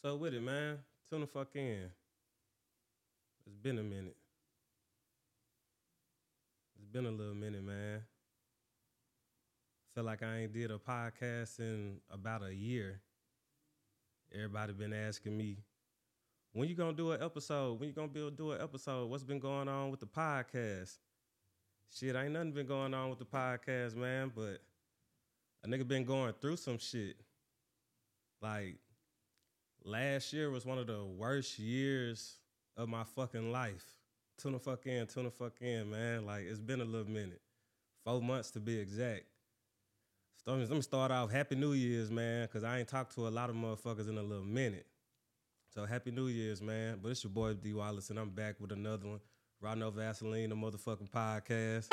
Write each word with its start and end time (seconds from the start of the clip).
What's 0.00 0.14
up 0.14 0.20
with 0.20 0.34
it, 0.34 0.42
man? 0.42 0.78
Tune 1.10 1.22
the 1.22 1.26
fuck 1.26 1.48
in. 1.56 1.90
It's 3.44 3.56
been 3.60 3.80
a 3.80 3.82
minute. 3.82 4.14
It's 6.76 6.86
been 6.86 7.04
a 7.04 7.10
little 7.10 7.34
minute, 7.34 7.64
man. 7.64 8.02
Feel 9.96 10.04
like 10.04 10.22
I 10.22 10.42
ain't 10.42 10.52
did 10.52 10.70
a 10.70 10.78
podcast 10.78 11.58
in 11.58 11.96
about 12.12 12.44
a 12.44 12.54
year. 12.54 13.00
Everybody 14.32 14.72
been 14.74 14.92
asking 14.92 15.36
me, 15.36 15.56
when 16.52 16.68
you 16.68 16.76
gonna 16.76 16.92
do 16.92 17.10
an 17.10 17.20
episode? 17.20 17.80
When 17.80 17.88
you 17.88 17.94
gonna 17.94 18.06
be 18.06 18.20
able 18.20 18.30
to 18.30 18.36
do 18.36 18.52
an 18.52 18.60
episode? 18.60 19.10
What's 19.10 19.24
been 19.24 19.40
going 19.40 19.66
on 19.66 19.90
with 19.90 19.98
the 19.98 20.06
podcast? 20.06 20.96
Shit, 21.92 22.14
ain't 22.14 22.34
nothing 22.34 22.52
been 22.52 22.68
going 22.68 22.94
on 22.94 23.10
with 23.10 23.18
the 23.18 23.24
podcast, 23.24 23.96
man, 23.96 24.30
but 24.32 24.60
a 25.64 25.66
nigga 25.66 25.88
been 25.88 26.04
going 26.04 26.34
through 26.40 26.56
some 26.56 26.78
shit. 26.78 27.16
Like 28.40 28.76
last 29.84 30.32
year 30.32 30.50
was 30.50 30.64
one 30.64 30.78
of 30.78 30.86
the 30.86 31.04
worst 31.04 31.58
years 31.58 32.36
of 32.76 32.88
my 32.88 33.04
fucking 33.04 33.50
life. 33.52 33.84
Tune 34.36 34.52
the 34.52 34.58
fuck 34.58 34.86
in, 34.86 35.06
tune 35.06 35.24
the 35.24 35.30
fuck 35.30 35.60
in, 35.60 35.90
man. 35.90 36.24
Like 36.24 36.44
it's 36.44 36.60
been 36.60 36.80
a 36.80 36.84
little 36.84 37.10
minute. 37.10 37.40
Four 38.04 38.22
months 38.22 38.50
to 38.52 38.60
be 38.60 38.78
exact. 38.78 39.24
So 40.44 40.54
let 40.54 40.70
me 40.70 40.80
start 40.80 41.10
off. 41.10 41.30
Happy 41.30 41.56
New 41.56 41.72
Year's, 41.72 42.10
man, 42.10 42.46
because 42.46 42.64
I 42.64 42.78
ain't 42.78 42.88
talked 42.88 43.14
to 43.16 43.26
a 43.26 43.30
lot 43.30 43.50
of 43.50 43.56
motherfuckers 43.56 44.08
in 44.08 44.16
a 44.16 44.22
little 44.22 44.44
minute. 44.44 44.86
So 45.74 45.84
happy 45.84 46.10
New 46.10 46.28
Year's, 46.28 46.62
man. 46.62 47.00
But 47.02 47.10
it's 47.10 47.24
your 47.24 47.32
boy 47.32 47.54
D 47.54 47.74
Wallace, 47.74 48.10
and 48.10 48.18
I'm 48.18 48.30
back 48.30 48.56
with 48.60 48.72
another 48.72 49.08
one. 49.08 49.20
Rhino 49.60 49.90
Vaseline, 49.90 50.48
the 50.48 50.54
motherfucking 50.54 51.10
podcast. 51.10 51.88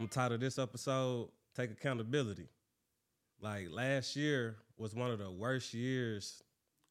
I'm 0.00 0.08
tired 0.08 0.32
of 0.32 0.40
this 0.40 0.58
episode. 0.58 1.28
Take 1.54 1.70
accountability. 1.70 2.48
Like 3.40 3.68
last 3.70 4.16
year 4.16 4.56
was 4.76 4.94
one 4.94 5.10
of 5.10 5.18
the 5.18 5.30
worst 5.30 5.74
years 5.74 6.42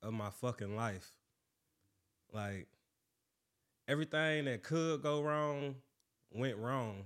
of 0.02 0.14
my 0.14 0.30
fucking 0.30 0.76
life. 0.76 1.12
Like 2.34 2.68
everything 3.88 4.46
that 4.46 4.64
could 4.64 5.02
go 5.02 5.22
wrong 5.22 5.76
went 6.32 6.58
wrong. 6.58 7.04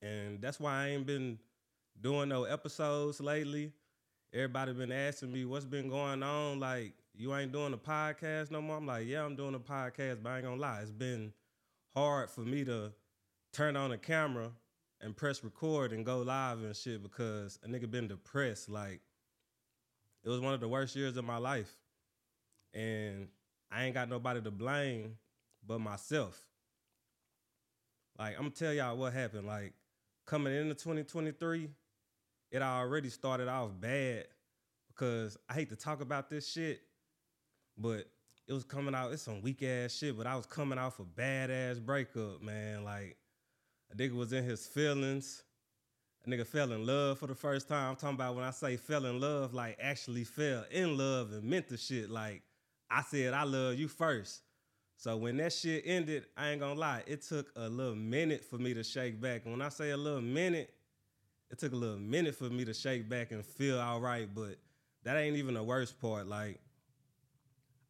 And 0.00 0.40
that's 0.40 0.58
why 0.58 0.84
I 0.84 0.88
ain't 0.88 1.06
been 1.06 1.38
doing 2.00 2.28
no 2.28 2.44
episodes 2.44 3.20
lately. 3.20 3.72
Everybody 4.34 4.72
been 4.72 4.92
asking 4.92 5.32
me 5.32 5.44
what's 5.44 5.64
been 5.64 5.88
going 5.88 6.22
on. 6.22 6.58
Like, 6.58 6.94
you 7.14 7.34
ain't 7.34 7.52
doing 7.52 7.74
a 7.74 7.78
podcast 7.78 8.50
no 8.50 8.62
more. 8.62 8.78
I'm 8.78 8.86
like, 8.86 9.06
yeah, 9.06 9.24
I'm 9.24 9.36
doing 9.36 9.54
a 9.54 9.60
podcast, 9.60 10.22
but 10.22 10.30
I 10.30 10.36
ain't 10.36 10.46
gonna 10.46 10.60
lie. 10.60 10.80
It's 10.80 10.90
been 10.90 11.32
hard 11.94 12.30
for 12.30 12.40
me 12.40 12.64
to 12.64 12.92
turn 13.52 13.76
on 13.76 13.92
a 13.92 13.98
camera 13.98 14.50
and 15.02 15.16
press 15.16 15.42
record 15.42 15.92
and 15.92 16.06
go 16.06 16.18
live 16.18 16.62
and 16.62 16.74
shit 16.76 17.02
because 17.02 17.58
a 17.64 17.68
nigga 17.68 17.90
been 17.90 18.08
depressed. 18.08 18.68
Like, 18.68 19.00
it 20.24 20.28
was 20.28 20.40
one 20.40 20.54
of 20.54 20.60
the 20.60 20.68
worst 20.68 20.94
years 20.94 21.16
of 21.16 21.24
my 21.24 21.38
life. 21.38 21.74
And 22.72 23.28
I 23.70 23.84
ain't 23.84 23.94
got 23.94 24.08
nobody 24.08 24.40
to 24.40 24.50
blame 24.50 25.16
but 25.66 25.80
myself. 25.80 26.40
Like, 28.18 28.36
I'm 28.36 28.42
gonna 28.42 28.50
tell 28.50 28.72
y'all 28.72 28.96
what 28.96 29.12
happened. 29.12 29.46
Like, 29.46 29.72
coming 30.26 30.54
into 30.54 30.74
2023, 30.74 31.68
it 32.52 32.62
already 32.62 33.08
started 33.08 33.48
off 33.48 33.70
bad 33.78 34.26
because 34.88 35.36
I 35.48 35.54
hate 35.54 35.70
to 35.70 35.76
talk 35.76 36.00
about 36.00 36.30
this 36.30 36.48
shit, 36.48 36.80
but 37.76 38.06
it 38.46 38.52
was 38.52 38.64
coming 38.64 38.94
out, 38.94 39.12
it's 39.12 39.22
some 39.22 39.40
weak 39.42 39.62
ass 39.62 39.92
shit, 39.92 40.16
but 40.16 40.26
I 40.26 40.36
was 40.36 40.46
coming 40.46 40.78
off 40.78 41.00
a 41.00 41.04
badass 41.04 41.80
breakup, 41.84 42.42
man. 42.42 42.84
Like, 42.84 43.16
a 43.92 43.96
nigga 43.96 44.12
was 44.12 44.32
in 44.32 44.44
his 44.44 44.66
feelings. 44.66 45.42
A 46.24 46.30
nigga 46.30 46.46
fell 46.46 46.72
in 46.72 46.86
love 46.86 47.18
for 47.18 47.26
the 47.26 47.34
first 47.34 47.68
time. 47.68 47.90
I'm 47.90 47.96
talking 47.96 48.14
about 48.14 48.36
when 48.36 48.44
I 48.44 48.50
say 48.50 48.76
fell 48.76 49.06
in 49.06 49.20
love, 49.20 49.54
like 49.54 49.76
actually 49.80 50.24
fell 50.24 50.64
in 50.70 50.96
love 50.96 51.32
and 51.32 51.42
meant 51.42 51.68
the 51.68 51.76
shit. 51.76 52.10
Like, 52.10 52.42
I 52.90 53.02
said, 53.02 53.34
I 53.34 53.42
love 53.42 53.74
you 53.74 53.88
first. 53.88 54.42
So 54.96 55.16
when 55.16 55.36
that 55.38 55.52
shit 55.52 55.82
ended, 55.84 56.26
I 56.36 56.50
ain't 56.50 56.60
gonna 56.60 56.78
lie, 56.78 57.02
it 57.06 57.22
took 57.22 57.50
a 57.56 57.68
little 57.68 57.96
minute 57.96 58.44
for 58.44 58.56
me 58.56 58.72
to 58.74 58.84
shake 58.84 59.20
back. 59.20 59.42
And 59.44 59.52
when 59.52 59.62
I 59.62 59.68
say 59.68 59.90
a 59.90 59.96
little 59.96 60.20
minute, 60.20 60.72
it 61.50 61.58
took 61.58 61.72
a 61.72 61.76
little 61.76 61.98
minute 61.98 62.36
for 62.36 62.44
me 62.44 62.64
to 62.64 62.72
shake 62.72 63.08
back 63.08 63.32
and 63.32 63.44
feel 63.44 63.80
all 63.80 64.00
right. 64.00 64.28
But 64.32 64.58
that 65.02 65.16
ain't 65.16 65.36
even 65.36 65.54
the 65.54 65.62
worst 65.62 66.00
part. 66.00 66.28
Like, 66.28 66.60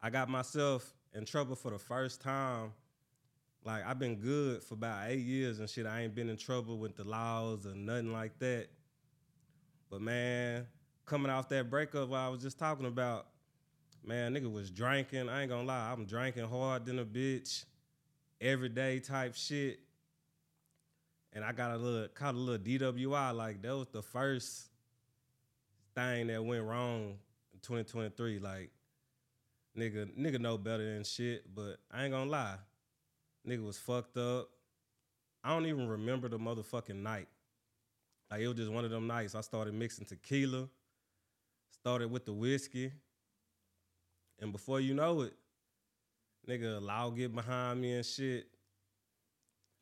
I 0.01 0.09
got 0.09 0.27
myself 0.27 0.91
in 1.13 1.25
trouble 1.25 1.55
for 1.55 1.69
the 1.69 1.77
first 1.77 2.19
time. 2.19 2.71
Like, 3.65 3.85
I've 3.85 3.99
been 3.99 4.15
good 4.15 4.61
for 4.63 4.73
about 4.73 5.09
eight 5.09 5.19
years 5.21 5.59
and 5.59 5.69
shit. 5.69 5.85
I 5.85 6.01
ain't 6.01 6.13
been 6.13 6.29
in 6.29 6.37
trouble 6.37 6.77
with 6.77 6.95
the 6.95 7.03
laws 7.03 7.65
or 7.65 7.73
nothing 7.73 8.11
like 8.11 8.37
that. 8.39 8.67
But 9.89 10.01
man, 10.01 10.65
coming 11.05 11.31
off 11.31 11.49
that 11.49 11.69
breakup 11.69 12.11
I 12.11 12.27
was 12.29 12.41
just 12.41 12.57
talking 12.57 12.85
about, 12.85 13.27
man, 14.03 14.33
nigga 14.33 14.51
was 14.51 14.69
drinking. 14.69 15.29
I 15.29 15.41
ain't 15.41 15.49
gonna 15.49 15.67
lie, 15.67 15.91
I'm 15.91 16.05
drinking 16.05 16.47
hard 16.47 16.85
than 16.85 16.99
a 16.99 17.05
bitch, 17.05 17.65
everyday 18.41 18.99
type 18.99 19.35
shit. 19.35 19.79
And 21.31 21.43
I 21.43 21.51
got 21.51 21.71
a 21.71 21.77
little 21.77 22.07
caught 22.09 22.35
a 22.35 22.37
little 22.37 22.63
DWI. 22.63 23.35
Like 23.35 23.61
that 23.61 23.75
was 23.75 23.87
the 23.87 24.01
first 24.01 24.67
thing 25.95 26.27
that 26.27 26.43
went 26.43 26.63
wrong 26.63 27.15
in 27.53 27.59
2023. 27.61 28.39
Like 28.39 28.71
nigga, 29.77 30.07
nigga 30.17 30.39
know 30.39 30.57
better 30.57 30.93
than 30.93 31.03
shit, 31.03 31.53
but 31.53 31.77
I 31.91 32.03
ain't 32.03 32.13
gonna 32.13 32.29
lie, 32.29 32.57
nigga 33.47 33.65
was 33.65 33.77
fucked 33.77 34.17
up. 34.17 34.49
I 35.43 35.49
don't 35.49 35.65
even 35.65 35.87
remember 35.87 36.29
the 36.29 36.39
motherfucking 36.39 37.01
night. 37.01 37.27
Like 38.31 38.41
it 38.41 38.47
was 38.47 38.57
just 38.57 38.71
one 38.71 38.85
of 38.85 38.91
them 38.91 39.07
nights. 39.07 39.35
I 39.35 39.41
started 39.41 39.73
mixing 39.73 40.05
tequila, 40.05 40.67
started 41.71 42.09
with 42.09 42.25
the 42.25 42.33
whiskey, 42.33 42.91
and 44.39 44.51
before 44.51 44.79
you 44.79 44.93
know 44.93 45.21
it, 45.21 45.33
nigga, 46.47 46.81
law 46.81 47.09
get 47.09 47.35
behind 47.35 47.81
me 47.81 47.93
and 47.93 48.05
shit. 48.05 48.47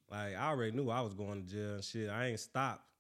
Like 0.10 0.36
I 0.36 0.50
already 0.50 0.76
knew 0.76 0.90
I 0.90 1.02
was 1.02 1.14
going 1.14 1.44
to 1.46 1.50
jail 1.50 1.74
and 1.76 1.84
shit. 1.84 2.10
I 2.10 2.28
ain't 2.28 2.40
stopped 2.40 2.92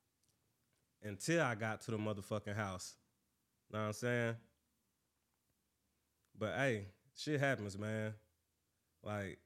until 1.03 1.43
I 1.43 1.55
got 1.55 1.81
to 1.81 1.91
the 1.91 1.97
motherfucking 1.97 2.55
house. 2.55 2.95
Know 3.71 3.79
what 3.79 3.85
I'm 3.85 3.93
saying? 3.93 4.35
But 6.37 6.55
hey, 6.55 6.85
shit 7.15 7.39
happens, 7.39 7.77
man. 7.77 8.13
Like, 9.03 9.39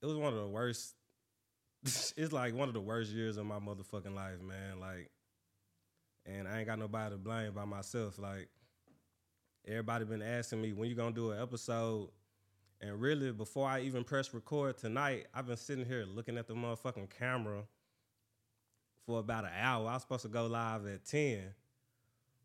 it 0.00 0.06
was 0.06 0.16
one 0.16 0.32
of 0.32 0.38
the 0.38 0.46
worst. 0.46 0.94
it's 1.84 2.32
like 2.32 2.54
one 2.54 2.68
of 2.68 2.74
the 2.74 2.80
worst 2.80 3.10
years 3.10 3.36
of 3.36 3.46
my 3.46 3.58
motherfucking 3.58 4.14
life, 4.14 4.40
man. 4.42 4.80
Like, 4.80 5.10
and 6.26 6.46
I 6.46 6.58
ain't 6.58 6.66
got 6.66 6.78
nobody 6.78 7.14
to 7.14 7.18
blame 7.18 7.52
by 7.52 7.64
myself. 7.64 8.18
Like, 8.18 8.48
everybody 9.66 10.04
been 10.04 10.22
asking 10.22 10.60
me 10.60 10.72
when 10.72 10.88
you 10.88 10.94
gonna 10.94 11.14
do 11.14 11.30
an 11.32 11.42
episode. 11.42 12.10
And 12.80 13.00
really, 13.00 13.32
before 13.32 13.68
I 13.68 13.80
even 13.80 14.04
press 14.04 14.32
record 14.32 14.78
tonight, 14.78 15.26
I've 15.34 15.48
been 15.48 15.56
sitting 15.56 15.84
here 15.84 16.04
looking 16.04 16.38
at 16.38 16.46
the 16.46 16.54
motherfucking 16.54 17.10
camera 17.10 17.62
for 19.04 19.18
about 19.18 19.44
an 19.44 19.50
hour. 19.58 19.88
I 19.88 19.94
was 19.94 20.02
supposed 20.02 20.22
to 20.22 20.28
go 20.28 20.46
live 20.46 20.86
at 20.86 21.04
10. 21.04 21.40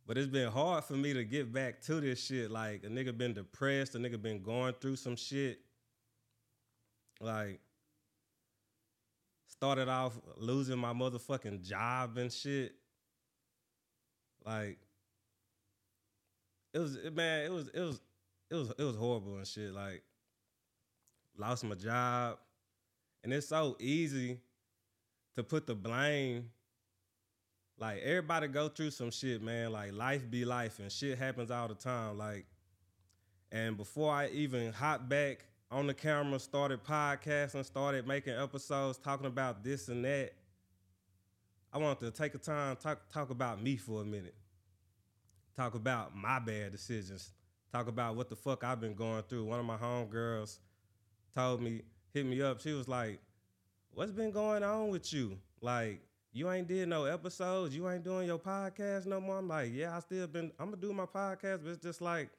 But 0.08 0.18
it's 0.18 0.28
been 0.28 0.52
hard 0.52 0.84
for 0.84 0.94
me 0.94 1.14
to 1.14 1.24
get 1.24 1.54
back 1.54 1.82
to 1.84 2.02
this 2.02 2.24
shit. 2.24 2.50
Like 2.50 2.84
a 2.84 2.88
nigga 2.88 3.16
been 3.18 3.34
depressed, 3.34 3.96
a 3.96 4.00
nigga 4.00 4.22
been 4.22 4.42
going 4.42 4.74
through 4.82 4.96
some 4.96 5.16
shit. 5.16 5.60
Like 7.24 7.60
started 9.48 9.88
off 9.88 10.14
losing 10.38 10.78
my 10.78 10.94
motherfucking 10.94 11.64
job 11.64 12.18
and 12.18 12.32
shit. 12.32 12.76
Like 14.46 14.78
it 16.74 16.80
was 16.80 16.98
man, 17.14 17.46
it 17.46 17.52
was 17.52 17.68
it 17.70 17.80
was 17.80 18.02
it 18.52 18.56
was 18.56 18.74
it 18.78 18.84
was 18.84 18.96
horrible 18.96 19.38
and 19.38 19.48
shit. 19.48 19.74
Like 19.74 20.04
lost 21.38 21.64
my 21.64 21.76
job. 21.76 22.38
And 23.24 23.32
it's 23.32 23.48
so 23.48 23.78
easy 23.80 24.40
to 25.36 25.44
put 25.44 25.66
the 25.66 25.76
blame 25.76 26.50
like 27.78 28.02
everybody 28.04 28.48
go 28.48 28.70
through 28.70 28.92
some 28.92 29.12
shit, 29.12 29.42
man. 29.42 29.72
Like 29.72 29.94
life 29.94 30.30
be 30.30 30.46
life 30.46 30.80
and 30.80 30.92
shit 30.92 31.18
happens 31.18 31.52
all 31.52 31.68
the 31.68 31.76
time. 31.76 32.18
Like, 32.18 32.46
and 33.52 33.78
before 33.78 34.14
I 34.14 34.28
even 34.30 34.72
hop 34.72 35.10
back 35.10 35.46
on 35.74 35.88
the 35.88 35.94
camera, 35.94 36.38
started 36.40 36.84
podcasting, 36.84 37.66
started 37.66 38.08
making 38.08 38.34
episodes 38.34 39.00
talking 39.00 39.26
about 39.26 39.64
this 39.64 39.88
and 39.88 40.06
that. 40.06 40.34
I 41.74 41.80
wanted 41.80 42.00
to 42.02 42.12
take 42.12 42.36
a 42.36 42.38
time 42.38 42.76
talk 42.76 43.10
talk 43.12 43.32
about 43.32 43.62
me 43.62 43.78
for 43.78 44.02
a 44.02 44.06
minute. 44.06 44.36
Talk 45.58 45.74
about 45.74 46.16
my 46.16 46.40
bad 46.40 46.72
decisions. 46.72 47.32
Talk 47.72 47.88
about 47.88 48.16
what 48.16 48.30
the 48.30 48.36
fuck 48.36 48.64
I've 48.64 48.80
been 48.80 48.94
going 48.94 49.24
through. 49.24 49.46
One 49.46 49.60
of 49.60 49.66
my 49.66 49.78
homegirls 49.78 50.60
told 51.36 51.62
me, 51.62 51.82
hit 52.14 52.26
me 52.28 52.40
up. 52.42 52.62
She 52.62 52.74
was 52.74 52.88
like, 52.88 53.20
"What's 53.92 54.12
been 54.12 54.32
going 54.32 54.62
on 54.62 54.90
with 54.90 55.12
you? 55.12 55.40
Like, 55.60 56.02
you 56.32 56.52
ain't 56.52 56.68
did 56.68 56.88
no 56.88 57.06
episodes. 57.06 57.76
You 57.76 57.90
ain't 57.90 58.04
doing 58.04 58.28
your 58.28 58.40
podcast 58.40 59.08
no 59.08 59.20
more." 59.20 59.40
I'm 59.40 59.48
like, 59.48 59.72
"Yeah, 59.74 59.98
I 59.98 60.00
still 60.02 60.28
been. 60.28 60.52
I'm 60.60 60.70
gonna 60.70 60.78
do 60.78 60.94
my 60.94 61.08
podcast, 61.08 61.64
but 61.64 61.72
it's 61.72 61.84
just 61.84 62.02
like 62.02 62.30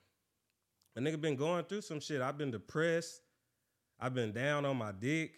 a 0.96 1.00
nigga 1.00 1.20
been 1.20 1.36
going 1.36 1.64
through 1.64 1.82
some 1.82 2.00
shit. 2.00 2.20
I've 2.20 2.38
been 2.38 2.50
depressed. 2.50 3.20
I've 4.00 4.14
been 4.14 4.32
down 4.32 4.64
on 4.64 4.76
my 4.76 4.92
dick, 4.92 5.32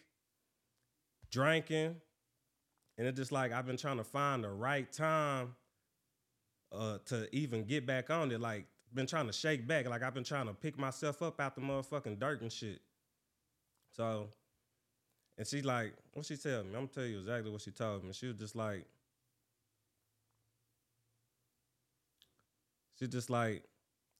drinking, 1.30 1.96
and 2.98 3.06
it's 3.06 3.16
just 3.16 3.32
like 3.32 3.52
I've 3.52 3.66
been 3.66 3.76
trying 3.76 3.98
to 3.98 4.04
find 4.04 4.42
the 4.42 4.50
right 4.50 4.90
time 4.90 5.54
uh, 6.72 6.98
to 7.06 7.28
even 7.34 7.64
get 7.64 7.86
back 7.86 8.10
on 8.10 8.30
it. 8.32 8.40
Like 8.40 8.66
been 8.92 9.06
trying 9.06 9.26
to 9.26 9.32
shake 9.32 9.66
back. 9.66 9.88
Like 9.88 10.02
I've 10.02 10.14
been 10.14 10.24
trying 10.24 10.46
to 10.46 10.54
pick 10.54 10.78
myself 10.78 11.22
up 11.22 11.40
out 11.40 11.54
the 11.54 11.60
motherfucking 11.60 12.18
dirt 12.18 12.40
and 12.40 12.50
shit. 12.50 12.80
So, 13.92 14.28
and 15.38 15.46
she's 15.46 15.64
like, 15.64 15.94
what 16.12 16.26
she 16.26 16.36
tell 16.36 16.64
me? 16.64 16.70
I'm 16.70 16.74
gonna 16.74 16.88
tell 16.88 17.04
you 17.04 17.20
exactly 17.20 17.50
what 17.50 17.60
she 17.60 17.70
told 17.70 18.04
me. 18.04 18.12
She 18.12 18.26
was 18.26 18.36
just 18.36 18.56
like, 18.56 18.86
she 22.98 23.06
just 23.06 23.30
like, 23.30 23.62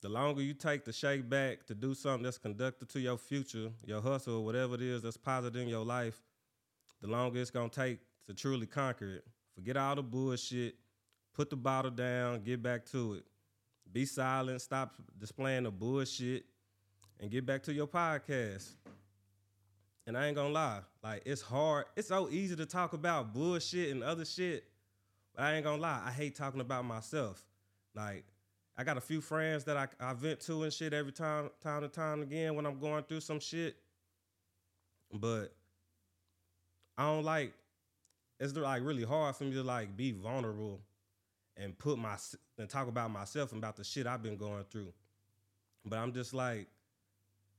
the 0.03 0.09
longer 0.09 0.43
you 0.43 0.55
take 0.55 0.85
to 0.85 0.93
shake 0.93 1.29
back 1.29 1.67
to 1.67 1.75
do 1.75 1.95
something 1.95 2.23
that's 2.23 2.39
conducted 2.39 2.89
to 2.91 3.01
your 3.01 3.17
future, 3.17 3.71
your 3.85 4.01
hustle, 4.01 4.45
whatever 4.45 4.75
it 4.75 4.83
is 4.83 5.03
that's 5.03 5.17
positive 5.17 5.61
in 5.61 5.69
your 5.69 5.85
life, 5.85 6.21
the 7.01 7.09
longer 7.09 7.41
it's 7.41 7.51
gonna 7.51 7.69
take 7.69 7.99
to 8.27 8.35
truly 8.35 8.67
conquer 8.67 9.17
it. 9.17 9.25
Forget 9.55 9.77
all 9.77 9.95
the 9.97 10.03
bullshit. 10.03 10.77
Put 11.35 11.51
the 11.51 11.57
bottle 11.57 11.91
down. 11.91 12.43
Get 12.43 12.63
back 12.63 12.87
to 12.87 13.15
it. 13.15 13.25
Be 13.93 14.05
silent. 14.05 14.61
Stop 14.61 14.95
displaying 15.19 15.65
the 15.65 15.71
bullshit, 15.71 16.45
and 17.21 17.31
get 17.31 17.47
back 17.47 17.63
to 17.65 17.73
your 17.73 17.87
podcast. 17.87 18.69
And 20.07 20.17
I 20.17 20.27
ain't 20.27 20.37
gonna 20.37 20.53
lie, 20.53 20.81
like 21.03 21.23
it's 21.27 21.43
hard. 21.43 21.87
It's 21.97 22.09
so 22.09 22.29
easy 22.31 22.55
to 22.57 22.67
talk 22.67 22.93
about 22.93 23.35
bullshit 23.35 23.91
and 23.91 24.05
other 24.05 24.25
shit, 24.25 24.65
but 25.35 25.45
I 25.45 25.55
ain't 25.55 25.65
gonna 25.65 25.83
lie. 25.83 26.03
I 26.05 26.11
hate 26.11 26.37
talking 26.37 26.61
about 26.61 26.85
myself. 26.85 27.45
Like 27.95 28.25
I 28.79 28.85
got 28.85 28.99
a 28.99 29.01
few 29.01 29.21
friends 29.21 29.65
that 29.65 29.77
I, 29.77 29.89
I 29.99 30.13
vent 30.13 30.41
to 30.41 30.63
and 30.65 30.73
shit 30.73 30.93
every 30.93 31.13
time, 31.13 31.51
time 31.63 31.83
to 31.83 31.89
time 31.89 32.23
again 32.23 32.55
when 32.55 32.67
I'm 32.67 32.79
going 32.79 33.05
through 33.05 33.21
some 33.21 33.41
shit. 33.41 33.77
But 35.13 35.55
I 36.99 37.05
don't 37.05 37.25
like. 37.25 37.53
It's 38.39 38.55
like 38.55 38.83
really 38.85 39.05
hard 39.05 39.35
for 39.35 39.45
me 39.45 39.55
to 39.55 39.63
like 39.63 39.97
be 39.97 40.13
vulnerable 40.13 40.81
and 41.57 41.79
put 41.79 41.99
my 41.99 42.17
and 42.59 42.69
talk 42.69 42.89
about 42.89 43.11
myself 43.11 43.53
and 43.53 43.63
about 43.63 43.77
the 43.77 43.85
shit 43.85 44.07
I've 44.07 44.23
been 44.23 44.37
going 44.37 44.65
through. 44.71 44.93
But 45.87 45.99
I'm 45.99 46.13
just 46.13 46.35
like, 46.35 46.67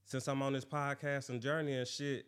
since 0.04 0.28
I'm 0.28 0.42
on 0.44 0.54
this 0.54 0.66
podcast 0.66 1.30
and 1.30 1.42
journey 1.42 1.74
and 1.74 1.88
shit, 1.88 2.28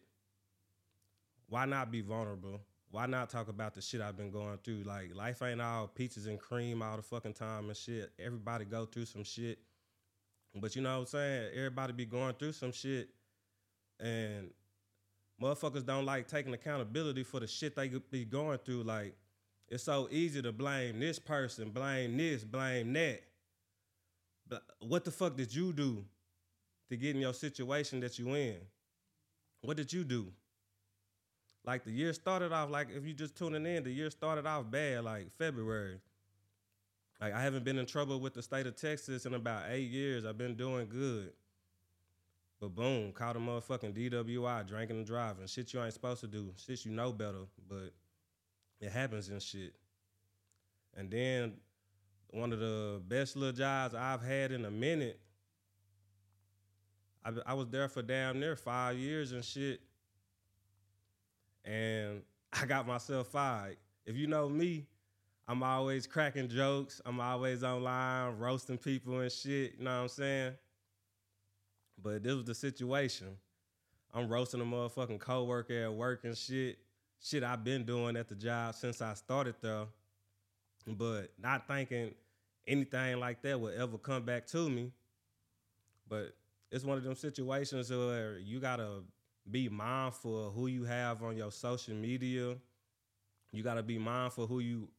why 1.48 1.66
not 1.66 1.92
be 1.92 2.02
vulnerable? 2.02 2.62
Why 2.92 3.06
not 3.06 3.30
talk 3.30 3.50
about 3.50 3.76
the 3.76 3.82
shit 3.82 4.02
I've 4.02 4.18
been 4.18 4.32
going 4.32 4.58
through? 4.64 4.84
Like 4.84 5.16
life 5.16 5.42
ain't 5.44 5.62
all 5.62 5.88
peaches 5.88 6.26
and 6.26 6.40
cream 6.40 6.82
all 6.82 6.96
the 6.96 7.04
fucking 7.04 7.34
time 7.34 7.68
and 7.68 7.78
shit. 7.78 8.12
Everybody 8.20 8.66
go 8.66 8.86
through 8.86 9.06
some 9.06 9.24
shit. 9.24 9.60
But 10.56 10.76
you 10.76 10.82
know 10.82 10.94
what 10.94 11.02
I'm 11.02 11.06
saying? 11.06 11.52
Everybody 11.56 11.94
be 11.94 12.06
going 12.06 12.34
through 12.34 12.54
some 12.54 12.72
shit. 12.72 13.10
And 14.00 14.50
motherfuckers 15.42 15.86
don't 15.86 16.06
like 16.06 16.28
taking 16.28 16.54
accountability 16.54 17.24
for 17.24 17.40
the 17.40 17.48
shit 17.48 17.76
they 17.76 17.92
be 18.10 18.26
going 18.26 18.58
through. 18.60 18.84
Like, 18.84 19.16
it's 19.68 19.84
so 19.84 20.08
easy 20.10 20.42
to 20.42 20.52
blame 20.52 21.00
this 21.00 21.20
person, 21.20 21.70
blame 21.70 22.18
this, 22.18 22.44
blame 22.44 22.92
that. 22.94 23.22
But 24.48 24.64
what 24.80 25.06
the 25.06 25.12
fuck 25.12 25.38
did 25.38 25.54
you 25.54 25.72
do 25.74 26.04
to 26.90 26.98
get 26.98 27.16
in 27.16 27.22
your 27.22 27.36
situation 27.36 28.00
that 28.00 28.18
you 28.18 28.34
in? 28.34 28.58
What 29.62 29.78
did 29.78 29.94
you 29.94 30.04
do? 30.04 30.32
Like 31.66 31.84
the 31.84 31.92
year 31.92 32.14
started 32.14 32.52
off, 32.52 32.70
like 32.70 32.88
if 32.96 33.06
you 33.06 33.14
just 33.14 33.36
tuning 33.36 33.66
in, 33.66 33.84
the 33.84 33.92
year 33.92 34.10
started 34.10 34.46
off 34.46 34.70
bad, 34.70 35.04
like 35.04 35.32
February. 35.38 36.00
Like 37.20 37.34
I 37.34 37.42
haven't 37.42 37.66
been 37.66 37.78
in 37.78 37.86
trouble 37.86 38.20
with 38.20 38.34
the 38.34 38.42
state 38.42 38.66
of 38.66 38.76
Texas 38.76 39.26
in 39.26 39.34
about 39.34 39.64
eight 39.70 39.90
years. 39.90 40.26
I've 40.26 40.38
been 40.38 40.56
doing 40.56 40.88
good. 40.88 41.34
But 42.60 42.76
boom, 42.76 43.12
caught 43.14 43.36
a 43.36 43.40
motherfucking 43.40 43.94
DWI, 43.94 44.68
drinking 44.68 44.98
and 44.98 45.06
driving. 45.06 45.48
Shit 45.48 45.74
you 45.74 45.82
ain't 45.82 45.94
supposed 45.94 46.22
to 46.22 46.28
do. 46.28 46.52
Shit 46.58 46.86
you 46.86 46.92
know 46.92 47.12
better, 47.12 47.46
but 47.70 47.94
it 48.82 48.92
happens 48.92 49.30
and 49.30 49.42
shit. 49.42 49.74
And 50.96 51.10
then 51.10 51.54
one 52.32 52.52
of 52.52 52.60
the 52.60 53.02
best 53.08 53.36
little 53.36 53.56
jobs 53.56 53.96
I've 53.96 54.22
had 54.22 54.52
in 54.52 54.66
a 54.66 54.72
minute. 54.72 55.20
I, 57.24 57.32
I 57.46 57.54
was 57.54 57.68
there 57.70 57.88
for 57.88 58.02
damn 58.02 58.40
near 58.40 58.56
five 58.56 58.98
years 58.98 59.32
and 59.32 59.44
shit. 59.44 59.82
And 61.70 62.24
I 62.52 62.66
got 62.66 62.88
myself 62.88 63.28
fired. 63.28 63.78
If 64.06 64.18
you 64.18 64.26
know 64.26 64.50
me, 64.50 64.88
I'm 65.48 65.62
always 65.62 66.08
cracking 66.08 66.50
jokes. 66.50 67.00
I'm 67.06 67.20
always 67.20 67.64
online 67.64 68.40
roasting 68.40 68.80
people 68.80 69.20
and 69.20 69.32
shit. 69.32 69.76
You 69.78 69.86
know 69.86 69.98
what 69.98 70.02
I'm 70.02 70.08
saying? 70.08 70.54
But 72.02 72.24
this 72.24 72.34
was 72.34 72.46
the 72.46 72.56
situation. 72.56 73.38
I'm 74.14 74.28
roasting 74.28 74.62
a 74.62 74.64
motherfucking 74.64 75.20
coworker 75.20 75.84
at 75.84 75.94
work 75.94 76.24
and 76.24 76.36
shit. 76.36 76.80
Shit 77.22 77.44
I've 77.44 77.64
been 77.64 77.84
doing 77.84 78.18
at 78.18 78.30
the 78.30 78.36
job 78.36 78.74
since 78.74 79.00
I 79.00 79.14
started 79.14 79.54
though. 79.62 79.90
But 80.88 81.34
not 81.40 81.68
thinking 81.68 82.16
anything 82.66 83.20
like 83.20 83.44
that 83.44 83.60
would 83.60 83.76
ever 83.76 84.00
come 84.00 84.24
back 84.24 84.48
to 84.48 84.70
me. 84.70 84.92
But 86.08 86.34
it's 86.72 86.84
one 86.84 86.98
of 86.98 87.04
them 87.04 87.16
situations 87.16 87.92
where 87.92 88.40
you 88.40 88.60
gotta 88.60 89.04
be 89.50 89.70
mindful 89.70 90.48
of 90.48 90.54
who 90.54 90.68
you 90.68 90.84
have 90.84 91.24
on 91.24 91.38
your 91.38 91.52
social 91.52 91.96
media. 91.96 92.56
You 93.52 93.64
gotta 93.64 93.84
be 93.84 93.98
mindful 93.98 94.48
who 94.48 94.60
you 94.60 94.90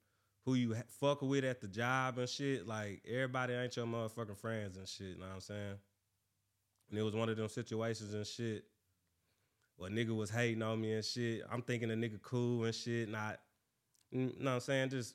who 0.45 0.55
you 0.55 0.75
fuck 1.01 1.23
with 1.23 1.45
at 1.45 1.61
the 1.61 1.69
job 1.69 2.19
and 2.19 2.29
shit. 2.29 2.67
Like 2.67 3.03
everybody 3.09 3.55
ain't 3.55 3.77
your 3.77 3.87
motherfucking 3.87 4.39
friends 4.39 4.77
and 4.77 4.89
shit. 4.89 5.09
You 5.09 5.21
know 5.21 5.27
what 5.27 5.35
I'm 5.35 5.41
saying? 5.41 5.79
And 6.91 6.99
it 6.99 7.03
was 7.03 7.15
one 7.15 7.29
of 7.29 7.37
them 7.37 7.49
situations 7.49 8.15
and 8.15 8.27
shit 8.27 8.65
where 9.81 9.91
nigga 9.91 10.15
was 10.15 10.29
hating 10.29 10.63
on 10.63 10.79
me 10.79 10.93
and 10.93 11.05
shit. 11.05 11.43
I'm 11.51 11.63
thinking 11.63 11.89
the 11.89 11.95
nigga 11.95 12.21
cool 12.21 12.65
and 12.65 12.75
shit, 12.75 13.09
not, 13.09 13.41
you 14.11 14.27
know 14.39 14.51
what 14.51 14.51
I'm 14.53 14.61
saying? 14.61 14.91
Just, 14.91 15.15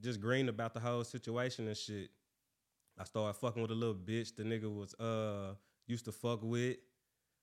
just 0.00 0.18
green 0.18 0.48
about 0.48 0.72
the 0.72 0.80
whole 0.80 1.04
situation 1.04 1.66
and 1.66 1.76
shit. 1.76 2.08
I 2.98 3.04
started 3.04 3.34
fucking 3.38 3.60
with 3.60 3.70
a 3.70 3.74
little 3.74 3.94
bitch 3.94 4.34
the 4.34 4.44
nigga 4.44 4.74
was, 4.74 4.94
uh, 4.94 5.54
used 5.86 6.06
to 6.06 6.12
fuck 6.12 6.40
with. 6.42 6.78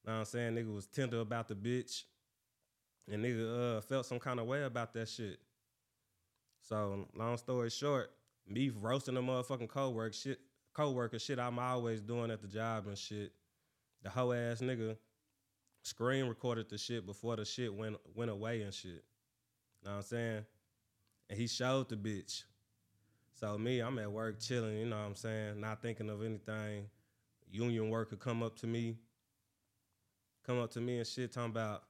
Know 0.05 0.13
what 0.13 0.19
I'm 0.19 0.25
saying? 0.25 0.55
Nigga 0.55 0.73
was 0.73 0.87
tender 0.87 1.19
about 1.19 1.47
the 1.47 1.55
bitch. 1.55 2.03
And 3.11 3.23
nigga 3.23 3.77
uh, 3.77 3.81
felt 3.81 4.05
some 4.05 4.19
kind 4.19 4.39
of 4.39 4.47
way 4.47 4.63
about 4.63 4.93
that 4.93 5.09
shit. 5.09 5.39
So, 6.61 7.07
long 7.15 7.37
story 7.37 7.69
short, 7.69 8.11
me 8.47 8.69
roasting 8.69 9.17
a 9.17 9.21
motherfucking 9.21 9.69
co-worker 9.69 10.13
shit, 10.13 10.39
co-worker 10.73 11.19
shit 11.19 11.39
I'm 11.39 11.59
always 11.59 12.01
doing 12.01 12.31
at 12.31 12.41
the 12.41 12.47
job 12.47 12.87
and 12.87 12.97
shit 12.97 13.31
the 14.05 14.11
hoe 14.11 14.33
ass 14.33 14.61
nigga 14.61 14.95
screen 15.81 16.27
recorded 16.27 16.69
the 16.69 16.77
shit 16.77 17.07
before 17.07 17.35
the 17.35 17.43
shit 17.43 17.73
went 17.73 17.97
went 18.13 18.29
away 18.29 18.61
and 18.61 18.73
shit. 18.73 19.03
Know 19.83 19.91
what 19.91 19.97
I'm 19.97 20.03
saying? 20.03 20.45
And 21.29 21.39
he 21.39 21.47
showed 21.47 21.89
the 21.89 21.95
bitch. 21.95 22.43
So 23.33 23.57
me, 23.57 23.79
I'm 23.79 23.97
at 23.99 24.11
work 24.11 24.39
chilling, 24.39 24.77
you 24.77 24.85
know 24.85 24.97
what 24.97 25.07
I'm 25.07 25.15
saying, 25.15 25.59
not 25.59 25.81
thinking 25.81 26.09
of 26.09 26.23
anything. 26.23 26.85
Union 27.51 27.89
worker 27.89 28.15
come 28.15 28.43
up 28.43 28.57
to 28.59 28.67
me, 28.67 28.97
come 30.45 30.59
up 30.59 30.71
to 30.71 30.81
me 30.81 30.97
and 30.97 31.07
shit, 31.07 31.31
talking 31.31 31.51
about 31.51 31.83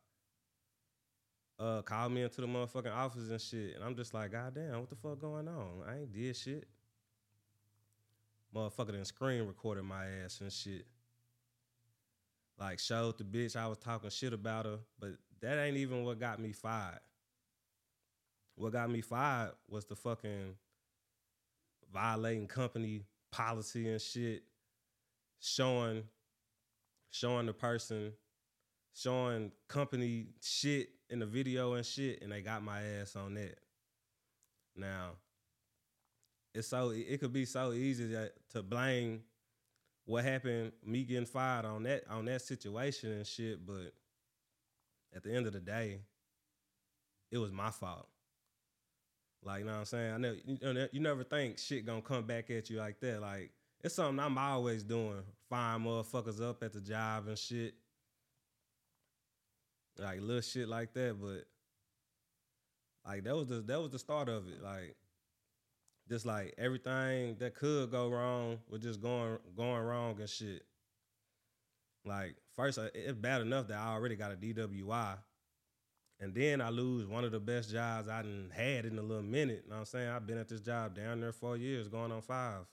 uh 1.58 1.82
call 1.82 2.10
me 2.10 2.22
into 2.22 2.42
the 2.42 2.48
motherfucking 2.48 2.94
office 2.94 3.30
and 3.30 3.42
shit. 3.42 3.76
And 3.76 3.84
I'm 3.84 3.96
just 3.96 4.14
like, 4.14 4.32
God 4.32 4.56
damn, 4.56 4.80
what 4.80 4.90
the 4.90 4.96
fuck 4.96 5.20
going 5.20 5.48
on? 5.48 5.84
I 5.88 6.00
ain't 6.00 6.14
did 6.14 6.36
shit. 6.36 6.68
Motherfucker 8.54 8.94
done 8.94 9.06
screen 9.06 9.46
recorded 9.46 9.84
my 9.84 10.06
ass 10.24 10.40
and 10.42 10.52
shit 10.52 10.86
like 12.58 12.80
showed 12.80 13.18
the 13.18 13.24
bitch 13.24 13.56
I 13.56 13.68
was 13.68 13.78
talking 13.78 14.10
shit 14.10 14.34
about 14.34 14.66
her, 14.66 14.80
but 15.00 15.12
that 15.42 15.60
ain't 15.60 15.78
even 15.78 16.04
what 16.04 16.20
got 16.20 16.40
me 16.40 16.52
fired. 16.52 17.00
What 18.56 18.72
got 18.72 18.90
me 18.90 19.02
fired 19.02 19.52
was 19.68 19.86
the 19.86 19.96
fucking 19.96 20.56
violating 21.94 22.48
company 22.48 23.02
policy 23.32 23.90
and 23.90 24.02
shit, 24.02 24.44
showing 25.40 26.04
showing 27.12 27.46
the 27.46 27.54
person, 27.54 28.14
showing 28.96 29.52
company 29.68 30.28
shit 30.42 30.90
in 31.10 31.20
the 31.20 31.25
video 31.25 31.74
and 31.74 31.86
shit, 31.86 32.22
and 32.22 32.32
they 32.32 32.42
got 32.42 32.64
my 32.64 32.82
ass 32.82 33.16
on 33.16 33.36
that. 33.36 33.60
Now, 34.75 35.12
it's 36.54 36.70
so 36.70 36.92
it 36.92 37.20
could 37.20 37.34
be 37.34 37.46
so 37.46 37.74
easy 37.74 38.10
to, 38.10 38.32
to 38.54 38.64
blame 38.64 39.22
what 40.06 40.24
happened, 40.24 40.72
me 40.86 41.04
getting 41.04 41.25
fired 41.25 41.66
on 41.66 41.84
that 41.84 42.04
on 42.10 42.25
that 42.25 42.42
situation 42.42 43.12
and 43.12 43.28
shit, 43.28 43.66
but 43.66 43.94
at 45.14 45.24
the 45.24 45.34
end 45.34 45.48
of 45.48 45.54
the 45.54 45.60
day, 45.60 46.00
it 47.32 47.38
was 47.38 47.52
my 47.52 47.72
fault. 47.72 48.08
Like, 49.44 49.60
you 49.60 49.66
know 49.66 49.74
what 49.74 49.80
I'm 49.80 49.86
saying? 49.86 50.14
I 50.14 50.18
never 50.18 50.38
you, 50.46 50.88
you 50.94 51.00
never 51.00 51.24
think 51.24 51.60
shit 51.60 51.86
gonna 51.86 52.02
come 52.02 52.24
back 52.24 52.50
at 52.50 52.70
you 52.70 52.78
like 52.78 53.00
that. 53.02 53.22
Like, 53.22 53.52
it's 53.84 53.96
something 53.96 54.24
I'm 54.24 54.38
always 54.38 54.84
doing. 54.84 55.24
Firing 55.50 55.84
motherfuckers 55.84 56.42
up 56.42 56.64
at 56.64 56.74
the 56.74 56.82
job 56.82 57.28
and 57.28 57.38
shit. 57.38 57.75
Like 59.98 60.22
little 60.22 60.42
shit 60.42 60.68
like 60.68 60.94
that, 60.94 61.16
but 61.22 61.46
like 63.10 63.24
that 63.24 63.36
was 63.36 63.48
the 63.48 63.62
that 63.62 63.82
was 63.82 63.92
the 63.92 64.00
start 64.00 64.30
of 64.30 64.48
it. 64.48 64.62
Like 64.62 64.96
just 66.10 66.25
like 66.25 66.54
everything 66.58 67.36
that 67.40 67.56
could 67.56 67.92
go 67.92 68.10
wrong 68.10 68.60
was 68.70 68.82
just 68.82 69.02
going 69.02 69.38
going 69.56 69.82
wrong 69.82 70.20
and 70.20 70.30
shit. 70.30 70.64
Like 72.06 72.36
first, 72.56 72.78
uh, 72.78 72.90
it's 72.94 73.14
bad 73.14 73.42
enough 73.42 73.68
that 73.68 73.78
I 73.78 73.94
already 73.94 74.16
got 74.16 74.32
a 74.32 74.36
DWI, 74.36 75.18
and 76.20 76.34
then 76.36 76.62
I 76.62 76.70
lose 76.70 77.08
one 77.08 77.24
of 77.24 77.32
the 77.32 77.40
best 77.40 77.72
jobs 77.72 78.08
I 78.08 78.22
done 78.22 78.52
had 78.54 78.86
in 78.86 79.00
a 79.00 79.02
little 79.02 79.24
minute. 79.24 79.64
You 79.64 79.70
know 79.70 79.78
what 79.78 79.80
I'm 79.80 79.86
saying? 79.86 80.10
I've 80.10 80.28
been 80.28 80.38
at 80.38 80.48
this 80.48 80.62
job 80.62 80.96
down 80.96 81.22
there 81.22 81.32
four 81.32 81.58
years, 81.58 81.88
going 81.88 82.12
on 82.12 82.22
five, 82.22 82.66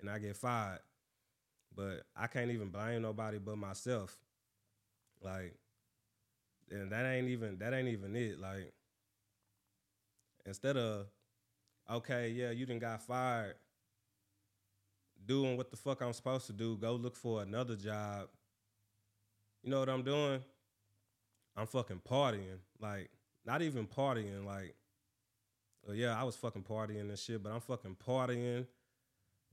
and 0.00 0.08
I 0.08 0.18
get 0.18 0.36
fired. 0.36 0.80
But 1.74 2.04
I 2.16 2.28
can't 2.28 2.52
even 2.52 2.68
blame 2.68 3.02
nobody 3.02 3.38
but 3.38 3.58
myself. 3.58 4.16
Like, 5.20 5.56
and 6.70 6.90
that 6.90 7.04
ain't 7.04 7.28
even 7.28 7.58
that 7.58 7.74
ain't 7.74 7.88
even 7.88 8.16
it. 8.16 8.38
Like, 8.40 8.72
instead 10.46 10.76
of, 10.76 11.06
okay, 11.90 12.30
yeah, 12.30 12.50
you 12.50 12.66
didn't 12.66 12.80
got 12.80 13.02
fired, 13.02 13.56
doing 15.26 15.56
what 15.56 15.70
the 15.70 15.76
fuck 15.76 16.02
I'm 16.02 16.12
supposed 16.12 16.46
to 16.46 16.52
do, 16.52 16.76
go 16.76 16.94
look 16.94 17.16
for 17.16 17.42
another 17.42 17.76
job. 17.76 18.28
You 19.62 19.70
know 19.70 19.80
what 19.80 19.88
I'm 19.88 20.02
doing? 20.02 20.40
I'm 21.56 21.66
fucking 21.66 22.02
partying. 22.08 22.58
Like, 22.80 23.10
not 23.46 23.62
even 23.62 23.86
partying, 23.86 24.44
like, 24.44 24.74
yeah, 25.92 26.18
I 26.18 26.24
was 26.24 26.36
fucking 26.36 26.62
partying 26.62 27.08
and 27.08 27.18
shit, 27.18 27.42
but 27.42 27.52
I'm 27.52 27.60
fucking 27.60 27.96
partying, 28.06 28.66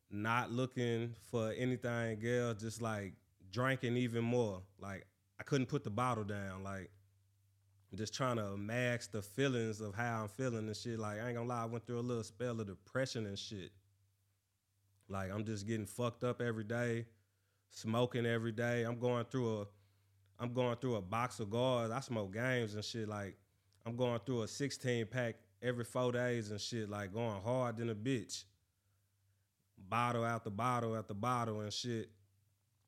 not 0.09 0.51
looking 0.51 1.13
for 1.29 1.51
anything 1.51 2.25
else, 2.25 2.61
just 2.61 2.81
like 2.81 3.13
drinking 3.51 3.97
even 3.97 4.23
more. 4.23 4.61
Like, 4.79 5.05
I 5.39 5.43
couldn't 5.43 5.67
put 5.67 5.83
the 5.83 5.89
bottle 5.89 6.23
down. 6.23 6.63
Like, 6.63 6.89
just 7.97 8.13
trying 8.13 8.37
to 8.37 8.55
mask 8.57 9.11
the 9.11 9.21
feelings 9.21 9.81
of 9.81 9.93
how 9.93 10.23
I'm 10.23 10.29
feeling 10.29 10.67
and 10.67 10.75
shit. 10.75 10.97
Like, 10.97 11.21
I 11.21 11.27
ain't 11.27 11.35
gonna 11.35 11.49
lie, 11.49 11.63
I 11.63 11.65
went 11.65 11.85
through 11.85 11.99
a 11.99 12.01
little 12.01 12.23
spell 12.23 12.59
of 12.59 12.67
depression 12.67 13.25
and 13.25 13.37
shit. 13.37 13.71
Like, 15.09 15.31
I'm 15.31 15.43
just 15.43 15.67
getting 15.67 15.85
fucked 15.85 16.23
up 16.23 16.41
every 16.41 16.63
day, 16.63 17.05
smoking 17.69 18.25
every 18.25 18.53
day. 18.53 18.83
I'm 18.83 18.99
going 18.99 19.25
through 19.25 19.61
a 19.61 19.65
I'm 20.39 20.53
going 20.53 20.75
through 20.77 20.95
a 20.95 21.01
box 21.01 21.39
of 21.39 21.51
guards. 21.51 21.91
I 21.91 21.99
smoke 21.99 22.33
games 22.33 22.73
and 22.73 22.83
shit. 22.83 23.07
Like, 23.07 23.37
I'm 23.85 23.95
going 23.95 24.19
through 24.25 24.43
a 24.43 24.47
16 24.47 25.05
pack 25.05 25.35
every 25.61 25.83
four 25.83 26.11
days 26.11 26.49
and 26.49 26.59
shit, 26.59 26.89
like 26.89 27.13
going 27.13 27.41
hard 27.43 27.77
than 27.77 27.89
a 27.89 27.95
bitch. 27.95 28.45
Bottle 29.77 30.25
after 30.25 30.49
bottle 30.49 30.95
after 30.95 31.13
bottle 31.13 31.61
and 31.61 31.71
shit. 31.71 32.09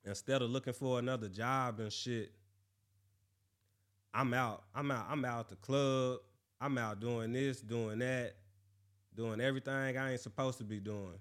Instead 0.04 0.42
of 0.42 0.50
looking 0.50 0.72
for 0.72 0.98
another 0.98 1.28
job 1.28 1.80
and 1.80 1.92
shit, 1.92 2.32
I'm 4.14 4.32
out. 4.32 4.62
I'm 4.74 4.90
out. 4.92 5.06
I'm 5.10 5.24
out 5.24 5.48
the 5.48 5.56
club. 5.56 6.20
I'm 6.60 6.78
out 6.78 7.00
doing 7.00 7.32
this, 7.32 7.60
doing 7.60 7.98
that, 7.98 8.34
doing 9.14 9.40
everything 9.40 9.74
I 9.98 10.12
ain't 10.12 10.20
supposed 10.20 10.58
to 10.58 10.64
be 10.64 10.78
doing. 10.78 11.18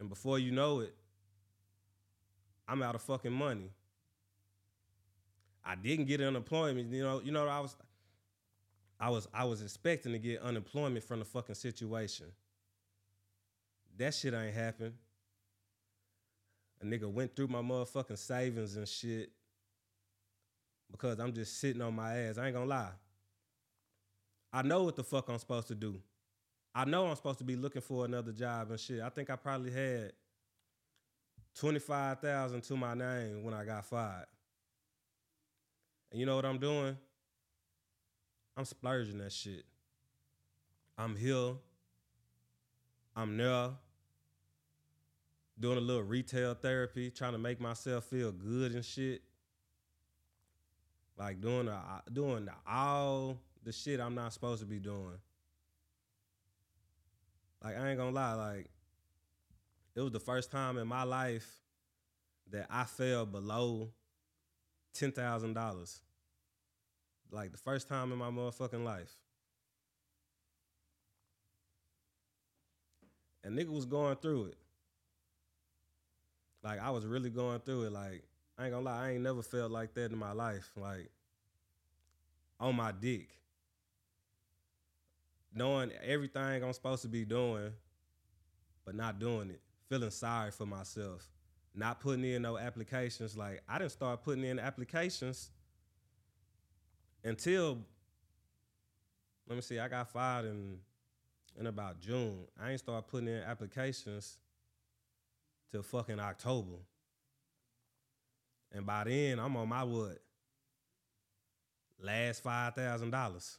And 0.00 0.08
before 0.08 0.38
you 0.38 0.50
know 0.50 0.80
it, 0.80 0.94
I'm 2.66 2.82
out 2.82 2.94
of 2.94 3.02
fucking 3.02 3.32
money. 3.32 3.70
I 5.62 5.76
didn't 5.76 6.06
get 6.06 6.20
unemployment. 6.20 6.90
You 6.90 7.02
know, 7.02 7.20
you 7.22 7.32
know, 7.32 7.46
I 7.46 7.60
was 7.60 7.76
I 8.98 9.10
was 9.10 9.28
I 9.34 9.44
was 9.44 9.62
expecting 9.62 10.12
to 10.12 10.18
get 10.18 10.40
unemployment 10.40 11.04
from 11.04 11.18
the 11.18 11.24
fucking 11.26 11.54
situation. 11.54 12.26
That 13.98 14.14
shit 14.14 14.34
ain't 14.34 14.54
happened. 14.54 14.94
A 16.82 16.84
nigga 16.84 17.10
went 17.10 17.36
through 17.36 17.48
my 17.48 17.60
motherfucking 17.60 18.18
savings 18.18 18.76
and 18.76 18.88
shit 18.88 19.30
because 20.90 21.18
I'm 21.18 21.32
just 21.32 21.60
sitting 21.60 21.82
on 21.82 21.94
my 21.94 22.16
ass. 22.16 22.38
I 22.38 22.46
ain't 22.46 22.54
gonna 22.54 22.66
lie. 22.66 22.92
I 24.52 24.62
know 24.62 24.84
what 24.84 24.96
the 24.96 25.04
fuck 25.04 25.28
I'm 25.28 25.38
supposed 25.38 25.68
to 25.68 25.74
do. 25.74 26.00
I 26.74 26.84
know 26.84 27.06
I'm 27.06 27.16
supposed 27.16 27.38
to 27.38 27.44
be 27.44 27.56
looking 27.56 27.82
for 27.82 28.04
another 28.04 28.32
job 28.32 28.70
and 28.70 28.78
shit. 28.78 29.00
I 29.00 29.08
think 29.08 29.30
I 29.30 29.36
probably 29.36 29.70
had 29.70 30.12
25,000 31.56 32.62
to 32.62 32.76
my 32.76 32.94
name 32.94 33.44
when 33.44 33.54
I 33.54 33.64
got 33.64 33.84
fired. 33.84 34.26
And 36.10 36.20
you 36.20 36.26
know 36.26 36.36
what 36.36 36.44
I'm 36.44 36.58
doing? 36.58 36.96
I'm 38.56 38.64
splurging 38.64 39.18
that 39.18 39.32
shit. 39.32 39.64
I'm 40.96 41.16
here. 41.16 41.54
I'm 43.16 43.36
there. 43.36 43.70
Doing 45.58 45.78
a 45.78 45.80
little 45.80 46.02
retail 46.02 46.54
therapy, 46.54 47.10
trying 47.10 47.32
to 47.32 47.38
make 47.38 47.60
myself 47.60 48.04
feel 48.04 48.32
good 48.32 48.72
and 48.72 48.84
shit. 48.84 49.22
Like 51.16 51.40
doing 51.40 51.68
a, 51.68 51.72
uh, 51.72 52.00
doing 52.12 52.48
all 52.68 53.38
the 53.62 53.72
shit 53.72 54.00
I'm 54.00 54.14
not 54.14 54.32
supposed 54.32 54.60
to 54.60 54.66
be 54.66 54.78
doing. 54.78 55.18
Like 57.62 57.78
I 57.78 57.88
ain't 57.90 57.98
gonna 57.98 58.10
lie, 58.10 58.34
like 58.34 58.70
it 59.94 60.00
was 60.00 60.12
the 60.12 60.20
first 60.20 60.50
time 60.50 60.76
in 60.76 60.86
my 60.88 61.04
life 61.04 61.48
that 62.50 62.66
I 62.68 62.84
fell 62.84 63.26
below 63.26 63.90
ten 64.92 65.12
thousand 65.12 65.54
dollars. 65.54 66.00
Like 67.30 67.52
the 67.52 67.58
first 67.58 67.88
time 67.88 68.12
in 68.12 68.18
my 68.18 68.30
motherfucking 68.30 68.84
life. 68.84 69.12
And 73.42 73.58
nigga 73.58 73.68
was 73.68 73.84
going 73.84 74.16
through 74.16 74.46
it. 74.46 74.56
Like 76.62 76.80
I 76.80 76.90
was 76.90 77.06
really 77.06 77.30
going 77.30 77.60
through 77.60 77.84
it. 77.84 77.92
Like 77.92 78.24
I 78.56 78.64
ain't 78.64 78.72
gonna 78.72 78.84
lie, 78.84 79.06
I 79.06 79.10
ain't 79.12 79.22
never 79.22 79.42
felt 79.42 79.70
like 79.70 79.94
that 79.94 80.12
in 80.12 80.18
my 80.18 80.32
life. 80.32 80.70
Like 80.76 81.10
on 82.60 82.76
my 82.76 82.92
dick. 82.92 83.28
Knowing 85.52 85.90
everything 86.02 86.64
I'm 86.64 86.72
supposed 86.72 87.02
to 87.02 87.08
be 87.08 87.24
doing, 87.24 87.72
but 88.84 88.94
not 88.94 89.18
doing 89.18 89.50
it. 89.50 89.60
Feeling 89.88 90.10
sorry 90.10 90.50
for 90.50 90.66
myself. 90.66 91.28
Not 91.74 92.00
putting 92.00 92.24
in 92.24 92.42
no 92.42 92.58
applications. 92.58 93.36
Like 93.36 93.62
I 93.68 93.78
didn't 93.78 93.92
start 93.92 94.22
putting 94.22 94.44
in 94.44 94.58
applications 94.58 95.50
until 97.22 97.78
let 99.46 99.56
me 99.56 99.62
see, 99.62 99.78
I 99.78 99.88
got 99.88 100.08
fired 100.08 100.46
in 100.46 100.78
in 101.58 101.66
about 101.66 102.00
June. 102.00 102.46
I 102.60 102.70
ain't 102.70 102.80
start 102.80 103.06
putting 103.06 103.28
in 103.28 103.42
applications 103.42 104.38
till 105.70 105.82
fucking 105.82 106.18
October. 106.18 106.76
And 108.74 108.84
by 108.84 109.04
then, 109.04 109.38
I'm 109.38 109.56
on 109.56 109.68
my 109.68 109.84
what? 109.84 110.18
Last 112.00 112.42
five 112.42 112.74
thousand 112.74 113.10
dollars. 113.10 113.56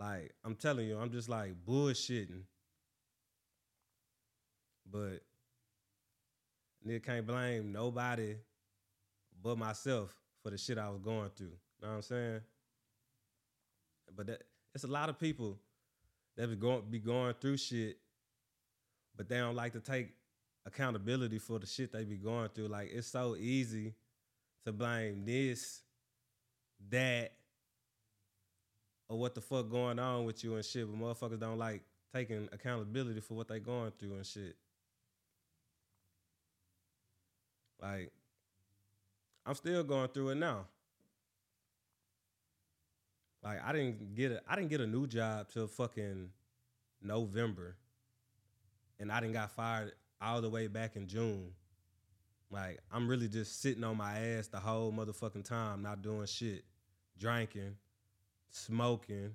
Like, 0.00 0.32
I'm 0.44 0.54
telling 0.54 0.88
you, 0.88 0.98
I'm 0.98 1.10
just 1.10 1.28
like 1.28 1.52
bullshitting. 1.66 2.42
But 4.90 5.20
nigga 6.86 7.04
can't 7.04 7.26
blame 7.26 7.72
nobody 7.72 8.36
but 9.42 9.58
myself 9.58 10.16
for 10.42 10.50
the 10.50 10.58
shit 10.58 10.78
I 10.78 10.88
was 10.88 11.00
going 11.00 11.30
through. 11.36 11.52
Know 11.82 11.88
what 11.88 11.94
I'm 11.96 12.02
saying? 12.02 12.40
But 14.16 14.26
that, 14.28 14.42
it's 14.74 14.84
a 14.84 14.88
lot 14.88 15.10
of 15.10 15.18
people 15.18 15.58
that 16.36 16.48
be 16.48 16.56
going 16.56 16.82
be 16.90 17.00
going 17.00 17.34
through 17.40 17.58
shit, 17.58 17.98
but 19.14 19.28
they 19.28 19.36
don't 19.36 19.56
like 19.56 19.74
to 19.74 19.80
take 19.80 20.08
accountability 20.68 21.38
for 21.38 21.58
the 21.58 21.66
shit 21.66 21.92
they 21.92 22.04
be 22.04 22.16
going 22.16 22.50
through. 22.50 22.68
Like 22.68 22.90
it's 22.92 23.08
so 23.08 23.34
easy 23.36 23.94
to 24.64 24.72
blame 24.72 25.24
this, 25.24 25.82
that, 26.90 27.32
or 29.08 29.18
what 29.18 29.34
the 29.34 29.40
fuck 29.40 29.70
going 29.70 29.98
on 29.98 30.24
with 30.24 30.44
you 30.44 30.54
and 30.54 30.64
shit. 30.64 30.86
But 30.86 31.00
motherfuckers 31.00 31.40
don't 31.40 31.58
like 31.58 31.82
taking 32.14 32.48
accountability 32.52 33.20
for 33.20 33.34
what 33.34 33.48
they 33.48 33.58
going 33.58 33.92
through 33.98 34.14
and 34.14 34.26
shit. 34.26 34.56
Like, 37.80 38.12
I'm 39.46 39.54
still 39.54 39.82
going 39.84 40.08
through 40.08 40.30
it 40.30 40.34
now. 40.34 40.66
Like 43.42 43.58
I 43.64 43.72
didn't 43.72 44.14
get 44.14 44.32
a 44.32 44.42
I 44.46 44.56
didn't 44.56 44.68
get 44.68 44.80
a 44.80 44.86
new 44.86 45.06
job 45.06 45.46
till 45.48 45.66
fucking 45.68 46.28
November. 47.00 47.76
And 49.00 49.12
I 49.12 49.20
didn't 49.20 49.34
got 49.34 49.52
fired 49.52 49.92
all 50.20 50.40
the 50.40 50.50
way 50.50 50.66
back 50.66 50.96
in 50.96 51.06
June. 51.06 51.52
Like 52.50 52.80
I'm 52.92 53.08
really 53.08 53.28
just 53.28 53.60
sitting 53.60 53.84
on 53.84 53.96
my 53.96 54.18
ass 54.18 54.48
the 54.48 54.58
whole 54.58 54.92
motherfucking 54.92 55.44
time, 55.44 55.82
not 55.82 56.02
doing 56.02 56.26
shit, 56.26 56.64
drinking, 57.18 57.76
smoking, 58.50 59.34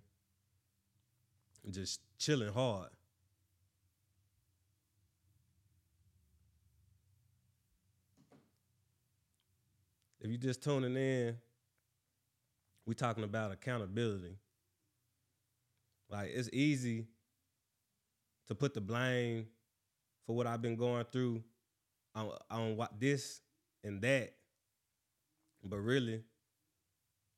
just 1.70 2.02
chilling 2.18 2.52
hard. 2.54 2.90
If 10.20 10.30
you're 10.30 10.40
just 10.40 10.64
tuning 10.64 10.96
in, 10.96 11.38
we're 12.86 12.94
talking 12.94 13.26
about 13.26 13.52
accountability. 13.52 14.38
Like 16.10 16.32
it's 16.34 16.50
easy 16.54 17.08
to 18.48 18.56
put 18.56 18.74
the 18.74 18.82
blame 18.82 19.48
for 20.26 20.36
what 20.36 20.48
I've 20.48 20.62
been 20.62 20.76
going 20.76 21.06
through 21.12 21.44
on 22.16 22.32
on 22.50 22.78
what 22.78 23.00
this 23.00 23.42
and 23.84 24.02
that. 24.02 24.34
But 25.64 25.78
really, 25.78 26.22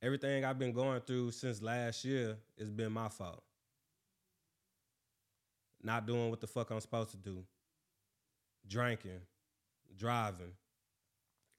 everything 0.01 0.45
I've 0.45 0.59
been 0.59 0.73
going 0.73 1.01
through 1.01 1.31
since 1.31 1.61
last 1.61 2.03
year 2.05 2.37
has 2.59 2.69
been 2.69 2.91
my 2.91 3.09
fault. 3.09 3.43
Not 5.83 6.07
doing 6.07 6.29
what 6.29 6.41
the 6.41 6.47
fuck 6.47 6.71
I'm 6.71 6.79
supposed 6.79 7.11
to 7.11 7.17
do. 7.17 7.43
Drinking, 8.67 9.21
driving. 9.95 10.53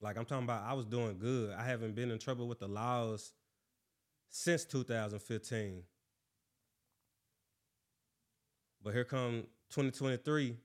Like 0.00 0.18
I'm 0.18 0.24
talking 0.24 0.44
about 0.44 0.64
I 0.64 0.74
was 0.74 0.84
doing 0.84 1.18
good. 1.18 1.54
I 1.54 1.64
haven't 1.64 1.94
been 1.94 2.10
in 2.10 2.18
trouble 2.18 2.48
with 2.48 2.58
the 2.58 2.68
laws 2.68 3.32
since 4.28 4.64
2015. 4.64 5.82
But 8.82 8.92
here 8.92 9.04
come 9.04 9.44
2023. 9.70 10.56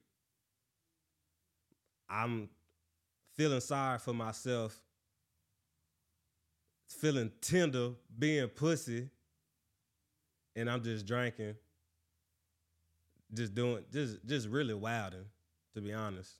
I'm 2.11 2.49
feeling 3.35 3.61
sorry 3.61 3.97
for 3.97 4.13
myself, 4.13 4.77
feeling 6.89 7.31
tender, 7.39 7.91
being 8.19 8.49
pussy, 8.49 9.09
and 10.55 10.69
I'm 10.69 10.83
just 10.83 11.05
drinking, 11.05 11.55
just 13.33 13.55
doing, 13.55 13.85
just 13.93 14.17
just 14.25 14.49
really 14.49 14.73
wilding, 14.73 15.25
to 15.73 15.81
be 15.81 15.93
honest. 15.93 16.33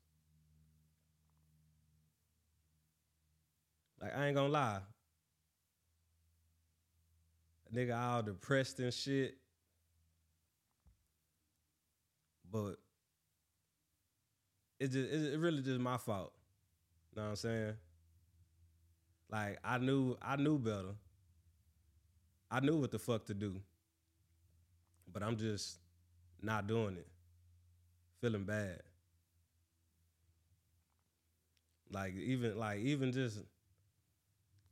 Like 4.01 4.17
I 4.17 4.27
ain't 4.27 4.35
gonna 4.35 4.49
lie, 4.49 4.79
nigga 7.73 7.97
all 7.97 8.23
depressed 8.23 8.79
and 8.79 8.93
shit. 8.93 9.37
But 12.51 12.75
it 14.81 14.91
just 14.91 15.13
it 15.13 15.39
really 15.39 15.61
just 15.61 15.79
my 15.79 15.97
fault. 15.97 16.33
you 17.13 17.21
Know 17.21 17.25
what 17.25 17.29
I'm 17.29 17.35
saying? 17.35 17.73
Like 19.29 19.59
I 19.63 19.77
knew 19.77 20.17
I 20.21 20.35
knew 20.38 20.57
better. 20.57 20.95
I 22.50 22.61
knew 22.61 22.77
what 22.79 22.91
the 22.91 22.97
fuck 22.97 23.25
to 23.27 23.35
do. 23.35 23.61
But 25.13 25.21
I'm 25.21 25.38
just 25.38 25.77
not 26.41 26.65
doing 26.65 26.97
it. 26.97 27.07
Feeling 28.21 28.43
bad. 28.43 28.81
Like 31.91 32.15
even 32.15 32.57
like 32.57 32.79
even 32.79 33.11
just 33.11 33.38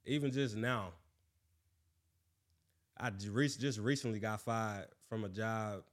even 0.06 0.32
just 0.32 0.56
now. 0.56 0.94
I 2.98 3.12
just 3.12 3.80
recently 3.80 4.20
got 4.20 4.42
fired 4.42 4.88
from 5.08 5.24
a 5.24 5.30
job. 5.30 5.84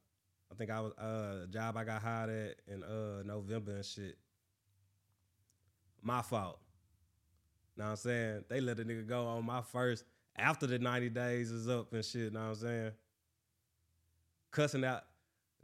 I 0.50 0.54
think 0.54 0.70
I 0.70 0.80
was 0.80 0.92
uh, 0.92 1.46
job 1.50 1.76
I 1.76 1.84
got 1.84 2.02
hired 2.02 2.30
at 2.30 2.72
in 2.72 2.82
uh, 2.82 3.22
November 3.24 3.76
and 3.76 3.84
shit. 3.84 4.16
My 6.02 6.22
fault. 6.22 6.58
Know 7.76 7.84
what 7.84 7.90
I'm 7.90 7.96
saying? 7.96 8.44
They 8.48 8.60
let 8.60 8.80
a 8.80 8.84
nigga 8.84 9.06
go 9.06 9.26
on 9.26 9.44
my 9.44 9.60
first 9.60 10.04
after 10.38 10.66
the 10.66 10.78
90 10.78 11.10
days 11.10 11.50
is 11.50 11.68
up 11.68 11.92
and 11.92 12.04
shit, 12.04 12.32
know 12.32 12.40
what 12.40 12.46
I'm 12.48 12.54
saying? 12.54 12.90
Cussing 14.50 14.84
out, 14.84 15.02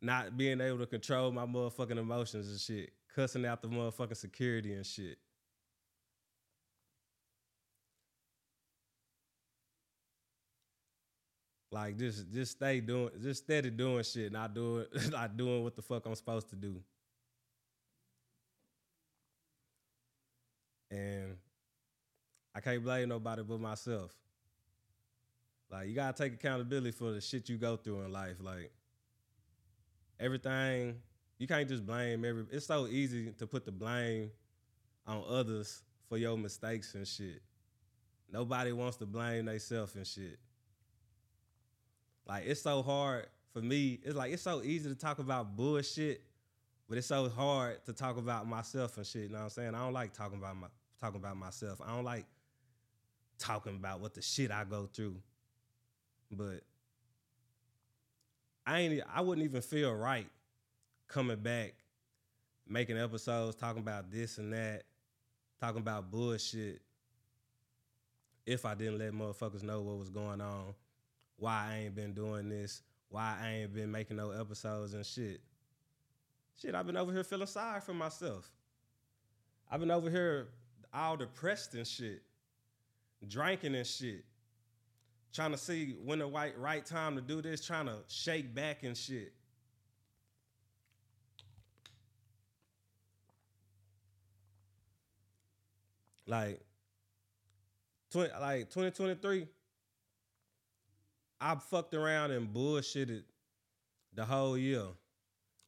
not 0.01 0.37
being 0.37 0.61
able 0.61 0.79
to 0.79 0.87
control 0.87 1.31
my 1.31 1.47
motherfucking 1.47 1.99
emotions 1.99 2.49
and 2.49 2.61
shit. 2.61 2.93
Cussing 3.15 3.45
out 3.45 3.63
the 3.63 3.69
motherfucking 3.69 4.17
security 4.17 4.73
and 4.75 4.87
shit. 4.87 5.19
Like 11.73 11.97
just 11.97 12.31
just 12.31 12.53
stay 12.53 12.81
doing 12.81 13.09
just 13.23 13.45
steady 13.45 13.71
doing 13.71 14.05
shit, 14.05 14.31
not 14.31 14.53
doing 14.53 14.85
not 15.11 15.35
doing 15.35 15.65
what 15.65 15.75
the 15.75 15.81
fuck 15.81 16.05
I'm 16.05 16.15
supposed 16.15 16.51
to 16.51 16.57
do. 16.57 16.77
And 20.91 21.39
I 22.55 22.61
can't 22.61 22.85
blame 22.85 23.09
nobody 23.09 23.43
but 23.43 23.59
myself. 23.59 24.13
Like 25.71 25.89
you 25.89 25.95
gotta 25.95 26.23
take 26.23 26.35
accountability 26.35 26.91
for 26.91 27.13
the 27.13 27.23
shit 27.23 27.49
you 27.49 27.57
go 27.57 27.77
through 27.77 28.03
in 28.03 28.13
life. 28.13 28.37
Like 28.39 28.71
everything, 30.21 30.97
you 31.39 31.47
can't 31.47 31.67
just 31.67 31.87
blame 31.87 32.23
every. 32.27 32.45
It's 32.51 32.67
so 32.67 32.87
easy 32.87 33.33
to 33.39 33.47
put 33.47 33.65
the 33.65 33.73
blame 33.73 34.31
on 35.07 35.25
others 35.27 35.81
for 36.07 36.19
your 36.19 36.37
mistakes 36.37 36.95
and 36.95 37.09
shit. 37.09 37.41
Nobody 38.31 38.73
wants 38.73 38.99
to 38.99 39.07
blame 39.07 39.47
themselves 39.47 39.97
and 39.97 40.07
shit. 40.07 40.39
Like 42.27 42.45
it's 42.47 42.63
so 42.63 42.83
hard 42.83 43.27
for 43.53 43.61
me. 43.61 44.01
It's 44.03 44.17
like 44.17 44.33
it's 44.33 44.43
so 44.43 44.63
easy 44.63 44.89
to 44.89 44.95
talk 44.95 45.19
about 45.19 45.57
bullshit, 45.57 46.23
but 46.89 46.99
it's 46.99 47.07
so 47.07 47.29
hard 47.29 47.85
to 47.87 47.93
talk 47.93 48.17
about 48.17 48.47
myself 48.47 48.97
and 48.97 49.07
shit. 49.07 49.23
You 49.23 49.29
know 49.31 49.39
what 49.39 49.45
I'm 49.45 49.51
saying? 49.51 49.75
I 49.75 49.79
don't 49.79 49.93
like 49.93 50.13
talking 50.13 50.39
about 50.39 50.57
my 50.57 50.69
talking 51.01 51.21
about 51.21 51.37
myself. 51.37 51.81
I 51.85 51.95
don't 51.95 52.05
like 52.05 52.27
talking 53.39 53.77
about 53.77 54.01
what 54.01 54.15
the 54.15 54.23
shit 54.23 54.51
I 54.51 54.65
go 54.65 54.89
through. 54.93 55.17
But 56.31 56.63
I 58.65 58.81
ain't 58.81 59.03
I 59.13 59.21
wouldn't 59.21 59.45
even 59.45 59.63
feel 59.63 59.93
right 59.93 60.29
coming 61.09 61.39
back, 61.39 61.75
making 62.69 62.97
episodes 62.97 63.57
talking 63.57 63.83
about 63.83 64.11
this 64.11 64.39
and 64.39 64.53
that, 64.53 64.85
talking 65.61 65.81
about 65.81 66.11
bullshit 66.11 66.81
if 68.47 68.65
I 68.65 68.75
didn't 68.75 68.99
let 68.99 69.13
motherfuckers 69.13 69.63
know 69.63 69.83
what 69.83 69.99
was 69.99 70.11
going 70.11 70.41
on 70.41 70.75
why 71.37 71.69
I 71.71 71.79
ain't 71.85 71.95
been 71.95 72.13
doing 72.13 72.49
this, 72.49 72.83
why 73.09 73.37
I 73.43 73.49
ain't 73.49 73.75
been 73.75 73.91
making 73.91 74.17
no 74.17 74.31
episodes 74.31 74.95
and 74.95 75.05
shit. 75.05 75.41
Shit, 76.61 76.75
I've 76.75 76.87
been 76.87 76.97
over 76.97 77.13
here 77.13 77.25
feeling 77.25 77.47
sorry 77.47 77.81
for 77.81 77.95
myself. 77.95 78.51
I've 79.71 79.81
been 79.81 79.91
over 79.91 80.11
here 80.11 80.49
all 80.93 81.17
depressed 81.17 81.75
and 81.75 81.87
shit, 81.87 82.23
drinking 83.27 83.75
and 83.75 83.87
shit, 83.87 84.25
trying 85.33 85.53
to 85.53 85.59
see 85.59 85.97
when 86.05 86.19
the 86.19 86.27
right, 86.27 86.57
right 86.59 86.85
time 86.85 87.17
to 87.17 87.23
do 87.23 87.41
this, 87.41 87.65
trying 87.65 87.87
to 87.87 87.97
shake 88.09 88.55
back 88.55 88.83
and 88.83 88.97
shit. 88.97 89.33
Like, 96.27 96.61
20, 98.13 98.31
like 98.41 98.71
2023, 98.71 99.47
I 101.43 101.57
fucked 101.57 101.93
around 101.93 102.31
and 102.31 102.55
bullshitted 102.55 103.25
the 104.15 104.25
whole 104.25 104.57
year. 104.57 104.85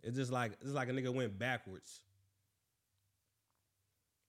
It's 0.05 0.17
just 0.17 0.31
like 0.31 0.53
it's 0.61 0.71
like 0.71 0.89
a 0.89 0.93
nigga 0.93 1.13
went 1.13 1.37
backwards. 1.37 2.01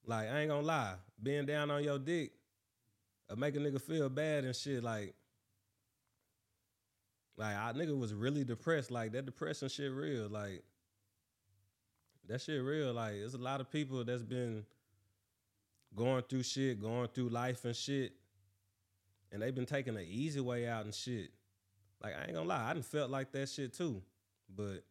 Like 0.07 0.27
I 0.27 0.39
ain't 0.39 0.49
gonna 0.49 0.65
lie, 0.65 0.95
being 1.21 1.45
down 1.45 1.69
on 1.69 1.83
your 1.83 1.99
dick, 1.99 2.31
or 3.29 3.35
make 3.35 3.55
a 3.55 3.59
nigga 3.59 3.79
feel 3.79 4.09
bad 4.09 4.43
and 4.43 4.55
shit. 4.55 4.83
Like, 4.83 5.13
like 7.37 7.55
I 7.55 7.73
nigga 7.73 7.97
was 7.97 8.11
really 8.11 8.43
depressed. 8.43 8.89
Like 8.89 9.11
that 9.11 9.27
depression 9.27 9.69
shit 9.69 9.91
real. 9.91 10.27
Like 10.27 10.63
that 12.27 12.41
shit 12.41 12.63
real. 12.63 12.91
Like 12.91 13.13
there's 13.13 13.35
a 13.35 13.39
lot 13.39 13.61
of 13.61 13.71
people 13.71 14.03
that's 14.03 14.23
been 14.23 14.65
going 15.95 16.23
through 16.23 16.43
shit, 16.43 16.81
going 16.81 17.07
through 17.09 17.29
life 17.29 17.65
and 17.65 17.75
shit, 17.75 18.13
and 19.35 19.43
they've 19.43 19.53
been 19.53 19.65
taking 19.65 19.95
the 19.95 20.01
easy 20.01 20.39
way 20.39 20.65
out 20.65 20.85
and 20.85 20.95
shit. 20.95 21.29
Like 22.01 22.13
I 22.17 22.23
ain't 22.23 22.33
gonna 22.33 22.47
lie, 22.47 22.69
I 22.69 22.73
didn't 22.73 22.85
felt 22.85 23.11
like 23.11 23.33
that 23.33 23.49
shit 23.49 23.73
too. 23.73 24.01
But 24.55 24.83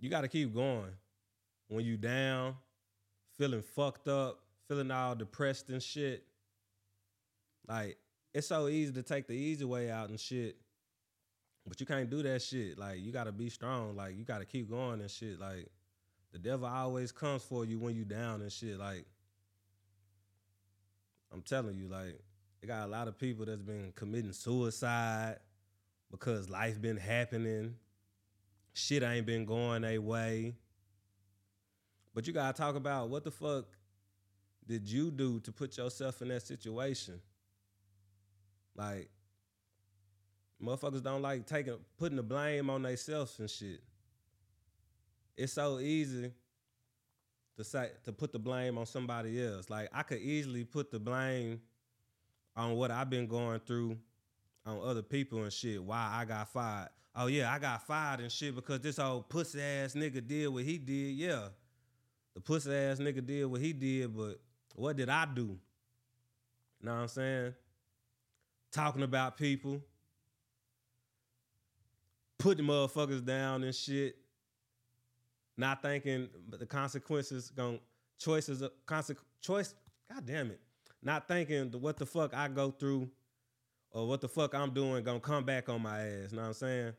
you 0.00 0.10
gotta 0.10 0.28
keep 0.28 0.52
going. 0.52 0.90
When 1.68 1.84
you 1.84 1.96
down, 1.96 2.56
feeling 3.38 3.62
fucked 3.62 4.08
up, 4.08 4.40
feeling 4.66 4.90
all 4.90 5.14
depressed 5.14 5.70
and 5.70 5.80
shit. 5.82 6.24
Like, 7.68 7.96
it's 8.34 8.48
so 8.48 8.68
easy 8.68 8.92
to 8.94 9.02
take 9.02 9.28
the 9.28 9.34
easy 9.34 9.64
way 9.64 9.90
out 9.90 10.10
and 10.10 10.18
shit. 10.18 10.56
But 11.66 11.78
you 11.78 11.86
can't 11.86 12.10
do 12.10 12.22
that 12.24 12.42
shit. 12.42 12.76
Like, 12.76 13.00
you 13.00 13.12
gotta 13.12 13.32
be 13.32 13.48
strong. 13.48 13.94
Like, 13.94 14.16
you 14.16 14.24
gotta 14.24 14.44
keep 14.44 14.68
going 14.68 15.00
and 15.00 15.10
shit. 15.10 15.38
Like, 15.38 15.68
the 16.32 16.38
devil 16.38 16.66
always 16.66 17.12
comes 17.12 17.42
for 17.44 17.64
you 17.64 17.78
when 17.78 17.94
you 17.94 18.04
down 18.04 18.42
and 18.42 18.50
shit. 18.50 18.78
Like, 18.78 19.06
I'm 21.32 21.42
telling 21.42 21.76
you, 21.76 21.88
like, 21.88 22.18
they 22.62 22.68
got 22.68 22.86
a 22.86 22.90
lot 22.90 23.08
of 23.08 23.18
people 23.18 23.44
that's 23.44 23.60
been 23.60 23.92
committing 23.96 24.32
suicide 24.32 25.38
because 26.12 26.48
life 26.48 26.80
been 26.80 26.96
happening. 26.96 27.74
Shit 28.72 29.02
ain't 29.02 29.26
been 29.26 29.44
going 29.44 29.82
their 29.82 30.00
way. 30.00 30.54
But 32.14 32.26
you 32.28 32.32
gotta 32.32 32.56
talk 32.56 32.76
about 32.76 33.08
what 33.08 33.24
the 33.24 33.32
fuck 33.32 33.64
did 34.64 34.88
you 34.88 35.10
do 35.10 35.40
to 35.40 35.50
put 35.50 35.76
yourself 35.76 36.22
in 36.22 36.28
that 36.28 36.42
situation? 36.42 37.20
Like, 38.76 39.10
motherfuckers 40.62 41.02
don't 41.02 41.20
like 41.20 41.46
taking 41.46 41.78
putting 41.98 42.16
the 42.16 42.22
blame 42.22 42.70
on 42.70 42.82
themselves 42.82 43.40
and 43.40 43.50
shit. 43.50 43.82
It's 45.36 45.54
so 45.54 45.80
easy 45.80 46.30
to 47.56 47.64
say 47.64 47.90
to 48.04 48.12
put 48.12 48.32
the 48.32 48.38
blame 48.38 48.78
on 48.78 48.86
somebody 48.86 49.44
else. 49.44 49.68
Like 49.68 49.88
I 49.92 50.04
could 50.04 50.20
easily 50.20 50.62
put 50.62 50.92
the 50.92 51.00
blame 51.00 51.60
on 52.56 52.74
what 52.74 52.90
I've 52.90 53.10
been 53.10 53.26
going 53.26 53.60
through 53.60 53.96
on 54.66 54.80
other 54.84 55.02
people 55.02 55.42
and 55.42 55.52
shit. 55.52 55.82
Why 55.82 56.10
I 56.20 56.24
got 56.24 56.48
fired? 56.48 56.88
Oh 57.14 57.26
yeah, 57.26 57.52
I 57.52 57.58
got 57.58 57.86
fired 57.86 58.20
and 58.20 58.32
shit 58.32 58.54
because 58.54 58.80
this 58.80 58.98
old 58.98 59.28
pussy 59.28 59.60
ass 59.60 59.94
nigga 59.94 60.26
did 60.26 60.48
what 60.48 60.64
he 60.64 60.78
did. 60.78 61.14
Yeah, 61.14 61.48
the 62.34 62.40
pussy 62.40 62.72
ass 62.72 62.98
nigga 62.98 63.24
did 63.24 63.44
what 63.46 63.60
he 63.60 63.72
did, 63.72 64.16
but 64.16 64.40
what 64.74 64.96
did 64.96 65.08
I 65.08 65.26
do? 65.26 65.58
Know 66.80 66.94
what 66.94 67.00
I'm 67.00 67.08
saying? 67.08 67.54
Talking 68.72 69.02
about 69.02 69.36
people, 69.36 69.80
putting 72.38 72.64
motherfuckers 72.64 73.24
down 73.24 73.62
and 73.62 73.74
shit, 73.74 74.16
not 75.56 75.82
thinking 75.82 76.28
the 76.48 76.66
consequences 76.66 77.50
going 77.50 77.78
choices 78.18 78.62
uh, 78.62 78.68
consequence 78.86 79.28
choice. 79.40 79.74
God 80.10 80.24
damn 80.24 80.50
it 80.50 80.60
not 81.02 81.26
thinking 81.26 81.70
what 81.80 81.96
the 81.98 82.06
fuck 82.06 82.34
I 82.34 82.48
go 82.48 82.70
through 82.70 83.10
or 83.90 84.06
what 84.06 84.20
the 84.20 84.28
fuck 84.28 84.54
I'm 84.54 84.72
doing 84.72 85.04
gonna 85.04 85.20
come 85.20 85.44
back 85.44 85.68
on 85.68 85.82
my 85.82 86.00
ass. 86.00 86.32
Know 86.32 86.42
what 86.42 86.48
I'm 86.48 86.54
saying? 86.54 86.92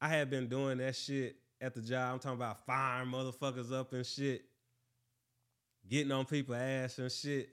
I 0.00 0.08
had 0.08 0.30
been 0.30 0.48
doing 0.48 0.78
that 0.78 0.94
shit 0.94 1.36
at 1.60 1.74
the 1.74 1.80
job. 1.80 2.12
I'm 2.12 2.18
talking 2.18 2.38
about 2.38 2.64
firing 2.66 3.10
motherfuckers 3.10 3.72
up 3.72 3.92
and 3.92 4.04
shit. 4.04 4.44
getting 5.88 6.12
on 6.12 6.24
people 6.24 6.54
ass 6.54 6.98
and 6.98 7.10
shit. 7.10 7.50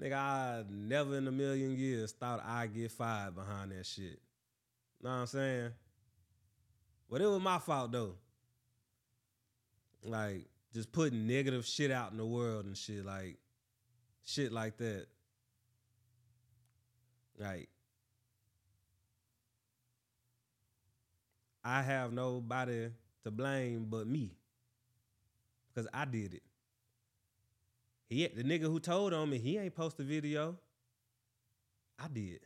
Nigga, 0.00 0.14
I 0.14 0.64
never 0.68 1.16
in 1.16 1.28
a 1.28 1.32
million 1.32 1.76
years 1.76 2.12
thought 2.12 2.42
I'd 2.44 2.74
get 2.74 2.90
fired 2.90 3.34
behind 3.34 3.70
that 3.72 3.86
shit. 3.86 4.20
Know 5.02 5.10
what 5.10 5.16
I'm 5.16 5.26
saying? 5.26 5.70
But 7.10 7.20
it 7.20 7.26
was 7.26 7.40
my 7.40 7.58
fault 7.58 7.92
though. 7.92 8.14
Like, 10.04 10.46
just 10.74 10.90
putting 10.90 11.26
negative 11.26 11.64
shit 11.66 11.90
out 11.90 12.10
in 12.10 12.16
the 12.16 12.26
world 12.26 12.64
and 12.64 12.76
shit, 12.76 13.04
like 13.04 13.36
shit 14.24 14.52
like 14.52 14.76
that. 14.78 15.06
Like, 17.38 17.68
I 21.64 21.82
have 21.82 22.12
nobody 22.12 22.88
to 23.24 23.30
blame 23.30 23.86
but 23.88 24.06
me. 24.06 24.32
Cause 25.74 25.88
I 25.92 26.04
did 26.04 26.34
it. 26.34 26.42
He 28.08 28.26
the 28.26 28.44
nigga 28.44 28.64
who 28.64 28.78
told 28.78 29.14
on 29.14 29.30
me, 29.30 29.38
he 29.38 29.56
ain't 29.56 29.74
post 29.74 29.98
a 30.00 30.02
video. 30.02 30.56
I 31.98 32.08
did. 32.08 32.40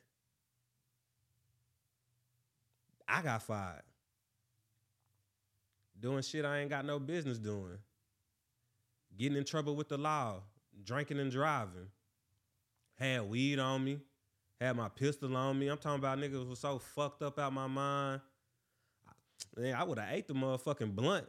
I 3.09 3.23
got 3.23 3.43
fired. 3.43 3.83
Doing 5.99 6.23
shit 6.23 6.45
I 6.45 6.59
ain't 6.59 6.71
got 6.71 6.85
no 6.85 6.99
business 6.99 7.39
doing. 7.39 7.79
Getting 9.17 9.39
in 9.39 9.45
trouble 9.45 9.75
with 9.75 9.89
the 9.89 9.97
law, 9.97 10.43
drinking 10.87 11.20
and 11.20 11.31
driving. 11.31 11.88
Had 12.94 13.29
weed 13.29 13.59
on 13.59 13.85
me, 13.85 13.99
had 14.59 14.75
my 14.77 14.88
pistol 14.88 15.37
on 15.37 15.59
me. 15.59 15.68
I'm 15.68 15.77
talking 15.77 15.99
about 15.99 16.18
niggas 16.18 16.49
was 16.49 16.61
so 16.61 16.79
fucked 16.79 17.22
up 17.22 17.38
out 17.38 17.53
my 17.53 17.66
mind. 17.66 18.22
Man, 19.55 19.75
I 19.75 19.85
would 19.85 19.99
have 19.99 20.09
ate 20.11 20.27
the 20.27 20.35
motherfucking 20.35 20.94
blunt 20.94 21.27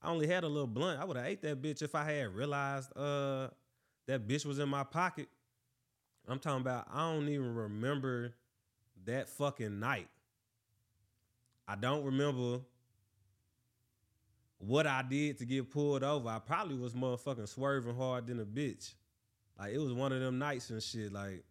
I 0.00 0.10
only 0.10 0.26
had 0.26 0.44
a 0.44 0.48
little 0.48 0.68
blunt. 0.68 1.00
I 1.00 1.04
would 1.04 1.16
have 1.16 1.26
ate 1.26 1.42
that 1.42 1.60
bitch 1.60 1.82
if 1.82 1.94
I 1.94 2.04
had 2.04 2.34
realized 2.34 2.96
uh 2.96 3.48
that 4.06 4.26
bitch 4.26 4.46
was 4.46 4.58
in 4.58 4.68
my 4.68 4.84
pocket. 4.84 5.28
I'm 6.28 6.38
talking 6.38 6.60
about 6.60 6.86
I 6.92 7.12
don't 7.12 7.28
even 7.28 7.54
remember 7.54 8.34
that 9.04 9.28
fucking 9.28 9.78
night. 9.80 10.08
I 11.66 11.74
don't 11.76 12.04
remember 12.04 12.60
what 14.58 14.86
I 14.86 15.02
did 15.02 15.38
to 15.38 15.44
get 15.44 15.70
pulled 15.70 16.02
over. 16.02 16.28
I 16.28 16.38
probably 16.38 16.76
was 16.76 16.92
motherfucking 16.92 17.48
swerving 17.48 17.96
hard 17.96 18.26
than 18.26 18.40
a 18.40 18.44
bitch. 18.44 18.94
Like 19.58 19.72
it 19.72 19.78
was 19.78 19.92
one 19.92 20.12
of 20.12 20.20
them 20.20 20.38
nights 20.38 20.70
and 20.70 20.82
shit. 20.82 21.12
Like 21.12 21.44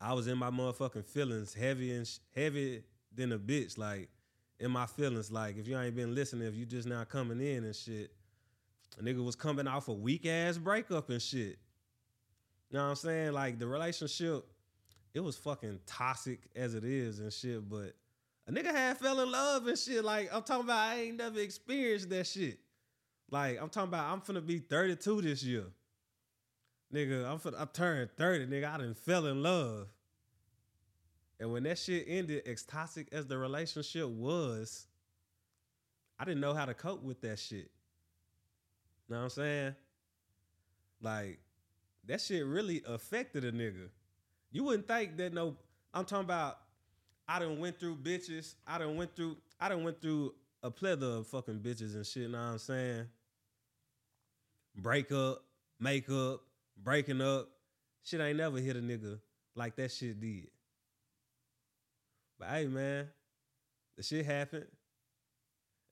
I 0.00 0.12
was 0.12 0.26
in 0.26 0.38
my 0.38 0.50
motherfucking 0.50 1.04
feelings, 1.06 1.54
heavy 1.54 1.92
and 1.92 2.06
sh- 2.06 2.18
heavy 2.34 2.82
than 3.14 3.32
a 3.32 3.38
bitch. 3.38 3.78
Like 3.78 4.08
in 4.60 4.70
my 4.70 4.86
feelings. 4.86 5.30
Like 5.30 5.56
if 5.56 5.68
you 5.68 5.78
ain't 5.78 5.96
been 5.96 6.14
listening, 6.14 6.48
if 6.48 6.54
you 6.54 6.66
just 6.66 6.88
now 6.88 7.04
coming 7.04 7.40
in 7.40 7.64
and 7.64 7.74
shit, 7.74 8.10
a 8.98 9.02
nigga 9.02 9.24
was 9.24 9.36
coming 9.36 9.66
off 9.66 9.88
a 9.88 9.92
weak 9.92 10.26
ass 10.26 10.58
breakup 10.58 11.10
and 11.10 11.20
shit. 11.20 11.58
You 12.70 12.78
know 12.78 12.84
what 12.84 12.90
I'm 12.90 12.96
saying? 12.96 13.32
Like 13.32 13.58
the 13.58 13.66
relationship, 13.66 14.46
it 15.12 15.20
was 15.20 15.36
fucking 15.36 15.80
toxic 15.86 16.40
as 16.56 16.74
it 16.74 16.84
is 16.84 17.20
and 17.20 17.32
shit. 17.32 17.68
But 17.68 17.94
a 18.46 18.52
nigga 18.52 18.72
had 18.72 18.98
fell 18.98 19.20
in 19.20 19.30
love 19.30 19.66
and 19.66 19.78
shit. 19.78 20.04
Like 20.04 20.28
I'm 20.32 20.42
talking 20.42 20.64
about, 20.64 20.78
I 20.78 21.00
ain't 21.00 21.16
never 21.16 21.40
experienced 21.40 22.10
that 22.10 22.26
shit. 22.26 22.58
Like 23.30 23.60
I'm 23.60 23.68
talking 23.68 23.88
about, 23.88 24.12
I'm 24.12 24.20
finna 24.20 24.44
be 24.44 24.58
32 24.58 25.22
this 25.22 25.42
year. 25.42 25.64
Nigga, 26.92 27.28
I'm 27.28 27.38
finna, 27.38 27.60
I 27.60 27.64
turned 27.64 28.10
30, 28.16 28.46
nigga. 28.46 28.72
I 28.72 28.78
done 28.78 28.94
fell 28.94 29.26
in 29.26 29.42
love. 29.42 29.88
And 31.40 31.52
when 31.52 31.64
that 31.64 31.78
shit 31.78 32.04
ended, 32.06 32.46
as 32.46 32.62
toxic 32.62 33.08
as 33.12 33.26
the 33.26 33.36
relationship 33.36 34.08
was, 34.08 34.86
I 36.18 36.24
didn't 36.24 36.40
know 36.40 36.54
how 36.54 36.64
to 36.64 36.74
cope 36.74 37.02
with 37.02 37.20
that 37.22 37.38
shit. 37.38 37.70
Know 39.08 39.16
what 39.16 39.24
I'm 39.24 39.30
saying? 39.30 39.74
Like, 41.00 41.40
that 42.06 42.20
shit 42.20 42.46
really 42.46 42.82
affected 42.86 43.44
a 43.44 43.52
nigga. 43.52 43.88
You 44.52 44.64
wouldn't 44.64 44.86
think 44.86 45.16
that 45.16 45.34
no, 45.34 45.56
I'm 45.92 46.04
talking 46.04 46.24
about 46.24 46.58
I 47.26 47.38
done 47.38 47.58
went 47.58 47.80
through 47.80 47.96
bitches. 47.96 48.54
I 48.66 48.78
done 48.78 48.96
went 48.96 49.16
through, 49.16 49.36
I 49.58 49.68
done 49.68 49.84
went 49.84 50.00
through 50.00 50.34
a 50.62 50.70
plethora 50.70 51.18
of 51.18 51.26
fucking 51.26 51.60
bitches 51.60 51.94
and 51.94 52.06
shit, 52.06 52.30
know 52.30 52.38
what 52.38 52.44
I'm 52.44 52.58
saying? 52.58 53.06
Break 54.76 55.12
up, 55.12 55.44
make 55.78 56.10
up, 56.10 56.40
breaking 56.82 57.20
up. 57.20 57.48
Shit 58.02 58.20
ain't 58.20 58.38
never 58.38 58.58
hit 58.58 58.76
a 58.76 58.80
nigga 58.80 59.18
like 59.54 59.76
that 59.76 59.90
shit 59.92 60.20
did. 60.20 60.48
But 62.38 62.48
hey, 62.48 62.66
man, 62.66 63.08
the 63.96 64.02
shit 64.02 64.26
happened. 64.26 64.66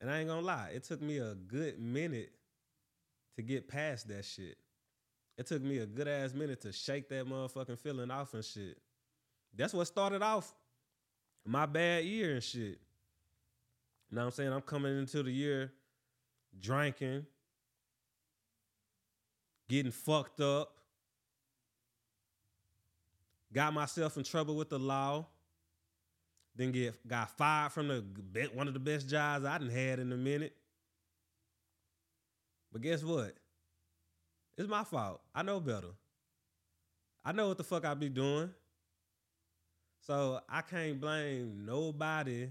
And 0.01 0.11
I 0.11 0.18
ain't 0.18 0.29
gonna 0.29 0.42
lie, 0.42 0.71
it 0.75 0.83
took 0.83 1.01
me 1.01 1.18
a 1.18 1.35
good 1.35 1.79
minute 1.79 2.33
to 3.37 3.42
get 3.42 3.68
past 3.68 4.09
that 4.09 4.25
shit. 4.25 4.57
It 5.38 5.47
took 5.47 5.62
me 5.62 5.79
a 5.79 5.87
good 5.87 6.09
ass 6.09 6.35
minute 6.35 6.61
to 6.62 6.73
shake 6.73 7.09
that 7.11 7.27
motherfucking 7.27 7.79
feeling 7.79 8.11
off 8.11 8.35
and 8.35 8.45
shit. 8.45 8.79
That's 9.55 9.73
what 9.73 9.87
started 9.87 10.23
off 10.23 10.53
my 11.44 11.66
bad 11.66 12.05
year 12.05 12.33
and 12.35 12.42
shit. 12.42 12.78
You 14.11 14.16
know 14.16 14.22
what 14.22 14.26
I'm 14.26 14.31
saying? 14.33 14.52
I'm 14.52 14.61
coming 14.61 14.98
into 14.98 15.22
the 15.22 15.31
year 15.31 15.72
drinking, 16.61 17.26
getting 19.68 19.92
fucked 19.92 20.40
up, 20.40 20.72
got 23.52 23.72
myself 23.72 24.16
in 24.16 24.24
trouble 24.24 24.57
with 24.57 24.68
the 24.68 24.78
law. 24.78 25.26
Then 26.55 26.70
get 26.70 27.09
got 27.09 27.31
fired 27.31 27.72
from 27.72 27.88
the 27.88 28.05
one 28.52 28.68
of 28.68 28.74
the 28.74 28.81
best 28.81 29.09
jobs 29.09 29.46
I 29.46 29.57
didn't 29.57 29.72
had 29.72 29.98
in 29.98 30.12
a 30.12 30.16
minute. 30.16 30.55
But 32.70 32.83
guess 32.83 33.02
what? 33.02 33.35
It's 34.59 34.68
my 34.68 34.85
fault. 34.85 35.22
I 35.35 35.42
know 35.42 35.61
better. 35.61 35.88
I 37.24 37.33
know 37.33 37.48
what 37.48 37.57
the 37.57 37.64
fuck 37.64 37.87
I 37.87 37.94
be 37.94 38.11
doing. 38.11 38.50
So 40.07 40.41
I 40.49 40.62
can't 40.62 41.01
blame 41.01 41.65
nobody 41.65 42.49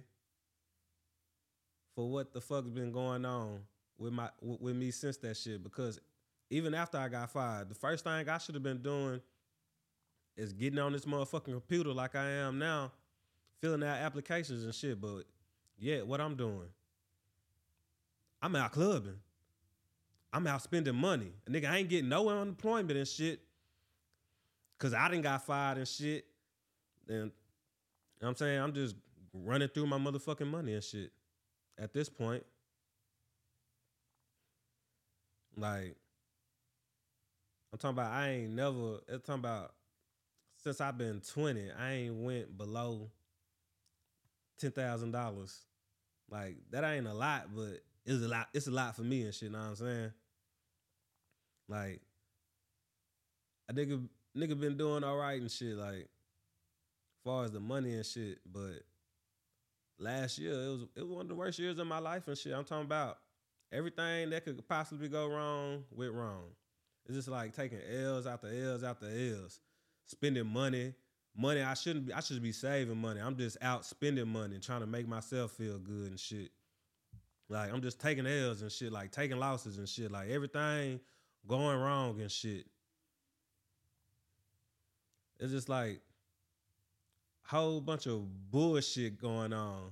for 1.94 2.10
what 2.10 2.34
the 2.34 2.40
fuck's 2.40 2.70
been 2.70 2.94
going 2.94 3.26
on 3.26 3.60
with 3.98 4.14
my 4.14 4.30
with 4.42 4.76
me 4.76 4.90
since 4.92 5.18
that 5.18 5.36
shit. 5.36 5.62
Because 5.62 6.00
even 6.50 6.74
after 6.74 6.98
I 6.98 7.10
got 7.10 7.30
fired, 7.30 7.70
the 7.70 7.76
first 7.76 8.06
thing 8.06 8.30
I 8.30 8.38
should 8.38 8.56
have 8.56 8.64
been 8.64 8.82
doing 8.82 9.20
is 10.38 10.54
getting 10.54 10.80
on 10.80 10.94
this 10.94 11.04
motherfucking 11.04 11.52
computer 11.52 11.92
like 11.92 12.16
I 12.16 12.30
am 12.30 12.58
now 12.58 12.94
filling 13.60 13.84
out 13.84 13.98
applications 13.98 14.64
and 14.64 14.74
shit. 14.74 15.02
But 15.02 15.24
yeah, 15.78 16.04
what 16.04 16.22
I'm 16.22 16.36
doing, 16.38 16.70
I'm 18.42 18.56
out 18.56 18.72
clubbing. 18.72 19.20
I'm 20.32 20.48
out 20.48 20.62
spending 20.62 20.96
money. 20.96 21.34
Nigga, 21.50 21.70
I 21.70 21.80
ain't 21.80 21.90
getting 21.90 22.08
no 22.08 22.30
unemployment 22.30 22.98
and 22.98 23.08
shit. 23.08 23.42
Cause 24.78 24.94
I 24.94 25.10
didn't 25.10 25.24
got 25.24 25.46
fired 25.46 25.78
and 25.78 25.88
shit. 25.88 26.26
You 27.08 27.32
know 28.21 28.29
I'm 28.29 28.36
saying 28.36 28.62
I'm 28.62 28.73
just 28.73 28.95
running 29.34 29.69
through 29.69 29.88
my 29.88 29.97
motherfucking 29.97 30.47
money 30.47 30.73
and 30.73 30.84
shit. 30.84 31.12
At 31.79 31.93
this 31.93 32.10
point. 32.10 32.43
Like, 35.57 35.95
I'm 37.73 37.79
talking 37.79 37.97
about 37.97 38.12
I 38.12 38.29
ain't 38.29 38.51
never, 38.51 38.99
it's 39.07 39.25
talking 39.25 39.41
about 39.41 39.73
since 40.57 40.79
I've 40.79 40.97
been 40.97 41.21
20, 41.21 41.71
I 41.77 41.91
ain't 41.91 42.23
went 42.23 42.57
below 42.57 43.10
ten 44.62 44.71
thousand 44.71 45.12
dollars. 45.12 45.60
Like 46.29 46.57
that 46.69 46.84
ain't 46.84 47.07
a 47.07 47.13
lot, 47.13 47.47
but 47.53 47.81
it's 48.05 48.23
a 48.23 48.27
lot. 48.27 48.47
It's 48.53 48.67
a 48.67 48.71
lot 48.71 48.95
for 48.95 49.01
me 49.01 49.23
and 49.23 49.34
shit. 49.34 49.51
Know 49.51 49.60
what 49.60 49.65
I'm 49.65 49.75
saying? 49.75 50.12
Like 51.67 52.01
a 53.69 53.73
nigga 53.73 54.07
nigga 54.38 54.60
been 54.60 54.77
doing 54.77 55.03
all 55.03 55.17
right 55.17 55.41
and 55.41 55.51
shit. 55.51 55.75
Like 55.75 56.07
far 57.23 57.45
as 57.45 57.51
the 57.51 57.60
money 57.60 57.93
and 57.93 58.05
shit, 58.05 58.39
but 58.51 58.84
last 59.99 60.38
year 60.38 60.53
it 60.53 60.69
was 60.69 60.81
it 60.95 61.01
was 61.01 61.12
one 61.12 61.21
of 61.21 61.29
the 61.29 61.36
worst 61.36 61.60
years 61.60 61.79
of 61.79 61.88
my 61.88 61.99
life 61.99 62.27
and 62.27 62.38
shit. 62.38 62.53
I'm 62.53 62.63
talking 62.63 62.86
about 62.86 63.17
everything 63.71 64.29
that 64.31 64.45
could 64.45 64.67
possibly 64.67 65.07
go 65.07 65.27
wrong 65.27 65.84
went 65.91 66.13
wrong. 66.13 66.45
It's 67.05 67.15
just 67.15 67.27
like 67.27 67.55
taking 67.55 67.79
L's 67.79 68.27
after 68.27 68.47
L's 68.47 68.84
after 68.84 69.07
L's, 69.07 69.60
spending 70.05 70.47
money 70.47 70.93
money 71.36 71.62
I 71.62 71.73
shouldn't 71.73 72.07
be 72.07 72.13
I 72.13 72.19
should 72.19 72.41
be 72.41 72.51
saving 72.51 72.97
money. 72.97 73.21
I'm 73.21 73.38
just 73.38 73.57
out 73.62 73.86
spending 73.86 74.27
money 74.27 74.55
and 74.55 74.63
trying 74.63 74.81
to 74.81 74.88
make 74.88 75.07
myself 75.07 75.51
feel 75.51 75.77
good 75.77 76.10
and 76.10 76.19
shit. 76.19 76.51
Like 77.49 77.71
I'm 77.71 77.81
just 77.81 77.99
taking 77.99 78.27
L's 78.27 78.62
and 78.62 78.71
shit, 78.71 78.91
like 78.91 79.12
taking 79.12 79.38
losses 79.38 79.77
and 79.77 79.88
shit, 79.88 80.12
like 80.12 80.29
everything 80.29 80.99
going 81.47 81.79
wrong 81.79 82.19
and 82.21 82.31
shit. 82.31 82.65
It's 85.39 85.51
just 85.51 85.69
like 85.69 86.01
whole 87.43 87.82
bunch 87.82 88.08
of 88.08 88.23
bullshit 88.51 89.19
going 89.19 89.54
on. 89.54 89.91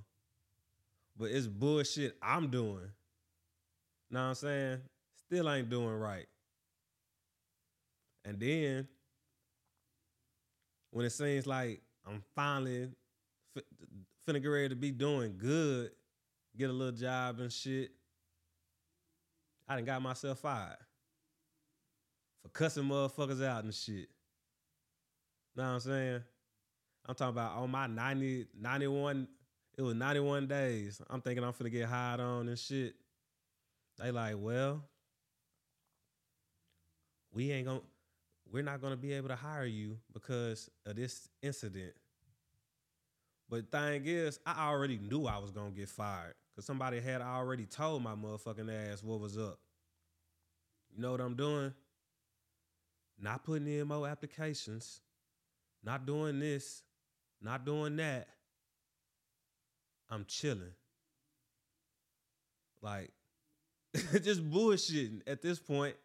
But 1.17 1.31
it's 1.31 1.47
bullshit 1.47 2.17
I'm 2.21 2.49
doing. 2.49 2.91
Know 4.11 4.19
what 4.21 4.29
I'm 4.29 4.35
saying? 4.35 4.77
Still 5.27 5.49
ain't 5.49 5.69
doing 5.69 5.95
right. 5.95 6.27
And 8.25 8.39
then 8.39 8.87
when 10.91 11.05
it 11.05 11.11
seems 11.11 11.45
like 11.45 11.81
I'm 12.07 12.23
finally 12.35 12.89
finna 14.27 14.41
get 14.41 14.47
ready 14.47 14.69
to 14.69 14.75
be 14.75 14.91
doing 14.91 15.35
good, 15.37 15.91
get 16.57 16.69
a 16.69 16.73
little 16.73 16.97
job 16.97 17.39
and 17.39 17.51
shit, 17.51 17.91
I 19.67 19.75
done 19.75 19.85
got 19.85 20.01
myself 20.01 20.39
fired. 20.39 20.77
for 22.41 22.49
cussing 22.49 22.83
motherfuckers 22.83 23.43
out 23.43 23.63
and 23.63 23.73
shit. 23.73 24.09
Know 25.55 25.63
what 25.63 25.69
I'm 25.69 25.79
saying? 25.79 26.23
I'm 27.09 27.15
talking 27.15 27.29
about 27.33 27.57
on 27.57 27.71
my 27.71 27.87
90, 27.87 28.45
91, 28.61 29.27
it 29.75 29.81
was 29.81 29.95
91 29.95 30.45
days. 30.45 31.01
I'm 31.09 31.21
thinking 31.21 31.43
I'm 31.43 31.53
finna 31.53 31.71
get 31.71 31.89
hired 31.89 32.19
on 32.19 32.47
and 32.47 32.57
shit. 32.57 32.93
They 33.97 34.11
like, 34.11 34.35
well, 34.37 34.83
we 37.33 37.51
ain't 37.51 37.65
gonna, 37.65 37.81
we're 38.51 38.61
not 38.61 38.79
gonna 38.79 38.95
be 38.95 39.13
able 39.13 39.29
to 39.29 39.35
hire 39.35 39.65
you 39.65 39.97
because 40.13 40.69
of 40.85 40.97
this 40.97 41.27
incident. 41.41 41.93
But 43.49 43.71
thing 43.71 44.03
is, 44.05 44.39
I 44.45 44.67
already 44.67 44.99
knew 44.99 45.25
I 45.25 45.39
was 45.39 45.49
gonna 45.49 45.71
get 45.71 45.89
fired 45.89 46.35
because 46.53 46.65
somebody 46.67 46.99
had 46.99 47.21
already 47.21 47.65
told 47.65 48.03
my 48.03 48.13
motherfucking 48.13 48.71
ass 48.71 49.01
what 49.01 49.19
was 49.19 49.35
up. 49.35 49.57
You 50.95 51.01
know 51.01 51.11
what 51.11 51.21
I'm 51.21 51.35
doing? 51.35 51.73
Not 53.19 53.43
putting 53.43 53.67
in 53.67 53.87
more 53.87 54.07
applications, 54.07 55.01
not 55.83 56.05
doing 56.05 56.39
this, 56.39 56.83
not 57.41 57.65
doing 57.65 57.95
that. 57.97 58.27
I'm 60.09 60.25
chilling. 60.25 60.73
Like, 62.81 63.11
just 64.23 64.49
bullshitting 64.49 65.21
at 65.27 65.41
this 65.41 65.59
point. 65.59 65.95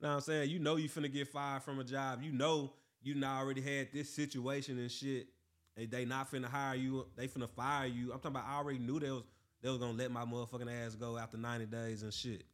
Know 0.00 0.08
what 0.08 0.14
I'm 0.14 0.20
saying? 0.20 0.50
You 0.50 0.58
know 0.58 0.76
you 0.76 0.88
finna 0.88 1.12
get 1.12 1.28
fired 1.28 1.62
from 1.62 1.78
a 1.78 1.84
job. 1.84 2.22
You 2.22 2.32
know 2.32 2.72
you 3.02 3.14
not 3.14 3.40
already 3.40 3.62
had 3.62 3.88
this 3.92 4.14
situation 4.14 4.78
and 4.78 4.90
shit. 4.90 5.28
And 5.76 5.90
they 5.90 6.04
not 6.04 6.30
finna 6.30 6.46
hire 6.46 6.74
you. 6.74 7.06
They 7.16 7.28
finna 7.28 7.48
fire 7.48 7.86
you. 7.86 8.12
I'm 8.12 8.18
talking 8.18 8.32
about 8.32 8.46
I 8.48 8.56
already 8.56 8.78
knew 8.78 8.98
they 8.98 9.10
was 9.10 9.22
they 9.62 9.68
was 9.68 9.78
gonna 9.78 9.96
let 9.96 10.10
my 10.10 10.24
motherfucking 10.24 10.86
ass 10.86 10.94
go 10.94 11.16
after 11.16 11.36
90 11.36 11.66
days 11.66 12.02
and 12.02 12.12
shit. 12.12 12.44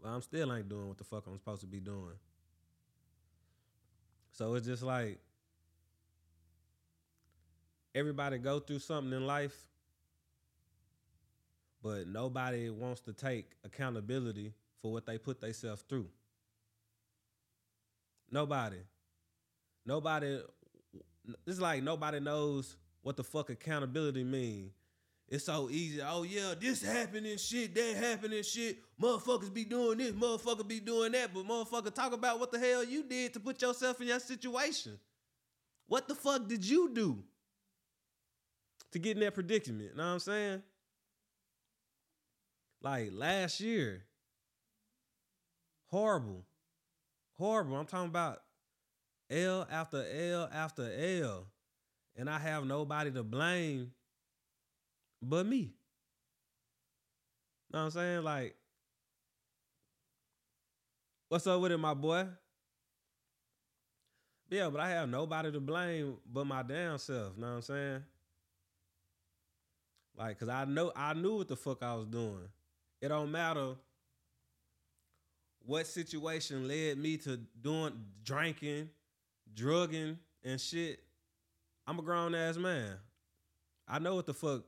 But 0.00 0.10
I'm 0.10 0.22
still 0.22 0.52
ain't 0.52 0.68
doing 0.68 0.88
what 0.88 0.98
the 0.98 1.04
fuck 1.04 1.26
I'm 1.26 1.36
supposed 1.38 1.62
to 1.62 1.66
be 1.66 1.80
doing. 1.80 2.14
So 4.32 4.54
it's 4.54 4.66
just 4.66 4.82
like 4.82 5.18
everybody 7.98 8.38
go 8.38 8.60
through 8.60 8.78
something 8.78 9.12
in 9.12 9.26
life, 9.26 9.56
but 11.82 12.06
nobody 12.06 12.70
wants 12.70 13.00
to 13.02 13.12
take 13.12 13.52
accountability 13.64 14.52
for 14.80 14.92
what 14.92 15.06
they 15.06 15.18
put 15.18 15.40
themselves 15.40 15.82
through. 15.88 16.08
Nobody. 18.30 18.78
Nobody 19.84 20.40
it's 21.46 21.60
like 21.60 21.82
nobody 21.82 22.20
knows 22.20 22.76
what 23.02 23.16
the 23.16 23.24
fuck 23.24 23.50
accountability 23.50 24.24
mean. 24.24 24.70
It's 25.28 25.44
so 25.44 25.68
easy. 25.70 26.00
Oh 26.00 26.22
yeah, 26.22 26.54
this 26.58 26.82
happening 26.82 27.36
shit, 27.36 27.74
that 27.74 27.96
happening 27.96 28.42
shit. 28.42 28.78
Motherfuckers 29.00 29.52
be 29.52 29.64
doing 29.64 29.98
this, 29.98 30.12
motherfucker 30.12 30.66
be 30.66 30.80
doing 30.80 31.12
that, 31.12 31.34
but 31.34 31.46
motherfucker 31.46 31.94
talk 31.94 32.12
about 32.12 32.40
what 32.40 32.50
the 32.50 32.58
hell 32.58 32.82
you 32.82 33.02
did 33.02 33.34
to 33.34 33.40
put 33.40 33.60
yourself 33.60 34.00
in 34.00 34.08
your 34.08 34.20
situation. 34.20 34.98
What 35.86 36.08
the 36.08 36.14
fuck 36.14 36.48
did 36.48 36.64
you 36.64 36.90
do 36.94 37.22
to 38.92 38.98
get 38.98 39.16
in 39.16 39.20
that 39.20 39.34
predicament? 39.34 39.96
Know 39.96 40.04
what 40.04 40.12
I'm 40.12 40.18
saying? 40.18 40.62
Like 42.80 43.10
last 43.12 43.60
year, 43.60 44.04
horrible, 45.86 46.44
horrible. 47.36 47.76
I'm 47.76 47.86
talking 47.86 48.08
about 48.08 48.38
L 49.30 49.66
after 49.70 50.04
L 50.04 50.48
after 50.52 50.90
L, 51.22 51.46
and 52.16 52.30
I 52.30 52.38
have 52.38 52.64
nobody 52.64 53.10
to 53.10 53.22
blame 53.22 53.92
but 55.20 55.44
me. 55.44 55.74
Know 57.72 57.80
what 57.80 57.84
I'm 57.86 57.90
saying? 57.90 58.22
Like, 58.22 58.54
what's 61.28 61.46
up 61.46 61.60
with 61.60 61.72
it, 61.72 61.78
my 61.78 61.94
boy? 61.94 62.26
Yeah, 64.50 64.70
but 64.70 64.80
I 64.80 64.88
have 64.90 65.08
nobody 65.10 65.52
to 65.52 65.60
blame 65.60 66.16
but 66.32 66.46
my 66.46 66.62
damn 66.62 66.96
self. 66.96 67.32
You 67.36 67.42
know 67.42 67.48
what 67.48 67.56
I'm 67.56 67.62
saying? 67.62 68.02
Like, 70.18 70.38
cause 70.38 70.48
I 70.48 70.64
know 70.64 70.90
I 70.96 71.14
knew 71.14 71.36
what 71.36 71.48
the 71.48 71.56
fuck 71.56 71.82
I 71.82 71.94
was 71.94 72.06
doing. 72.06 72.48
It 73.00 73.08
don't 73.08 73.30
matter 73.30 73.76
what 75.64 75.86
situation 75.86 76.66
led 76.66 76.98
me 76.98 77.16
to 77.18 77.36
doing 77.60 77.92
drinking, 78.24 78.90
drugging, 79.54 80.18
and 80.42 80.60
shit. 80.60 81.00
I'm 81.86 82.00
a 82.00 82.02
grown 82.02 82.34
ass 82.34 82.56
man. 82.56 82.96
I 83.86 84.00
know 84.00 84.16
what 84.16 84.26
the 84.26 84.34
fuck 84.34 84.64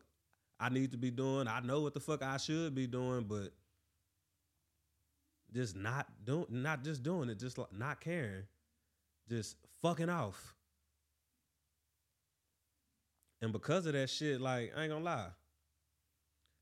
I 0.61 0.69
need 0.69 0.93
to 0.93 0.97
be 0.97 1.11
doing. 1.11 1.49
I 1.49 1.61
know 1.61 1.81
what 1.81 1.95
the 1.95 2.01
fuck 2.01 2.23
I 2.23 2.37
should 2.37 2.75
be 2.75 2.87
doing, 2.87 3.25
but 3.25 3.51
just 5.53 5.75
not 5.75 6.07
doing, 6.25 6.47
not 6.51 6.85
just 6.85 7.03
doing 7.03 7.29
it, 7.29 7.41
just 7.41 7.59
like 7.59 7.73
not 7.73 8.01
caring, 8.01 8.45
just 9.29 9.57
fucking 9.83 10.09
off. 10.09 10.55
And 13.43 13.53
because 13.53 13.87
of 13.87 13.95
that 13.95 14.11
shit, 14.11 14.41
like 14.41 14.73
I 14.77 14.83
ain't 14.83 14.93
gonna 14.93 15.05
lie, 15.05 15.29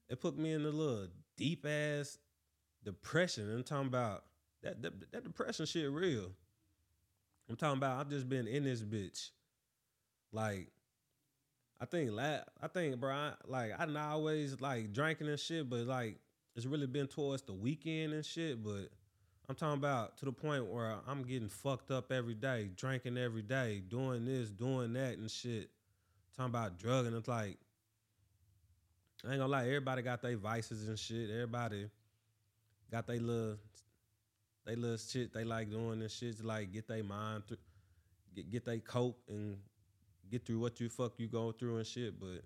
it 0.09 0.21
put 0.21 0.39
me 0.39 0.53
in 0.53 0.65
a 0.65 0.69
little 0.69 1.09
deep 1.37 1.67
ass 1.67 2.19
depression. 2.85 3.53
I'm 3.53 3.65
talking 3.65 3.89
about 3.89 4.25
that, 4.63 4.83
that 4.83 5.13
that 5.13 5.25
depression 5.25 5.67
shit 5.67 5.91
real. 5.91 6.33
I'm 7.49 7.57
talking 7.57 7.79
about 7.79 8.01
I've 8.01 8.11
just 8.11 8.29
been 8.29 8.47
in 8.47 8.65
this 8.65 8.83
bitch, 8.83 9.31
like 10.33 10.69
I 11.81 11.85
think 11.87 12.11
la- 12.13 12.45
I 12.61 12.69
think 12.73 12.99
bro, 13.01 13.13
I, 13.13 13.33
like 13.47 13.73
I 13.79 13.87
not 13.87 14.11
always 14.11 14.61
like 14.61 14.93
drinking 14.93 15.29
and 15.29 15.39
shit, 15.39 15.69
but 15.69 15.87
like 15.87 16.19
it's 16.57 16.67
really 16.67 16.87
been 16.87 17.07
towards 17.07 17.43
the 17.43 17.55
weekend 17.55 18.13
and 18.13 18.25
shit. 18.25 18.63
But 18.63 18.91
I'm 19.49 19.55
talking 19.55 19.79
about 19.79 20.19
to 20.19 20.25
the 20.25 20.33
point 20.33 20.67
where 20.67 20.97
I'm 21.07 21.23
getting 21.23 21.49
fucked 21.49 21.91
up 21.91 22.13
every 22.13 22.35
day, 22.35 22.71
drinking 22.77 23.17
every 23.17 23.43
day, 23.43 23.81
doing 23.87 24.25
this, 24.25 24.51
doing 24.51 24.93
that 24.95 25.19
and 25.19 25.31
shit. 25.31 25.71
Talking 26.39 26.55
about 26.55 26.79
drug, 26.79 27.07
and 27.07 27.17
it's 27.17 27.27
like 27.27 27.59
I 29.27 29.31
ain't 29.31 29.41
gonna 29.41 29.49
lie, 29.49 29.65
everybody 29.65 30.03
got 30.03 30.23
their 30.23 30.37
vices 30.37 30.87
and 30.87 30.97
shit. 30.97 31.31
Everybody 31.31 31.91
got 32.93 33.09
their 33.09 33.19
little 33.19 33.57
they 34.65 34.77
little 34.77 34.99
shit 34.99 35.35
they 35.35 35.43
like 35.43 35.69
doing 35.69 36.01
and 36.01 36.09
shit 36.09 36.39
to 36.39 36.47
like 36.47 36.71
get 36.71 36.87
their 36.87 37.03
mind 37.03 37.43
through 37.49 37.57
get 38.37 38.53
get 38.53 38.65
their 38.65 38.79
cope 38.79 39.21
and 39.29 39.57
get 40.31 40.47
through 40.47 40.61
what 40.61 40.79
you 40.79 40.89
fuck 40.89 41.15
you 41.19 41.27
go 41.27 41.51
through 41.51 41.79
and 41.79 41.87
shit. 41.89 42.21
But 42.21 42.45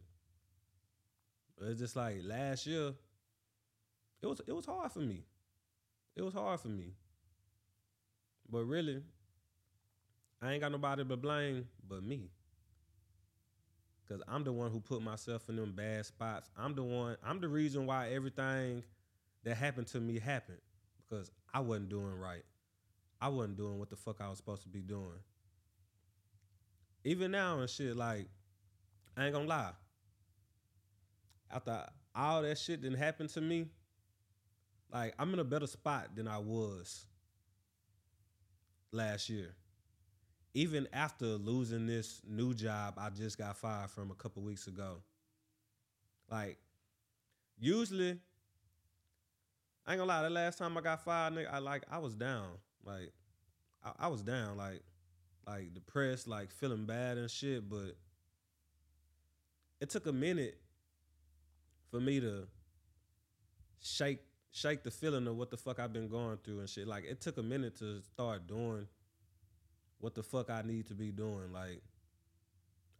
it's 1.60 1.78
just 1.78 1.94
like 1.94 2.22
last 2.24 2.66
year, 2.66 2.94
it 4.22 4.26
was 4.26 4.40
it 4.46 4.52
was 4.52 4.64
hard 4.64 4.90
for 4.90 5.00
me. 5.00 5.22
It 6.16 6.22
was 6.22 6.32
hard 6.32 6.60
for 6.60 6.68
me. 6.68 6.94
But 8.48 8.64
really, 8.64 9.02
I 10.40 10.52
ain't 10.52 10.62
got 10.62 10.72
nobody 10.72 11.04
to 11.04 11.16
blame 11.18 11.66
but 11.86 12.02
me. 12.02 12.30
Cause 14.12 14.22
I'm 14.28 14.44
the 14.44 14.52
one 14.52 14.70
who 14.70 14.80
put 14.80 15.02
myself 15.02 15.48
in 15.48 15.56
them 15.56 15.72
bad 15.72 16.04
spots. 16.04 16.50
I'm 16.56 16.74
the 16.74 16.82
one, 16.82 17.16
I'm 17.24 17.40
the 17.40 17.48
reason 17.48 17.86
why 17.86 18.10
everything 18.10 18.82
that 19.44 19.56
happened 19.56 19.86
to 19.88 20.00
me 20.00 20.18
happened. 20.18 20.60
Because 21.08 21.30
I 21.52 21.60
wasn't 21.60 21.88
doing 21.88 22.18
right. 22.18 22.44
I 23.20 23.28
wasn't 23.28 23.56
doing 23.56 23.78
what 23.78 23.90
the 23.90 23.96
fuck 23.96 24.20
I 24.20 24.28
was 24.28 24.38
supposed 24.38 24.62
to 24.62 24.68
be 24.68 24.80
doing 24.80 25.18
even 27.04 27.32
now 27.32 27.58
and 27.60 27.68
shit, 27.68 27.96
like, 27.96 28.26
I 29.16 29.24
ain't 29.24 29.34
gonna 29.34 29.48
lie. 29.48 29.72
After 31.50 31.86
all 32.14 32.42
that 32.42 32.58
shit 32.58 32.80
didn't 32.80 32.98
happen 32.98 33.28
to 33.28 33.40
me, 33.40 33.66
like 34.92 35.14
I'm 35.18 35.32
in 35.32 35.38
a 35.38 35.44
better 35.44 35.66
spot 35.66 36.14
than 36.14 36.28
I 36.28 36.38
was 36.38 37.06
last 38.92 39.28
year. 39.28 39.54
Even 40.54 40.86
after 40.92 41.24
losing 41.24 41.86
this 41.86 42.20
new 42.28 42.52
job 42.52 42.94
I 42.98 43.10
just 43.10 43.38
got 43.38 43.56
fired 43.56 43.90
from 43.90 44.10
a 44.10 44.14
couple 44.14 44.42
weeks 44.42 44.66
ago. 44.66 45.02
Like, 46.30 46.58
usually, 47.58 48.18
I 49.86 49.92
ain't 49.92 49.98
gonna 49.98 50.04
lie, 50.04 50.22
the 50.22 50.30
last 50.30 50.58
time 50.58 50.76
I 50.76 50.80
got 50.80 51.04
fired, 51.04 51.34
nigga, 51.34 51.52
I 51.52 51.58
like 51.58 51.84
I 51.90 51.98
was 51.98 52.14
down. 52.14 52.48
Like, 52.84 53.12
I, 53.84 53.92
I 54.00 54.08
was 54.08 54.22
down. 54.22 54.56
Like, 54.56 54.82
like 55.46 55.74
depressed, 55.74 56.28
like 56.28 56.50
feeling 56.50 56.86
bad 56.86 57.18
and 57.18 57.30
shit. 57.30 57.68
But 57.68 57.96
it 59.80 59.90
took 59.90 60.06
a 60.06 60.12
minute 60.12 60.58
for 61.90 62.00
me 62.00 62.20
to 62.20 62.46
shake 63.82 64.20
shake 64.50 64.82
the 64.82 64.90
feeling 64.90 65.26
of 65.26 65.36
what 65.36 65.50
the 65.50 65.56
fuck 65.56 65.78
I've 65.78 65.92
been 65.92 66.08
going 66.08 66.38
through 66.38 66.60
and 66.60 66.68
shit. 66.68 66.86
Like 66.86 67.04
it 67.04 67.20
took 67.20 67.38
a 67.38 67.42
minute 67.42 67.76
to 67.78 68.00
start 68.02 68.46
doing 68.46 68.86
what 70.02 70.16
the 70.16 70.22
fuck 70.22 70.50
I 70.50 70.62
need 70.62 70.88
to 70.88 70.94
be 70.94 71.12
doing. 71.12 71.52
Like 71.52 71.80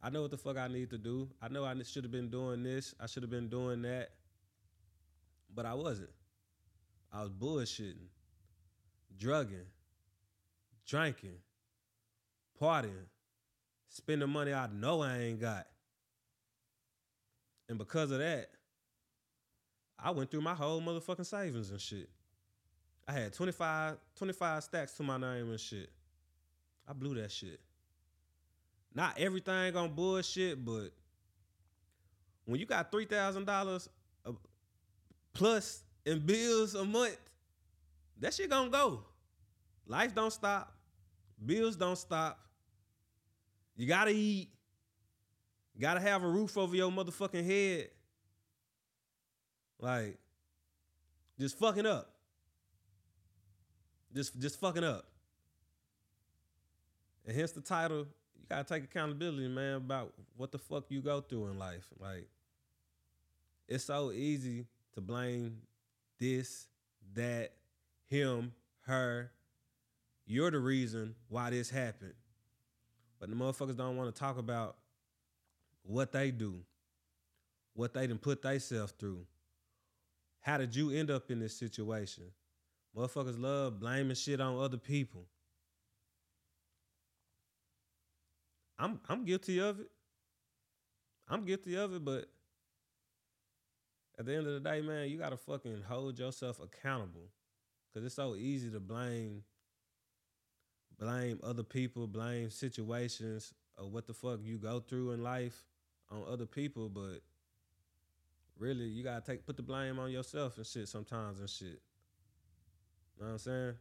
I 0.02 0.08
know 0.08 0.22
what 0.22 0.30
the 0.30 0.38
fuck 0.38 0.56
I 0.56 0.68
need 0.68 0.90
to 0.90 0.98
do. 0.98 1.28
I 1.42 1.48
know 1.48 1.64
I 1.64 1.74
should 1.82 2.04
have 2.04 2.12
been 2.12 2.30
doing 2.30 2.62
this. 2.62 2.94
I 3.00 3.06
should 3.06 3.24
have 3.24 3.30
been 3.30 3.48
doing 3.48 3.82
that. 3.82 4.10
But 5.52 5.66
I 5.66 5.74
wasn't. 5.74 6.10
I 7.12 7.22
was 7.22 7.30
bullshitting, 7.30 8.06
drugging, 9.18 9.66
drinking, 10.86 11.38
partying, 12.60 13.08
spending 13.88 14.30
money 14.30 14.54
I 14.54 14.68
know 14.68 15.02
I 15.02 15.18
ain't 15.18 15.40
got. 15.40 15.66
And 17.68 17.78
because 17.78 18.12
of 18.12 18.20
that, 18.20 18.48
I 19.98 20.12
went 20.12 20.30
through 20.30 20.40
my 20.42 20.54
whole 20.54 20.80
motherfucking 20.80 21.26
savings 21.26 21.70
and 21.70 21.80
shit. 21.80 22.08
I 23.08 23.12
had 23.12 23.32
25, 23.32 23.96
25 24.16 24.62
stacks 24.62 24.92
to 24.94 25.02
my 25.02 25.18
name 25.18 25.50
and 25.50 25.60
shit. 25.60 25.90
I 26.88 26.92
blew 26.92 27.14
that 27.20 27.30
shit. 27.30 27.60
Not 28.94 29.18
everything 29.18 29.76
on 29.76 29.94
bullshit, 29.94 30.62
but 30.64 30.90
when 32.44 32.60
you 32.60 32.66
got 32.66 32.90
three 32.92 33.06
thousand 33.06 33.46
dollars 33.46 33.88
uh, 34.26 34.32
plus 35.32 35.82
in 36.04 36.20
bills 36.20 36.74
a 36.74 36.84
month, 36.84 37.18
that 38.20 38.34
shit 38.34 38.50
gonna 38.50 38.70
go. 38.70 39.04
Life 39.86 40.14
don't 40.14 40.32
stop. 40.32 40.74
Bills 41.44 41.76
don't 41.76 41.96
stop. 41.96 42.38
You 43.76 43.86
gotta 43.86 44.10
eat. 44.10 44.50
You 45.74 45.80
gotta 45.80 46.00
have 46.00 46.22
a 46.22 46.28
roof 46.28 46.58
over 46.58 46.76
your 46.76 46.90
motherfucking 46.90 47.44
head. 47.44 47.88
Like, 49.80 50.18
just 51.40 51.58
fucking 51.58 51.86
up. 51.86 52.12
Just 54.14 54.38
just 54.38 54.60
fucking 54.60 54.84
up. 54.84 55.06
And 57.26 57.36
hence 57.36 57.52
the 57.52 57.60
title, 57.60 58.06
you 58.38 58.46
gotta 58.48 58.64
take 58.64 58.84
accountability, 58.84 59.48
man, 59.48 59.76
about 59.76 60.12
what 60.36 60.52
the 60.52 60.58
fuck 60.58 60.84
you 60.88 61.00
go 61.00 61.20
through 61.20 61.46
in 61.46 61.58
life. 61.58 61.86
Like, 61.98 62.28
it's 63.68 63.84
so 63.84 64.12
easy 64.12 64.66
to 64.94 65.00
blame 65.00 65.58
this, 66.18 66.66
that, 67.14 67.52
him, 68.06 68.52
her. 68.82 69.30
You're 70.26 70.50
the 70.50 70.58
reason 70.58 71.14
why 71.28 71.50
this 71.50 71.70
happened. 71.70 72.14
But 73.18 73.30
the 73.30 73.36
motherfuckers 73.36 73.76
don't 73.76 73.96
want 73.96 74.14
to 74.14 74.18
talk 74.18 74.38
about 74.38 74.76
what 75.84 76.12
they 76.12 76.30
do, 76.30 76.60
what 77.74 77.94
they 77.94 78.06
done 78.06 78.18
put 78.18 78.42
themselves 78.42 78.92
through. 78.98 79.26
How 80.40 80.58
did 80.58 80.74
you 80.74 80.90
end 80.90 81.10
up 81.10 81.30
in 81.30 81.38
this 81.38 81.56
situation? 81.56 82.24
Motherfuckers 82.96 83.40
love 83.40 83.80
blaming 83.80 84.16
shit 84.16 84.40
on 84.40 84.58
other 84.58 84.76
people. 84.76 85.26
I'm 88.82 88.98
I'm 89.08 89.24
guilty 89.24 89.60
of 89.60 89.78
it. 89.78 89.86
I'm 91.28 91.44
guilty 91.44 91.76
of 91.76 91.94
it, 91.94 92.04
but 92.04 92.26
at 94.18 94.26
the 94.26 94.34
end 94.34 94.46
of 94.48 94.54
the 94.54 94.60
day, 94.60 94.80
man, 94.80 95.08
you 95.08 95.18
gotta 95.18 95.36
fucking 95.36 95.84
hold 95.88 96.18
yourself 96.18 96.58
accountable. 96.60 97.28
Cause 97.94 98.02
it's 98.04 98.16
so 98.16 98.34
easy 98.34 98.70
to 98.70 98.80
blame 98.80 99.44
blame 100.98 101.38
other 101.44 101.62
people, 101.62 102.08
blame 102.08 102.50
situations 102.50 103.54
of 103.78 103.92
what 103.92 104.08
the 104.08 104.14
fuck 104.14 104.40
you 104.42 104.58
go 104.58 104.80
through 104.80 105.12
in 105.12 105.22
life 105.22 105.64
on 106.10 106.24
other 106.28 106.46
people, 106.46 106.88
but 106.88 107.20
really 108.58 108.86
you 108.86 109.04
gotta 109.04 109.24
take 109.24 109.46
put 109.46 109.56
the 109.56 109.62
blame 109.62 110.00
on 110.00 110.10
yourself 110.10 110.56
and 110.56 110.66
shit 110.66 110.88
sometimes 110.88 111.38
and 111.38 111.48
shit. 111.48 111.80
You 113.16 113.20
know 113.20 113.26
what 113.26 113.32
I'm 113.32 113.38
saying? 113.38 113.74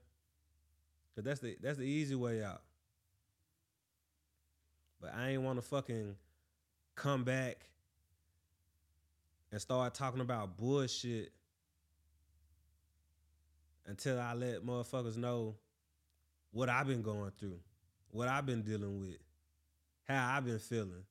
Cause 1.16 1.24
that's 1.24 1.40
the 1.40 1.58
that's 1.60 1.80
the 1.80 1.86
easy 1.86 2.14
way 2.14 2.44
out. 2.44 2.62
But 5.02 5.14
I 5.16 5.32
ain't 5.32 5.42
wanna 5.42 5.64
fucking 5.64 6.16
come 6.96 7.24
back 7.24 7.66
and 9.52 9.60
start 9.60 9.96
talking 9.96 10.22
about 10.22 10.56
bullshit 10.56 11.34
until 13.88 14.20
I 14.20 14.34
let 14.34 14.66
motherfuckers 14.66 15.18
know 15.18 15.56
what 16.52 16.70
I've 16.70 16.88
been 16.88 17.02
going 17.02 17.32
through, 17.32 17.60
what 18.12 18.28
I've 18.28 18.46
been 18.46 18.62
dealing 18.62 19.00
with, 19.00 19.18
how 20.08 20.36
I've 20.36 20.46
been 20.46 20.60
feeling. 20.60 21.04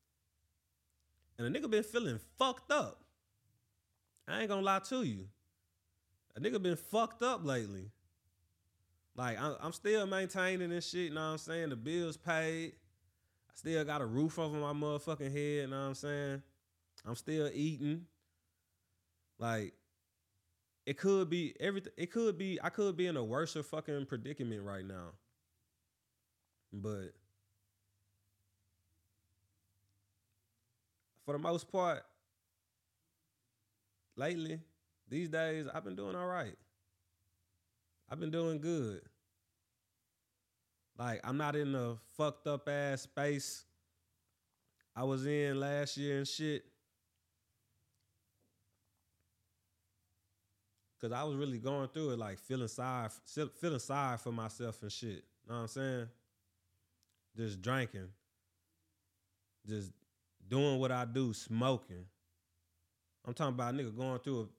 And 1.38 1.57
a 1.57 1.59
nigga 1.61 1.70
been 1.70 1.83
feeling 1.83 2.20
fucked 2.38 2.70
up. 2.70 3.03
I 4.29 4.40
ain't 4.40 4.48
gonna 4.48 4.62
lie 4.62 4.81
to 4.90 5.03
you. 5.03 5.26
A 6.37 6.40
nigga 6.40 6.62
been 6.62 6.76
fucked 6.76 7.22
up 7.22 7.44
lately. 7.44 7.90
Like 9.16 9.38
I'm 9.40 9.72
still 9.72 10.07
maintaining 10.07 10.70
this 10.70 10.88
shit, 10.88 11.09
you 11.09 11.11
know 11.11 11.20
what 11.20 11.33
I'm 11.33 11.38
saying? 11.38 11.70
The 11.70 11.76
bills 11.76 12.16
paid. 12.16 12.74
I 13.50 13.56
still 13.56 13.84
got 13.84 14.00
a 14.00 14.06
roof 14.06 14.38
over 14.38 14.56
my 14.58 14.72
motherfucking 14.72 15.32
head, 15.32 15.32
you 15.34 15.66
know 15.66 15.80
what 15.80 15.88
I'm 15.88 15.94
saying? 15.94 16.42
I'm 17.04 17.16
still 17.16 17.50
eating. 17.52 18.06
Like 19.38 19.74
it 20.86 20.98
could 20.98 21.28
be 21.28 21.54
everything. 21.58 21.92
It 21.96 22.12
could 22.12 22.38
be 22.38 22.60
I 22.62 22.68
could 22.68 22.96
be 22.96 23.06
in 23.06 23.16
a 23.16 23.24
worse 23.24 23.56
fucking 23.56 24.06
predicament 24.06 24.62
right 24.62 24.84
now. 24.84 25.12
But 26.72 27.14
for 31.24 31.32
the 31.32 31.38
most 31.38 31.70
part, 31.72 32.04
lately, 34.16 34.60
these 35.08 35.28
days, 35.28 35.66
I've 35.72 35.84
been 35.84 35.96
doing 35.96 36.14
all 36.14 36.26
right. 36.26 36.56
I've 38.08 38.20
been 38.20 38.30
doing 38.30 38.60
good. 38.60 39.02
Like 41.00 41.22
I'm 41.24 41.38
not 41.38 41.56
in 41.56 41.72
the 41.72 41.96
fucked 42.14 42.46
up 42.46 42.68
ass 42.68 43.02
space 43.02 43.64
I 44.94 45.04
was 45.04 45.24
in 45.24 45.58
last 45.58 45.96
year 45.96 46.18
and 46.18 46.28
shit. 46.28 46.62
Cause 51.00 51.12
I 51.12 51.24
was 51.24 51.36
really 51.36 51.56
going 51.56 51.88
through 51.88 52.10
it, 52.10 52.18
like 52.18 52.38
feeling 52.38 52.68
sorry, 52.68 53.08
feeling 53.58 53.78
sorry 53.78 54.18
for 54.18 54.30
myself 54.30 54.82
and 54.82 54.92
shit. 54.92 55.24
Know 55.48 55.54
what 55.54 55.60
I'm 55.62 55.68
saying? 55.68 56.08
Just 57.34 57.62
drinking, 57.62 58.08
just 59.66 59.92
doing 60.46 60.78
what 60.78 60.92
I 60.92 61.06
do, 61.06 61.32
smoking. 61.32 62.04
I'm 63.26 63.32
talking 63.32 63.54
about 63.54 63.74
nigga 63.74 63.96
going 63.96 64.18
through 64.18 64.50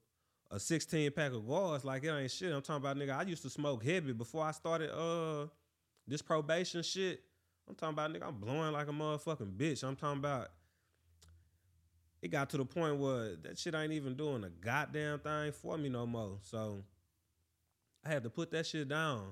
a, 0.49 0.55
a 0.55 0.59
16 0.59 1.11
pack 1.11 1.33
of 1.33 1.47
guards 1.47 1.85
like 1.85 2.03
it 2.03 2.09
ain't 2.09 2.31
shit. 2.31 2.51
I'm 2.51 2.63
talking 2.63 2.83
about 2.83 2.97
nigga. 2.97 3.15
I 3.15 3.21
used 3.21 3.43
to 3.43 3.49
smoke 3.51 3.83
heavy 3.83 4.13
before 4.13 4.43
I 4.43 4.51
started 4.51 4.89
uh 4.89 5.45
this 6.11 6.21
probation 6.21 6.83
shit. 6.83 7.21
I'm 7.67 7.75
talking 7.75 7.93
about 7.93 8.11
nigga. 8.11 8.27
I'm 8.27 8.35
blowing 8.35 8.73
like 8.73 8.89
a 8.89 8.91
motherfucking 8.91 9.55
bitch. 9.55 9.81
I'm 9.81 9.95
talking 9.95 10.19
about 10.19 10.49
it 12.21 12.27
got 12.29 12.49
to 12.49 12.57
the 12.57 12.65
point 12.65 12.97
where 12.97 13.37
that 13.37 13.57
shit 13.57 13.73
ain't 13.73 13.93
even 13.93 14.15
doing 14.15 14.43
a 14.43 14.49
goddamn 14.49 15.19
thing 15.19 15.53
for 15.53 15.77
me 15.77 15.87
no 15.87 16.05
more. 16.05 16.37
So 16.43 16.83
I 18.05 18.09
had 18.09 18.23
to 18.23 18.29
put 18.29 18.51
that 18.51 18.67
shit 18.67 18.89
down. 18.89 19.31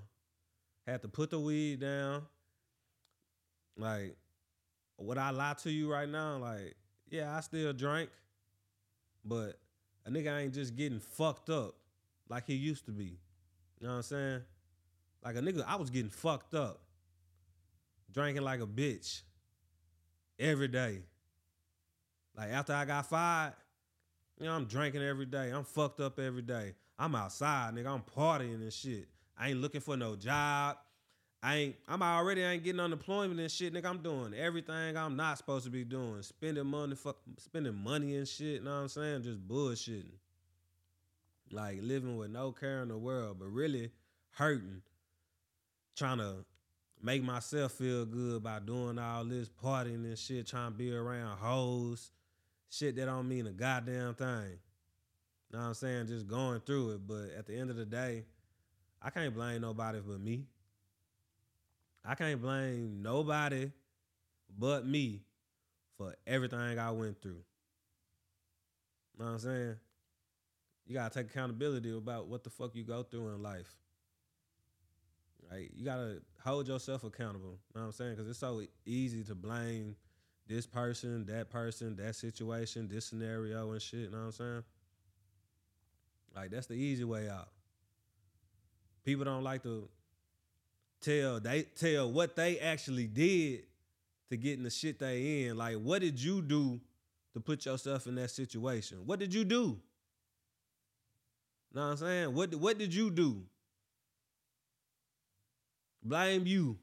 Had 0.87 1.01
to 1.01 1.09
put 1.09 1.31
the 1.31 1.39
weed 1.39 1.81
down. 1.81 2.23
Like, 3.77 4.15
would 4.97 5.17
I 5.17 5.31
lie 5.31 5.55
to 5.63 5.69
you 5.69 5.91
right 5.91 6.09
now? 6.09 6.37
Like, 6.37 6.75
yeah, 7.09 7.35
I 7.35 7.41
still 7.41 7.73
drink, 7.73 8.09
but 9.25 9.59
a 10.05 10.09
nigga 10.09 10.39
ain't 10.39 10.53
just 10.53 10.77
getting 10.77 10.99
fucked 10.99 11.49
up 11.49 11.75
like 12.29 12.47
he 12.47 12.53
used 12.53 12.85
to 12.85 12.91
be. 12.91 13.19
You 13.79 13.87
know 13.87 13.89
what 13.89 13.95
I'm 13.97 14.03
saying? 14.03 14.41
Like 15.23 15.35
a 15.35 15.39
nigga, 15.39 15.63
I 15.67 15.75
was 15.75 15.89
getting 15.89 16.09
fucked 16.09 16.53
up, 16.53 16.81
drinking 18.11 18.43
like 18.43 18.61
a 18.61 18.67
bitch 18.67 19.21
every 20.39 20.67
day. 20.67 20.99
Like 22.35 22.51
after 22.51 22.73
I 22.73 22.85
got 22.85 23.05
fired, 23.05 23.53
you 24.39 24.45
know, 24.45 24.53
I'm 24.53 24.65
drinking 24.65 25.03
every 25.03 25.25
day. 25.25 25.49
I'm 25.49 25.65
fucked 25.65 25.99
up 25.99 26.19
every 26.19 26.41
day. 26.41 26.73
I'm 26.97 27.15
outside, 27.15 27.75
nigga. 27.75 27.87
I'm 27.87 28.03
partying 28.15 28.61
and 28.61 28.71
shit. 28.71 29.07
I 29.37 29.49
ain't 29.49 29.61
looking 29.61 29.81
for 29.81 29.97
no 29.97 30.15
job. 30.15 30.77
I 31.41 31.55
ain't. 31.55 31.75
I'm 31.87 32.01
already 32.01 32.41
ain't 32.41 32.63
getting 32.63 32.81
unemployment 32.81 33.39
and 33.39 33.51
shit, 33.51 33.73
nigga. 33.73 33.85
I'm 33.85 34.01
doing 34.01 34.33
everything 34.33 34.97
I'm 34.97 35.15
not 35.15 35.37
supposed 35.37 35.65
to 35.65 35.71
be 35.71 35.85
doing. 35.85 36.21
Spending 36.21 36.65
money, 36.65 36.95
fuck, 36.95 37.17
spending 37.37 37.75
money 37.75 38.15
and 38.17 38.27
shit. 38.27 38.59
You 38.59 38.63
know 38.63 38.71
what 38.71 38.81
I'm 38.81 38.87
saying? 38.89 39.23
Just 39.23 39.45
bullshitting. 39.47 40.11
Like 41.51 41.79
living 41.81 42.17
with 42.17 42.31
no 42.31 42.51
care 42.51 42.81
in 42.81 42.89
the 42.89 42.97
world, 42.97 43.37
but 43.39 43.47
really 43.47 43.91
hurting. 44.31 44.81
Trying 45.99 46.19
to 46.19 46.45
make 47.03 47.21
myself 47.21 47.73
feel 47.73 48.05
good 48.05 48.41
by 48.41 48.59
doing 48.59 48.97
all 48.97 49.25
this 49.25 49.49
partying 49.49 50.05
and 50.05 50.17
shit. 50.17 50.47
Trying 50.47 50.71
to 50.71 50.77
be 50.77 50.95
around 50.95 51.37
hoes 51.39 52.11
shit 52.69 52.95
that 52.95 53.07
don't 53.07 53.27
mean 53.27 53.47
a 53.47 53.51
goddamn 53.51 54.13
thing. 54.13 54.59
You 55.49 55.57
know 55.57 55.59
what 55.59 55.67
I'm 55.67 55.73
saying? 55.73 56.07
Just 56.07 56.25
going 56.25 56.61
through 56.61 56.91
it. 56.91 57.01
But 57.05 57.31
at 57.37 57.47
the 57.47 57.57
end 57.57 57.69
of 57.69 57.75
the 57.75 57.83
day, 57.83 58.23
I 59.01 59.09
can't 59.09 59.33
blame 59.33 59.59
nobody 59.59 59.99
but 59.99 60.21
me. 60.21 60.45
I 62.05 62.15
can't 62.15 62.41
blame 62.41 63.01
nobody 63.01 63.69
but 64.57 64.85
me 64.87 65.19
for 65.97 66.15
everything 66.25 66.79
I 66.79 66.91
went 66.91 67.21
through. 67.21 67.43
You 69.17 69.19
know 69.19 69.25
what 69.25 69.31
I'm 69.31 69.39
saying? 69.39 69.75
You 70.87 70.93
gotta 70.93 71.13
take 71.13 71.29
accountability 71.29 71.91
about 71.91 72.27
what 72.27 72.45
the 72.45 72.49
fuck 72.49 72.73
you 72.73 72.85
go 72.85 73.03
through 73.03 73.33
in 73.33 73.43
life. 73.43 73.75
Right? 75.51 75.71
You 75.75 75.83
gotta 75.83 76.21
hold 76.43 76.67
yourself 76.67 77.03
accountable. 77.03 77.57
You 77.73 77.75
know 77.75 77.81
what 77.81 77.85
I'm 77.87 77.91
saying? 77.91 78.15
Because 78.15 78.29
it's 78.29 78.39
so 78.39 78.61
easy 78.85 79.23
to 79.23 79.35
blame 79.35 79.95
this 80.47 80.65
person, 80.65 81.25
that 81.25 81.49
person, 81.49 81.95
that 81.97 82.15
situation, 82.15 82.87
this 82.87 83.05
scenario 83.05 83.71
and 83.71 83.81
shit. 83.81 84.01
You 84.01 84.11
know 84.11 84.17
what 84.17 84.23
I'm 84.25 84.31
saying? 84.31 84.63
Like 86.35 86.51
that's 86.51 86.67
the 86.67 86.75
easy 86.75 87.03
way 87.03 87.29
out. 87.29 87.49
People 89.03 89.25
don't 89.25 89.43
like 89.43 89.63
to 89.63 89.87
tell 91.01 91.39
they 91.39 91.63
tell 91.63 92.11
what 92.11 92.35
they 92.35 92.59
actually 92.59 93.07
did 93.07 93.63
to 94.29 94.37
get 94.37 94.57
in 94.57 94.63
the 94.63 94.69
shit 94.69 94.99
they 94.99 95.45
in. 95.45 95.57
Like, 95.57 95.77
what 95.77 96.01
did 96.01 96.21
you 96.21 96.41
do 96.41 96.79
to 97.33 97.39
put 97.39 97.65
yourself 97.65 98.07
in 98.07 98.15
that 98.15 98.29
situation? 98.29 98.99
What 99.05 99.19
did 99.19 99.33
you 99.33 99.43
do? 99.43 99.79
Know 101.73 101.81
what 101.81 101.87
I'm 101.91 101.97
saying? 101.97 102.33
What 102.33 102.55
what 102.55 102.77
did 102.77 102.93
you 102.93 103.09
do? 103.09 103.43
Blame 106.03 106.45
you. 106.45 106.77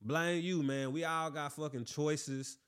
Blame 0.00 0.42
you, 0.42 0.62
man. 0.62 0.92
We 0.92 1.04
all 1.04 1.30
got 1.30 1.52
fucking 1.52 1.84
choices 1.84 2.58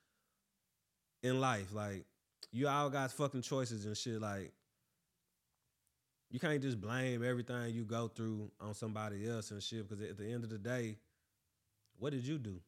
in 1.22 1.41
life. 1.41 1.72
Like, 1.72 2.05
you 2.53 2.66
all 2.68 2.91
got 2.91 3.12
fucking 3.12 3.43
choices 3.43 3.87
and 3.87 3.97
shit. 3.97 4.20
Like, 4.20 4.53
you 6.31 6.39
can't 6.41 6.62
just 6.62 6.81
blame 6.81 7.24
everything 7.24 7.74
you 7.74 7.85
go 7.85 8.09
through 8.09 8.51
on 8.61 8.74
somebody 8.74 9.28
else 9.28 9.51
and 9.51 9.62
shit. 9.62 9.89
Because 9.89 10.03
at 10.09 10.16
the 10.16 10.33
end 10.33 10.45
of 10.45 10.51
the 10.51 10.59
day, 10.59 10.97
what 11.99 12.12
did 12.12 12.26
you 12.26 12.39
do 12.39 12.61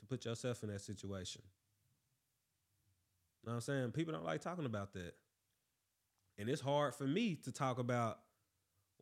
to 0.00 0.06
put 0.06 0.24
yourself 0.24 0.62
in 0.62 0.70
that 0.70 0.80
situation? 0.80 1.42
You 3.42 3.48
Know 3.48 3.52
what 3.52 3.56
I'm 3.56 3.60
saying? 3.62 3.90
People 3.92 4.12
don't 4.12 4.24
like 4.24 4.40
talking 4.40 4.66
about 4.66 4.92
that. 4.94 5.14
And 6.38 6.48
it's 6.48 6.60
hard 6.60 6.94
for 6.94 7.04
me 7.04 7.36
to 7.44 7.52
talk 7.52 7.78
about 7.78 8.18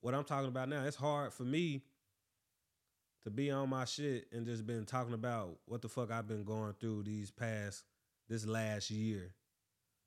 what 0.00 0.14
I'm 0.14 0.24
talking 0.24 0.48
about 0.48 0.68
now. 0.68 0.84
It's 0.84 0.96
hard 0.96 1.32
for 1.32 1.44
me 1.44 1.82
to 3.24 3.30
be 3.30 3.50
on 3.50 3.68
my 3.68 3.84
shit 3.84 4.26
and 4.32 4.46
just 4.46 4.66
been 4.66 4.84
talking 4.84 5.14
about 5.14 5.58
what 5.66 5.82
the 5.82 5.88
fuck 5.88 6.10
I've 6.10 6.28
been 6.28 6.44
going 6.44 6.74
through 6.80 7.02
these 7.02 7.30
past 7.30 7.84
this 8.28 8.46
last 8.46 8.90
year. 8.90 9.34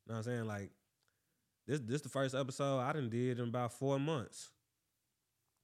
You 0.06 0.14
know 0.14 0.16
what 0.16 0.18
I'm 0.18 0.24
saying? 0.24 0.46
Like 0.46 0.72
this 1.68 1.80
this 1.80 2.02
the 2.02 2.10
first 2.10 2.36
episode 2.36 2.80
I 2.80 2.94
done 2.94 3.10
did 3.10 3.40
in 3.40 3.46
about 3.46 3.74
four 3.74 4.00
months. 4.00 4.50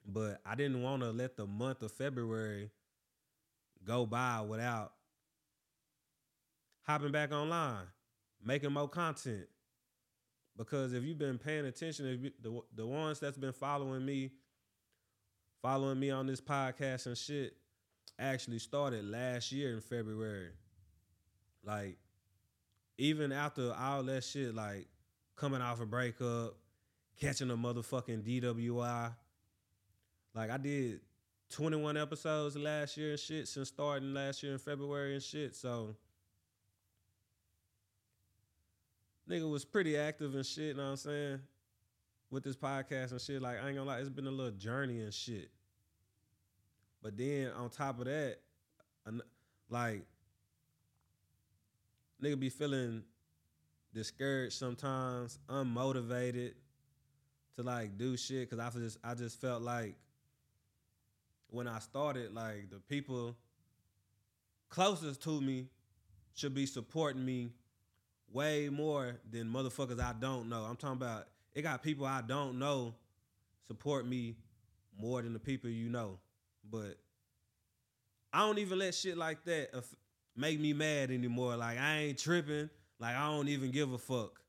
But 0.06 0.40
I 0.46 0.56
didn't 0.56 0.82
want 0.82 1.02
to 1.04 1.12
let 1.12 1.36
the 1.36 1.46
month 1.46 1.84
of 1.84 1.92
February 1.92 2.72
go 3.84 4.06
by 4.06 4.42
without 4.42 4.94
hopping 6.84 7.12
back 7.12 7.32
online, 7.32 7.86
making 8.44 8.72
more 8.72 8.88
content. 8.88 9.48
Because 10.58 10.94
if 10.94 11.04
you've 11.04 11.18
been 11.18 11.38
paying 11.38 11.66
attention, 11.66 12.08
if 12.08 12.22
you, 12.22 12.32
the 12.42 12.62
the 12.76 12.88
ones 12.88 13.20
that's 13.20 13.38
been 13.38 13.54
following 13.54 14.06
me, 14.06 14.32
following 15.62 16.00
me 16.00 16.12
on 16.12 16.28
this 16.28 16.42
podcast 16.42 17.06
and 17.06 17.18
shit, 17.18 17.56
actually 18.18 18.60
started 18.60 19.06
last 19.06 19.52
year 19.52 19.74
in 19.74 19.82
February. 19.82 20.52
Like, 21.64 21.98
even 22.98 23.32
after 23.32 23.74
all 23.74 24.04
that 24.04 24.24
shit, 24.24 24.54
like 24.54 24.88
coming 25.36 25.62
off 25.62 25.80
a 25.80 25.86
breakup, 25.86 26.56
catching 27.20 27.50
a 27.50 27.58
motherfucking 27.58 28.24
DWI. 28.24 29.14
Like 30.36 30.50
I 30.52 30.58
did 30.58 31.00
21 31.52 31.98
episodes 31.98 32.56
last 32.56 32.98
year 32.98 33.12
and 33.12 33.20
shit 33.20 33.48
since 33.48 33.70
starting 33.70 34.14
last 34.14 34.44
year 34.44 34.54
in 34.54 34.60
February 34.60 35.14
and 35.14 35.24
shit. 35.24 35.56
So 35.56 35.96
nigga 39.30 39.50
was 39.50 39.66
pretty 39.66 39.98
active 39.98 40.36
and 40.36 40.46
shit, 40.46 40.68
you 40.68 40.74
know 40.76 40.84
what 40.84 40.90
I'm 40.90 40.98
saying? 40.98 41.40
With 42.32 42.44
this 42.44 42.56
podcast 42.56 43.12
and 43.12 43.22
shit. 43.22 43.42
Like 43.42 43.58
I 43.64 43.68
ain't 43.68 43.78
gonna 43.78 43.90
lie, 43.90 44.00
it's 44.00 44.10
been 44.10 44.28
a 44.28 44.32
little 44.32 44.52
journey 44.52 45.02
and 45.02 45.14
shit. 45.14 45.50
But 47.02 47.18
then 47.18 47.52
on 47.58 47.70
top 47.70 48.00
of 48.00 48.06
that, 48.06 48.38
like 49.70 50.04
nigga 52.22 52.40
be 52.40 52.50
feeling 52.50 53.04
discouraged 53.94 54.54
sometimes, 54.54 55.40
unmotivated 55.50 56.54
to 57.56 57.64
like 57.64 57.98
do 57.98 58.18
shit. 58.18 58.50
Cause 58.50 58.60
I 58.60 58.70
just 58.70 58.98
I 59.04 59.14
just 59.16 59.40
felt 59.42 59.62
like 59.62 59.96
when 61.50 61.68
I 61.68 61.80
started, 61.80 62.34
like 62.34 62.70
the 62.70 62.80
people 62.80 63.36
closest 64.70 65.24
to 65.24 65.42
me 65.42 65.68
should 66.36 66.54
be 66.54 66.66
supporting 66.66 67.26
me 67.26 67.50
way 68.32 68.70
more 68.70 69.20
than 69.30 69.48
motherfuckers 69.48 70.00
I 70.00 70.14
don't 70.20 70.48
know. 70.50 70.64
I'm 70.64 70.76
talking 70.76 70.98
about 70.98 71.28
it 71.60 71.64
got 71.64 71.84
people 71.84 72.06
I 72.06 72.22
don't 72.22 72.58
know 72.58 72.96
support 73.68 74.08
me 74.08 74.36
more 74.98 75.22
than 75.22 75.34
the 75.34 75.40
people 75.40 75.70
you 75.70 75.90
know. 75.90 76.18
But 76.70 76.98
I 78.34 78.40
don't 78.40 78.60
even 78.60 78.80
let 78.80 78.96
shit 78.96 79.18
like 79.18 79.44
that 79.44 79.70
make 80.36 80.60
me 80.60 80.74
mad 80.74 81.12
anymore. 81.12 81.56
Like 81.58 81.78
I 81.78 81.98
ain't 81.98 82.18
tripping. 82.18 82.70
Like 83.00 83.16
I 83.16 83.30
don't 83.30 83.50
even 83.50 83.72
give 83.72 83.92
a 83.92 83.98
fuck. 83.98 84.40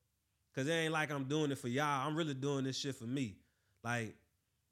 Cause 0.55 0.67
it 0.67 0.73
ain't 0.73 0.93
like 0.93 1.11
I'm 1.11 1.25
doing 1.25 1.51
it 1.51 1.59
for 1.59 1.69
y'all. 1.69 2.07
I'm 2.07 2.17
really 2.17 2.35
doing 2.35 2.65
this 2.65 2.77
shit 2.77 2.97
for 2.97 3.05
me. 3.05 3.37
Like 3.83 4.15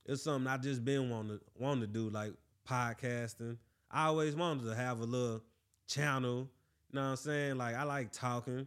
it's 0.06 0.22
something 0.22 0.50
I 0.50 0.56
just 0.56 0.84
been 0.84 1.10
wanting 1.10 1.38
to 1.38 1.40
want 1.56 1.80
to 1.80 1.86
do, 1.86 2.08
like 2.10 2.32
podcasting. 2.68 3.56
I 3.90 4.06
always 4.06 4.34
wanted 4.34 4.64
to 4.64 4.74
have 4.74 5.00
a 5.00 5.04
little 5.04 5.42
channel. 5.88 6.48
You 6.90 6.94
know 6.98 7.02
what 7.02 7.08
I'm 7.08 7.16
saying? 7.16 7.58
Like 7.58 7.74
I 7.74 7.82
like 7.82 8.12
talking. 8.12 8.66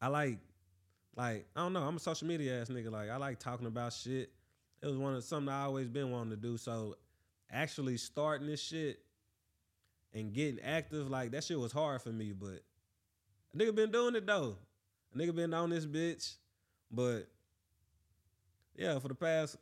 I 0.00 0.08
like 0.08 0.38
like 1.16 1.46
I 1.56 1.60
don't 1.60 1.72
know. 1.72 1.82
I'm 1.82 1.96
a 1.96 2.00
social 2.00 2.28
media 2.28 2.60
ass 2.60 2.68
nigga. 2.68 2.90
Like 2.90 3.10
I 3.10 3.16
like 3.16 3.38
talking 3.38 3.66
about 3.66 3.92
shit. 3.92 4.30
It 4.82 4.86
was 4.86 4.98
one 4.98 5.14
of 5.14 5.24
something 5.24 5.52
I 5.52 5.64
always 5.64 5.88
been 5.88 6.10
wanting 6.10 6.30
to 6.30 6.36
do. 6.36 6.58
So 6.58 6.96
actually 7.50 7.96
starting 7.96 8.46
this 8.46 8.60
shit 8.60 9.00
and 10.12 10.32
getting 10.32 10.60
active, 10.60 11.08
like 11.08 11.30
that 11.32 11.44
shit 11.44 11.58
was 11.58 11.72
hard 11.72 12.02
for 12.02 12.10
me. 12.10 12.32
But 12.32 12.62
a 13.54 13.56
nigga 13.56 13.74
been 13.74 13.90
doing 13.90 14.14
it 14.14 14.26
though. 14.26 14.56
A 15.14 15.18
nigga 15.18 15.34
been 15.34 15.54
on 15.54 15.70
this 15.70 15.86
bitch. 15.86 16.34
But 16.90 17.28
yeah, 18.76 18.98
for 18.98 19.08
the 19.08 19.14
past 19.14 19.56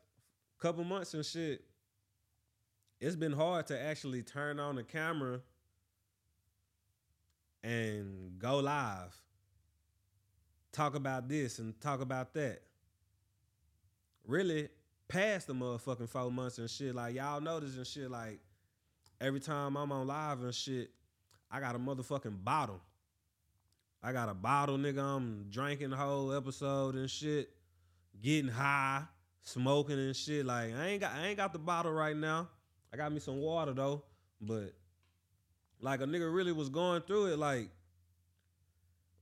couple 0.59 0.83
months 0.83 1.15
and 1.15 1.25
shit, 1.25 1.63
it's 3.01 3.17
been 3.17 3.33
hard 3.33 3.67
to 3.69 3.81
actually 3.81 4.23
turn 4.23 4.59
on 4.59 4.75
the 4.75 4.83
camera 4.83 5.41
and 7.63 8.39
go 8.39 8.59
live. 8.59 9.15
Talk 10.75 10.97
about 10.97 11.29
this 11.29 11.61
and 11.61 11.81
talk 11.81 12.01
about 12.01 12.35
that. 12.35 12.61
Really 14.27 14.69
past 15.07 15.47
the 15.47 15.55
motherfucking 15.55 16.09
four 16.09 16.33
months 16.33 16.59
and 16.59 16.69
shit. 16.69 16.97
Like 16.97 17.15
y'all 17.15 17.41
notice 17.41 17.77
and 17.77 17.87
shit. 17.87 18.11
Like 18.11 18.41
every 19.21 19.39
time 19.39 19.77
I'm 19.77 19.93
on 19.93 20.09
live 20.09 20.43
and 20.43 20.53
shit, 20.53 20.91
I 21.49 21.61
got 21.61 21.77
a 21.77 21.79
motherfucking 21.79 22.43
bottle. 22.43 22.81
I 24.03 24.13
got 24.13 24.29
a 24.29 24.35
bottle, 24.35 24.77
nigga. 24.77 24.99
I'm 24.99 25.47
drinking 25.49 25.91
the 25.91 25.97
whole 25.97 26.33
episode 26.35 26.97
and 26.97 27.09
shit, 27.09 27.51
getting 28.21 28.51
high, 28.51 29.05
smoking 29.43 30.01
and 30.01 30.17
shit. 30.17 30.45
Like 30.45 30.75
I 30.75 30.89
ain't 30.89 31.01
got 31.03 31.13
I 31.13 31.29
ain't 31.29 31.37
got 31.37 31.53
the 31.53 31.61
bottle 31.61 31.93
right 31.93 32.17
now. 32.17 32.49
I 32.93 32.97
got 32.97 33.13
me 33.13 33.21
some 33.21 33.39
water 33.39 33.73
though, 33.73 34.03
but 34.41 34.75
like 35.81 36.01
a 36.01 36.05
nigga 36.05 36.35
really 36.35 36.53
was 36.53 36.69
going 36.69 37.03
through 37.03 37.27
it. 37.27 37.39
Like, 37.39 37.71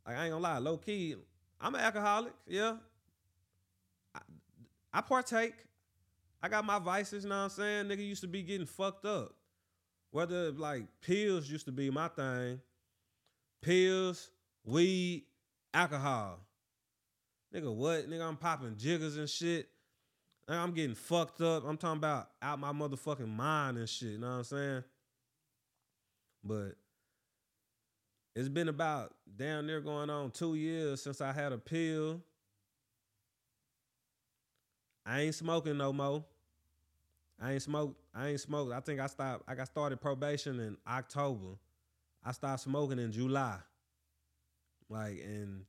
like 0.07 0.17
I 0.17 0.25
ain't 0.25 0.33
gonna 0.33 0.43
lie, 0.43 0.57
low 0.57 0.79
key. 0.79 1.17
I'm 1.63 1.75
an 1.77 1.81
alcoholic. 1.81 2.33
Yeah, 2.47 2.77
I, 4.15 4.21
I 4.93 5.01
partake. 5.01 5.55
I 6.43 6.49
got 6.49 6.65
my 6.65 6.81
vices. 6.81 7.23
You 7.23 7.31
know 7.31 7.37
what 7.37 7.45
I'm 7.45 7.51
saying? 7.51 7.87
Nigga 7.87 8.05
used 8.07 8.23
to 8.23 8.27
be 8.27 8.43
getting 8.43 8.67
fucked 8.67 9.05
up. 9.05 9.35
Whether 10.11 10.51
like 10.51 10.85
pills 11.01 11.49
used 11.49 11.67
to 11.67 11.73
be 11.73 11.89
my 11.89 12.09
thing, 12.09 12.61
pills, 13.63 14.31
weed, 14.65 15.25
alcohol. 15.73 16.41
Nigga, 17.55 17.73
what? 17.73 18.11
Nigga, 18.11 18.27
I'm 18.27 18.37
popping 18.37 18.77
jiggers 18.77 19.17
and 19.17 19.31
shit. 19.31 19.69
I'm 20.49 20.73
getting 20.73 20.97
fucked 20.97 21.41
up. 21.41 21.65
I'm 21.67 21.77
talking 21.77 21.99
about 21.99 22.31
out 22.43 22.59
my 22.59 22.73
motherfucking 22.73 23.29
mind 23.29 23.79
and 23.79 23.89
shit. 23.89 24.11
You 24.11 24.19
know 24.19 24.29
what 24.29 24.35
I'm 24.35 24.45
saying? 24.45 24.85
But 26.45 26.73
it's 28.35 28.49
been 28.49 28.69
about 28.69 29.15
down 29.37 29.67
there 29.67 29.81
going 29.81 30.11
on 30.11 30.31
two 30.31 30.55
years 30.55 31.03
since 31.03 31.21
I 31.21 31.33
had 31.33 31.53
a 31.53 31.59
pill. 31.59 32.21
I 35.05 35.23
ain't 35.23 35.35
smoking 35.35 35.77
no 35.77 35.93
more. 35.93 36.25
I 37.41 37.53
ain't 37.53 37.63
smoked. 37.63 38.01
I 38.15 38.29
ain't 38.29 38.41
smoked. 38.41 38.73
I 38.73 38.81
think 38.81 39.01
I 39.01 39.07
stopped. 39.07 39.45
I 39.49 39.55
got 39.55 39.67
started 39.67 40.01
probation 40.01 40.61
in 40.61 40.77
October. 40.87 41.57
I 42.25 42.33
stopped 42.33 42.61
smoking 42.61 42.99
in 42.99 43.11
July. 43.11 43.59
Like, 44.89 45.21
and 45.25 45.65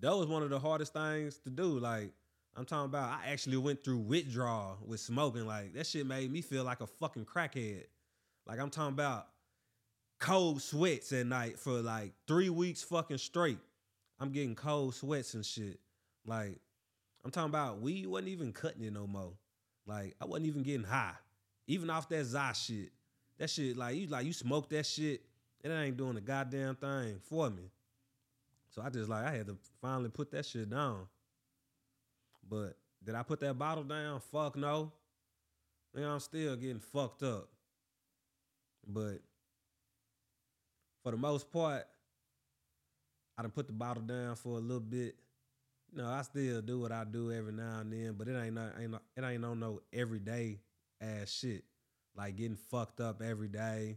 that 0.00 0.16
was 0.16 0.26
one 0.26 0.42
of 0.42 0.50
the 0.50 0.58
hardest 0.58 0.92
things 0.92 1.38
to 1.38 1.50
do. 1.50 1.78
Like, 1.78 2.12
I'm 2.56 2.64
talking 2.64 2.86
about 2.86 3.20
I 3.20 3.30
actually 3.30 3.58
went 3.58 3.84
through 3.84 3.98
withdrawal 3.98 4.78
with 4.84 5.00
smoking. 5.00 5.46
Like, 5.46 5.74
that 5.74 5.86
shit 5.86 6.06
made 6.06 6.32
me 6.32 6.40
feel 6.40 6.64
like 6.64 6.80
a 6.80 6.86
fucking 6.86 7.24
crackhead. 7.24 7.84
Like, 8.46 8.58
I'm 8.58 8.70
talking 8.70 8.94
about 8.94 9.28
cold 10.18 10.60
sweats 10.62 11.12
at 11.12 11.26
night 11.26 11.58
for 11.58 11.80
like 11.80 12.12
three 12.26 12.50
weeks 12.50 12.82
fucking 12.82 13.18
straight. 13.18 13.58
I'm 14.20 14.30
getting 14.30 14.54
cold 14.54 14.94
sweats 14.94 15.34
and 15.34 15.44
shit. 15.44 15.78
Like, 16.26 16.58
I'm 17.24 17.30
talking 17.30 17.50
about 17.50 17.80
we 17.80 18.06
wasn't 18.06 18.28
even 18.28 18.52
cutting 18.52 18.82
it 18.82 18.92
no 18.92 19.06
more. 19.06 19.32
Like, 19.86 20.16
I 20.20 20.26
wasn't 20.26 20.46
even 20.46 20.62
getting 20.62 20.84
high. 20.84 21.14
Even 21.66 21.90
off 21.90 22.08
that 22.08 22.24
Za 22.24 22.52
shit. 22.54 22.90
That 23.38 23.48
shit, 23.50 23.76
like, 23.76 23.96
you 23.96 24.06
like 24.08 24.26
you 24.26 24.32
smoke 24.32 24.68
that 24.70 24.84
shit, 24.84 25.22
and 25.62 25.72
it 25.72 25.76
ain't 25.76 25.96
doing 25.96 26.16
a 26.16 26.20
goddamn 26.20 26.74
thing 26.74 27.20
for 27.28 27.48
me. 27.48 27.70
So 28.70 28.82
I 28.82 28.90
just 28.90 29.08
like 29.08 29.24
I 29.24 29.30
had 29.30 29.46
to 29.46 29.56
finally 29.80 30.10
put 30.10 30.30
that 30.32 30.44
shit 30.44 30.68
down. 30.68 31.06
But 32.48 32.76
did 33.04 33.14
I 33.14 33.22
put 33.22 33.40
that 33.40 33.58
bottle 33.58 33.84
down? 33.84 34.20
Fuck 34.32 34.56
no. 34.56 34.92
Man, 35.94 36.04
I'm 36.04 36.20
still 36.20 36.56
getting 36.56 36.80
fucked 36.80 37.22
up. 37.22 37.48
But 38.86 39.20
for 41.08 41.12
the 41.12 41.16
most 41.16 41.50
part, 41.50 41.86
I 43.38 43.40
done 43.40 43.50
put 43.50 43.66
the 43.66 43.72
bottle 43.72 44.02
down 44.02 44.36
for 44.36 44.58
a 44.58 44.60
little 44.60 44.78
bit. 44.78 45.16
You 45.90 46.02
know, 46.02 46.06
I 46.06 46.20
still 46.20 46.60
do 46.60 46.80
what 46.80 46.92
I 46.92 47.04
do 47.04 47.32
every 47.32 47.54
now 47.54 47.78
and 47.80 47.90
then, 47.90 48.12
but 48.18 48.28
it 48.28 48.38
ain't 48.38 48.54
not, 48.54 48.74
ain't 48.78 48.94
it 49.16 49.24
ain't 49.24 49.42
on 49.42 49.58
no 49.58 49.80
everyday 49.90 50.58
ass 51.00 51.30
shit. 51.30 51.64
like 52.14 52.36
getting 52.36 52.58
fucked 52.70 53.00
up 53.00 53.22
every 53.22 53.48
day, 53.48 53.96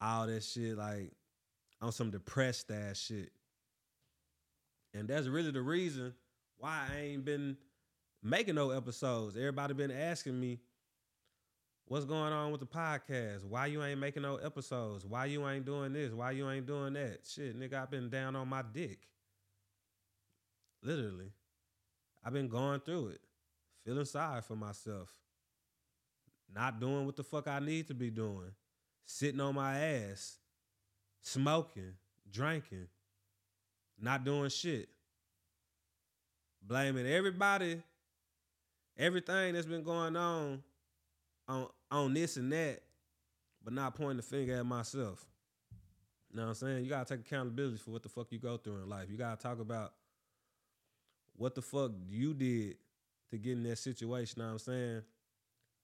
all 0.00 0.26
that 0.28 0.44
shit, 0.44 0.78
like 0.78 1.12
on 1.82 1.92
some 1.92 2.10
depressed 2.10 2.70
ass 2.70 2.96
shit. 2.96 3.30
And 4.94 5.08
that's 5.08 5.26
really 5.26 5.50
the 5.50 5.60
reason 5.60 6.14
why 6.56 6.86
I 6.90 7.00
ain't 7.00 7.26
been 7.26 7.58
making 8.22 8.54
no 8.54 8.70
episodes. 8.70 9.36
Everybody 9.36 9.74
been 9.74 9.90
asking 9.90 10.40
me, 10.40 10.58
what's 11.88 12.04
going 12.04 12.32
on 12.32 12.52
with 12.52 12.60
the 12.60 12.66
podcast? 12.66 13.44
Why 13.44 13.66
you 13.66 13.82
ain't 13.82 13.98
making 13.98 14.22
no 14.22 14.36
episodes? 14.36 15.06
Why 15.06 15.24
you 15.24 15.48
ain't 15.48 15.64
doing 15.64 15.92
this? 15.92 16.12
Why 16.12 16.32
you 16.32 16.48
ain't 16.50 16.66
doing 16.66 16.92
that? 16.92 17.20
Shit, 17.26 17.58
nigga, 17.58 17.82
I've 17.82 17.90
been 17.90 18.10
down 18.10 18.36
on 18.36 18.48
my 18.48 18.62
dick. 18.62 18.98
Literally. 20.82 21.32
I've 22.24 22.32
been 22.32 22.48
going 22.48 22.80
through 22.80 23.08
it, 23.08 23.20
feeling 23.84 24.04
sorry 24.04 24.42
for 24.42 24.56
myself, 24.56 25.10
not 26.54 26.78
doing 26.78 27.06
what 27.06 27.16
the 27.16 27.24
fuck 27.24 27.48
I 27.48 27.58
need 27.58 27.88
to 27.88 27.94
be 27.94 28.10
doing, 28.10 28.50
sitting 29.06 29.40
on 29.40 29.54
my 29.54 29.78
ass, 29.78 30.36
smoking, 31.22 31.94
drinking, 32.30 32.88
not 33.98 34.24
doing 34.24 34.50
shit, 34.50 34.88
blaming 36.60 37.06
everybody, 37.06 37.80
everything 38.98 39.54
that's 39.54 39.66
been 39.66 39.84
going 39.84 40.16
on 40.16 40.62
on 41.48 41.68
on 41.90 42.14
this 42.14 42.36
and 42.36 42.52
that, 42.52 42.80
but 43.64 43.72
not 43.72 43.94
pointing 43.94 44.18
the 44.18 44.22
finger 44.22 44.56
at 44.56 44.66
myself. 44.66 45.26
You 46.30 46.36
know 46.36 46.42
what 46.42 46.48
I'm 46.48 46.54
saying? 46.54 46.84
You 46.84 46.90
gotta 46.90 47.16
take 47.16 47.26
accountability 47.26 47.78
for 47.78 47.90
what 47.90 48.02
the 48.02 48.08
fuck 48.08 48.26
you 48.30 48.38
go 48.38 48.56
through 48.58 48.76
in 48.76 48.88
life. 48.88 49.08
You 49.10 49.16
gotta 49.16 49.40
talk 49.40 49.60
about 49.60 49.92
what 51.36 51.54
the 51.54 51.62
fuck 51.62 51.92
you 52.06 52.34
did 52.34 52.76
to 53.30 53.38
get 53.38 53.52
in 53.52 53.62
that 53.64 53.78
situation. 53.78 54.34
You 54.36 54.42
know 54.42 54.48
what 54.48 54.52
I'm 54.52 54.58
saying? 54.58 55.02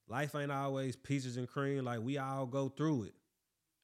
Life 0.07 0.35
ain't 0.35 0.53
always 0.53 0.97
peaches 0.97 1.37
and 1.39 1.49
cream. 1.49 1.85
Like 1.85 2.01
we 2.01 2.19
all 2.19 2.47
go 2.47 2.69
through 2.69 3.05
it. 3.05 3.15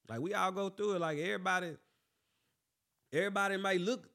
Like 0.09 0.20
we 0.20 0.35
all 0.35 0.53
go 0.53 0.68
through 0.68 0.97
it. 0.97 1.01
Like 1.01 1.18
everybody, 1.18 1.76
everybody 3.12 3.57
might 3.57 3.81
look 3.81 4.11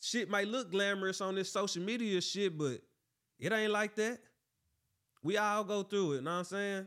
shit 0.00 0.30
might 0.30 0.48
look 0.48 0.70
glamorous 0.70 1.20
on 1.20 1.34
this 1.34 1.52
social 1.52 1.82
media 1.82 2.20
shit, 2.20 2.56
but 2.56 2.80
it 3.38 3.52
ain't 3.52 3.72
like 3.72 3.94
that. 3.96 4.18
We 5.22 5.36
all 5.36 5.64
go 5.64 5.82
through 5.82 6.12
it, 6.12 6.16
you 6.16 6.22
know 6.22 6.30
what 6.30 6.38
I'm 6.38 6.44
saying? 6.44 6.86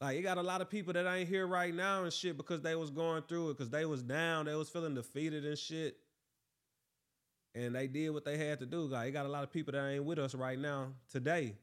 Like 0.00 0.16
you 0.16 0.22
got 0.22 0.38
a 0.38 0.42
lot 0.42 0.62
of 0.62 0.70
people 0.70 0.94
that 0.94 1.06
ain't 1.06 1.28
here 1.28 1.46
right 1.46 1.74
now 1.74 2.04
and 2.04 2.12
shit 2.12 2.36
because 2.36 2.62
they 2.62 2.74
was 2.74 2.90
going 2.90 3.22
through 3.28 3.50
it, 3.50 3.58
because 3.58 3.70
they 3.70 3.84
was 3.84 4.02
down, 4.02 4.46
they 4.46 4.54
was 4.54 4.70
feeling 4.70 4.94
defeated 4.94 5.44
and 5.44 5.58
shit. 5.58 5.96
And 7.54 7.74
they 7.74 7.86
did 7.86 8.10
what 8.10 8.24
they 8.24 8.38
had 8.38 8.60
to 8.60 8.66
do. 8.66 8.82
Like 8.82 9.06
you 9.06 9.12
got 9.12 9.26
a 9.26 9.30
lot 9.30 9.42
of 9.42 9.52
people 9.52 9.72
that 9.72 9.86
ain't 9.86 10.04
with 10.04 10.18
us 10.18 10.34
right 10.34 10.58
now 10.58 10.88
today. 11.10 11.54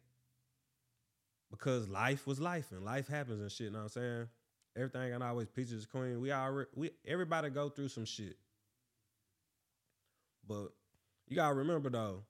Because 1.49 1.87
life 1.87 2.27
was 2.27 2.39
life 2.39 2.71
and 2.71 2.83
life 2.83 3.07
happens 3.07 3.41
and 3.41 3.51
shit, 3.51 3.67
you 3.67 3.71
know 3.71 3.79
what 3.79 3.83
I'm 3.85 3.89
saying? 3.89 4.27
Everything 4.75 5.13
ain't 5.13 5.23
always 5.23 5.47
peaches 5.47 5.87
queen. 5.87 6.21
We 6.21 6.31
all 6.31 6.65
we 6.75 6.91
everybody 7.07 7.49
go 7.49 7.69
through 7.69 7.87
some 7.87 8.05
shit. 8.05 8.37
But 10.47 10.67
you 11.27 11.35
gotta 11.35 11.55
remember 11.55 11.89
though, 11.89 12.23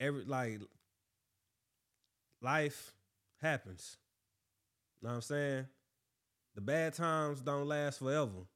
every 0.00 0.24
like 0.24 0.60
life 2.40 2.94
happens. 3.42 3.98
Know 5.02 5.10
what 5.10 5.16
I'm 5.16 5.22
saying? 5.22 5.66
The 6.54 6.60
bad 6.60 6.94
times 6.94 7.40
don't 7.40 7.66
last 7.66 7.98
forever. 7.98 8.46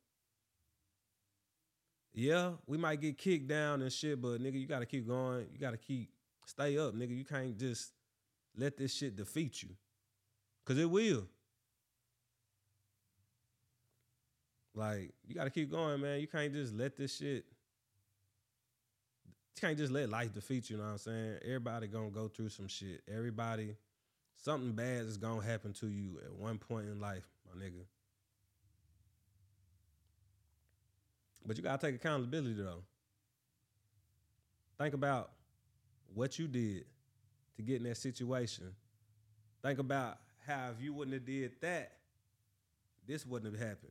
Yeah, 2.14 2.52
we 2.66 2.78
might 2.78 3.00
get 3.00 3.18
kicked 3.18 3.48
down 3.48 3.82
and 3.82 3.92
shit, 3.92 4.20
but 4.22 4.40
nigga, 4.40 4.58
you 4.58 4.66
gotta 4.66 4.86
keep 4.86 5.06
going. 5.06 5.46
You 5.52 5.58
gotta 5.58 5.76
keep 5.76 6.10
stay 6.46 6.78
up, 6.78 6.94
nigga. 6.94 7.16
You 7.16 7.24
can't 7.24 7.58
just 7.58 7.92
let 8.56 8.76
this 8.76 8.94
shit 8.94 9.16
defeat 9.16 9.62
you. 9.62 9.70
Cause 10.64 10.78
it 10.78 10.90
will. 10.90 11.26
Like, 14.74 15.12
you 15.26 15.34
gotta 15.34 15.50
keep 15.50 15.70
going, 15.70 16.00
man. 16.00 16.20
You 16.20 16.26
can't 16.26 16.52
just 16.52 16.74
let 16.74 16.96
this 16.96 17.16
shit. 17.16 17.44
You 19.26 19.60
can't 19.60 19.76
just 19.78 19.92
let 19.92 20.08
life 20.08 20.32
defeat 20.32 20.70
you, 20.70 20.76
you 20.76 20.82
know 20.82 20.86
what 20.88 20.92
I'm 20.92 20.98
saying? 20.98 21.38
Everybody 21.44 21.86
gonna 21.86 22.10
go 22.10 22.28
through 22.28 22.50
some 22.50 22.68
shit. 22.68 23.02
Everybody, 23.12 23.74
something 24.46 24.70
bad 24.70 25.06
is 25.06 25.16
gonna 25.16 25.42
happen 25.42 25.72
to 25.72 25.88
you 25.88 26.20
at 26.24 26.32
one 26.32 26.56
point 26.56 26.86
in 26.86 27.00
life, 27.00 27.24
my 27.44 27.60
nigga. 27.60 27.82
But 31.44 31.56
you 31.56 31.64
gotta 31.64 31.84
take 31.84 31.96
accountability 31.96 32.54
though. 32.54 32.84
Think 34.78 34.94
about 34.94 35.32
what 36.14 36.38
you 36.38 36.46
did 36.46 36.84
to 37.56 37.62
get 37.62 37.78
in 37.78 37.88
that 37.88 37.96
situation. 37.96 38.72
Think 39.64 39.80
about 39.80 40.18
how 40.46 40.70
if 40.70 40.80
you 40.80 40.92
wouldn't 40.92 41.14
have 41.14 41.24
did 41.24 41.50
that, 41.62 41.90
this 43.04 43.26
wouldn't 43.26 43.52
have 43.52 43.60
happened. 43.60 43.90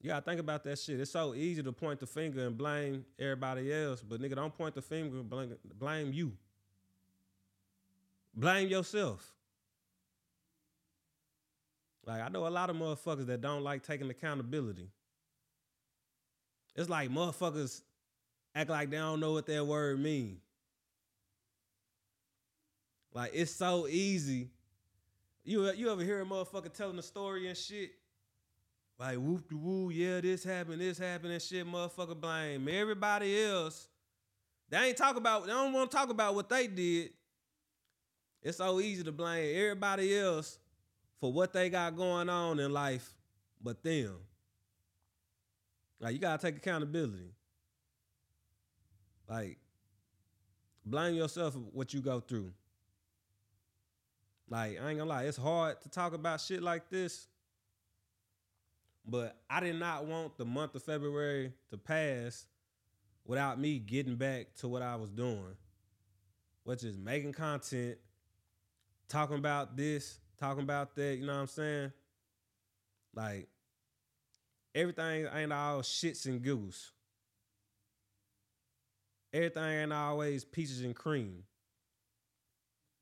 You 0.00 0.08
gotta 0.08 0.24
think 0.24 0.40
about 0.40 0.64
that 0.64 0.78
shit. 0.78 0.98
It's 1.00 1.10
so 1.10 1.34
easy 1.34 1.62
to 1.62 1.72
point 1.72 2.00
the 2.00 2.06
finger 2.06 2.46
and 2.46 2.56
blame 2.56 3.04
everybody 3.18 3.70
else, 3.70 4.00
but 4.00 4.22
nigga, 4.22 4.36
don't 4.36 4.56
point 4.56 4.74
the 4.74 4.80
finger 4.80 5.22
blame, 5.22 5.54
blame 5.78 6.14
you. 6.14 6.32
Blame 8.34 8.68
yourself. 8.68 9.32
Like 12.06 12.20
I 12.20 12.28
know 12.28 12.46
a 12.46 12.48
lot 12.48 12.70
of 12.70 12.76
motherfuckers 12.76 13.26
that 13.26 13.40
don't 13.40 13.62
like 13.62 13.82
taking 13.82 14.10
accountability. 14.10 14.90
It's 16.76 16.88
like 16.88 17.10
motherfuckers 17.10 17.82
act 18.54 18.70
like 18.70 18.90
they 18.90 18.96
don't 18.96 19.20
know 19.20 19.32
what 19.32 19.46
that 19.46 19.66
word 19.66 20.00
mean. 20.00 20.38
Like 23.12 23.30
it's 23.32 23.52
so 23.52 23.86
easy. 23.86 24.50
You 25.44 25.70
you 25.72 25.90
ever 25.90 26.02
hear 26.02 26.20
a 26.20 26.24
motherfucker 26.24 26.72
telling 26.72 26.98
a 26.98 27.02
story 27.02 27.48
and 27.48 27.56
shit? 27.56 27.92
Like 28.98 29.16
whoop 29.16 29.48
de 29.48 29.56
woo, 29.56 29.90
yeah, 29.90 30.20
this 30.20 30.44
happened, 30.44 30.80
this 30.80 30.98
happened, 30.98 31.32
and 31.32 31.42
shit, 31.42 31.66
motherfucker 31.66 32.20
blame 32.20 32.68
everybody 32.68 33.42
else. 33.44 33.88
They 34.68 34.78
ain't 34.78 34.96
talk 34.96 35.16
about, 35.16 35.46
they 35.46 35.52
don't 35.52 35.72
want 35.72 35.90
to 35.90 35.96
talk 35.96 36.10
about 36.10 36.34
what 36.34 36.48
they 36.48 36.66
did. 36.66 37.10
It's 38.44 38.58
so 38.58 38.78
easy 38.80 39.02
to 39.02 39.12
blame 39.12 39.56
everybody 39.56 40.16
else 40.16 40.58
for 41.18 41.32
what 41.32 41.52
they 41.52 41.70
got 41.70 41.96
going 41.96 42.28
on 42.28 42.60
in 42.60 42.72
life, 42.72 43.10
but 43.62 43.82
them. 43.82 44.16
Like 45.98 46.12
you 46.12 46.20
gotta 46.20 46.40
take 46.40 46.56
accountability. 46.56 47.32
Like 49.28 49.58
blame 50.84 51.14
yourself 51.14 51.54
for 51.54 51.60
what 51.60 51.94
you 51.94 52.00
go 52.00 52.20
through. 52.20 52.52
Like 54.48 54.78
I 54.80 54.90
ain't 54.90 54.98
gonna 54.98 55.10
lie, 55.10 55.24
it's 55.24 55.38
hard 55.38 55.80
to 55.80 55.88
talk 55.88 56.12
about 56.12 56.40
shit 56.40 56.62
like 56.62 56.90
this 56.90 57.26
but 59.06 59.36
I 59.50 59.60
did 59.60 59.78
not 59.78 60.06
want 60.06 60.38
the 60.38 60.44
month 60.44 60.74
of 60.74 60.82
February 60.82 61.52
to 61.70 61.78
pass 61.78 62.46
without 63.26 63.60
me 63.60 63.78
getting 63.78 64.16
back 64.16 64.54
to 64.56 64.68
what 64.68 64.82
I 64.82 64.96
was 64.96 65.10
doing, 65.10 65.56
which 66.64 66.84
is 66.84 66.96
making 66.96 67.32
content, 67.32 67.98
talking 69.08 69.36
about 69.36 69.76
this, 69.76 70.18
talking 70.38 70.62
about 70.62 70.94
that, 70.96 71.16
you 71.16 71.26
know 71.26 71.34
what 71.34 71.40
I'm 71.40 71.46
saying? 71.46 71.92
Like, 73.14 73.48
everything 74.74 75.26
ain't 75.34 75.52
all 75.52 75.80
shits 75.82 76.26
and 76.26 76.42
goose. 76.42 76.92
Everything 79.32 79.64
ain't 79.64 79.92
always 79.92 80.44
peaches 80.44 80.80
and 80.80 80.94
cream. 80.94 81.44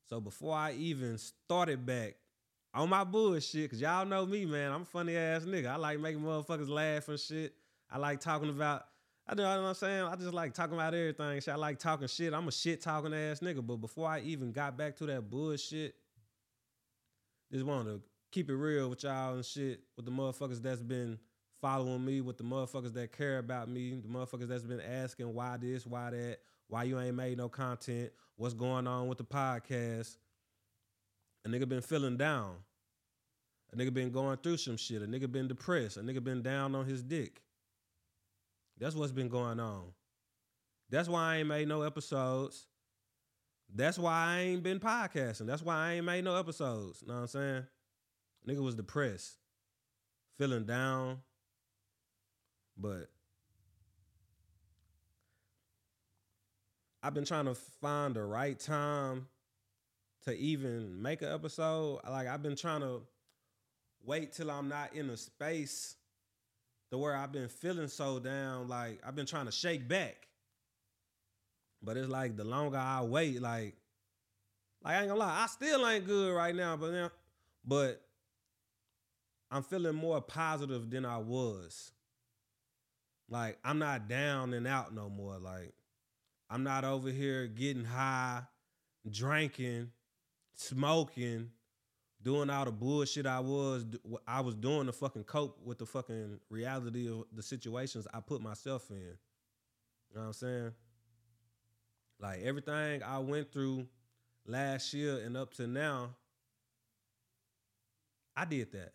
So 0.09 0.19
before 0.19 0.55
I 0.55 0.73
even 0.73 1.17
started 1.17 1.85
back 1.85 2.15
on 2.73 2.89
my 2.89 3.03
bullshit, 3.03 3.69
cause 3.69 3.81
y'all 3.81 4.05
know 4.05 4.25
me, 4.25 4.45
man. 4.45 4.71
I'm 4.71 4.81
a 4.81 4.85
funny 4.85 5.15
ass 5.15 5.43
nigga. 5.43 5.67
I 5.67 5.75
like 5.75 5.99
making 5.99 6.21
motherfuckers 6.21 6.69
laugh 6.69 7.07
and 7.07 7.19
shit. 7.19 7.53
I 7.91 7.97
like 7.97 8.19
talking 8.19 8.49
about. 8.49 8.85
I 9.27 9.35
know 9.35 9.43
what 9.43 9.69
I'm 9.69 9.73
saying. 9.73 10.03
I 10.03 10.15
just 10.15 10.33
like 10.33 10.53
talking 10.53 10.73
about 10.73 10.93
everything. 10.93 11.39
Shit. 11.39 11.53
I 11.53 11.55
like 11.55 11.79
talking 11.79 12.07
shit. 12.07 12.33
I'm 12.33 12.47
a 12.47 12.51
shit 12.51 12.81
talking 12.81 13.13
ass 13.13 13.39
nigga. 13.39 13.65
But 13.65 13.77
before 13.77 14.07
I 14.07 14.19
even 14.19 14.51
got 14.51 14.77
back 14.77 14.97
to 14.97 15.05
that 15.05 15.29
bullshit, 15.29 15.95
just 17.51 17.65
wanted 17.65 17.93
to 17.93 18.01
keep 18.31 18.49
it 18.49 18.55
real 18.55 18.89
with 18.89 19.03
y'all 19.03 19.35
and 19.35 19.45
shit. 19.45 19.81
With 19.95 20.05
the 20.05 20.11
motherfuckers 20.11 20.61
that's 20.61 20.81
been 20.81 21.17
following 21.61 22.03
me, 22.03 22.19
with 22.19 22.37
the 22.37 22.43
motherfuckers 22.43 22.93
that 22.95 23.13
care 23.15 23.37
about 23.37 23.69
me, 23.69 24.01
the 24.01 24.09
motherfuckers 24.09 24.49
that's 24.49 24.65
been 24.65 24.81
asking 24.81 25.33
why 25.33 25.55
this, 25.55 25.85
why 25.85 26.09
that, 26.09 26.39
why 26.67 26.83
you 26.83 26.99
ain't 26.99 27.15
made 27.15 27.37
no 27.37 27.47
content, 27.47 28.11
what's 28.35 28.53
going 28.53 28.87
on 28.87 29.07
with 29.07 29.19
the 29.19 29.23
podcast. 29.23 30.17
A 31.45 31.49
nigga 31.49 31.67
been 31.67 31.81
feeling 31.81 32.17
down. 32.17 32.55
A 33.71 33.77
nigga 33.77 33.93
been 33.93 34.11
going 34.11 34.37
through 34.37 34.57
some 34.57 34.75
shit. 34.75 35.01
A 35.01 35.05
nigga 35.05 35.31
been 35.31 35.47
depressed. 35.47 35.95
A 35.95 36.01
nigga 36.01 36.21
been 36.21 36.41
down 36.41 36.75
on 36.75 36.85
his 36.85 37.01
dick. 37.01 37.41
That's 38.83 38.95
what's 38.95 39.13
been 39.13 39.29
going 39.29 39.61
on. 39.61 39.93
That's 40.89 41.07
why 41.07 41.21
I 41.21 41.37
ain't 41.37 41.47
made 41.47 41.69
no 41.69 41.83
episodes. 41.83 42.67
That's 43.73 43.97
why 43.97 44.11
I 44.11 44.39
ain't 44.41 44.61
been 44.61 44.81
podcasting. 44.81 45.45
That's 45.45 45.61
why 45.61 45.75
I 45.75 45.93
ain't 45.93 46.05
made 46.05 46.25
no 46.25 46.35
episodes. 46.35 47.01
Know 47.07 47.13
what 47.13 47.19
I'm 47.21 47.27
saying? 47.27 47.63
Nigga 48.45 48.59
was 48.59 48.75
depressed, 48.75 49.37
feeling 50.37 50.65
down. 50.65 51.19
But 52.77 53.09
I've 57.01 57.13
been 57.13 57.23
trying 57.23 57.45
to 57.45 57.55
find 57.55 58.13
the 58.13 58.23
right 58.23 58.59
time 58.59 59.27
to 60.25 60.35
even 60.35 61.01
make 61.01 61.21
an 61.21 61.31
episode. 61.31 62.01
Like 62.03 62.27
I've 62.27 62.43
been 62.43 62.57
trying 62.57 62.81
to 62.81 63.03
wait 64.05 64.33
till 64.33 64.51
I'm 64.51 64.67
not 64.67 64.93
in 64.93 65.09
a 65.09 65.15
space 65.15 65.95
to 66.93 66.97
where 66.99 67.15
I've 67.15 67.31
been 67.31 67.47
feeling 67.49 67.87
so 67.87 68.19
down. 68.19 68.67
Like 68.67 69.01
I've 69.05 69.15
been 69.15 69.25
trying 69.25 69.47
to 69.47 69.51
shake 69.51 69.87
back. 69.87 70.27
But 71.81 71.97
it's 71.97 72.07
like 72.07 72.37
the 72.37 72.43
longer 72.43 72.77
I 72.77 73.01
wait, 73.01 73.41
like, 73.41 73.75
like 74.83 74.95
I 74.95 74.99
ain't 74.99 75.07
gonna 75.07 75.19
lie, 75.19 75.41
I 75.41 75.47
still 75.47 75.87
ain't 75.87 76.05
good 76.05 76.33
right 76.35 76.55
now, 76.55 76.77
but 76.77 76.91
now, 76.91 77.09
but 77.65 77.99
I'm 79.49 79.63
feeling 79.63 79.95
more 79.95 80.21
positive 80.21 80.91
than 80.91 81.03
I 81.03 81.17
was. 81.17 81.91
Like 83.27 83.57
I'm 83.63 83.79
not 83.79 84.07
down 84.07 84.53
and 84.53 84.67
out 84.67 84.93
no 84.93 85.09
more. 85.09 85.39
Like 85.39 85.73
I'm 86.47 86.63
not 86.63 86.85
over 86.85 87.09
here 87.09 87.47
getting 87.47 87.85
high, 87.85 88.43
drinking, 89.09 89.89
smoking, 90.53 91.49
doing 92.23 92.49
all 92.49 92.65
the 92.65 92.71
bullshit 92.71 93.25
I 93.25 93.39
was 93.39 93.85
I 94.27 94.41
was 94.41 94.55
doing 94.55 94.87
to 94.87 94.93
fucking 94.93 95.25
cope 95.25 95.59
with 95.63 95.77
the 95.77 95.85
fucking 95.85 96.39
reality 96.49 97.09
of 97.09 97.25
the 97.33 97.43
situations 97.43 98.07
I 98.13 98.21
put 98.21 98.41
myself 98.41 98.89
in. 98.89 98.97
You 98.97 100.15
know 100.15 100.21
what 100.21 100.27
I'm 100.27 100.33
saying? 100.33 100.71
Like 102.19 102.41
everything 102.43 103.03
I 103.03 103.19
went 103.19 103.51
through 103.51 103.87
last 104.47 104.93
year 104.93 105.19
and 105.25 105.35
up 105.35 105.53
to 105.55 105.67
now, 105.67 106.11
I 108.35 108.45
did 108.45 108.71
that. 108.71 108.93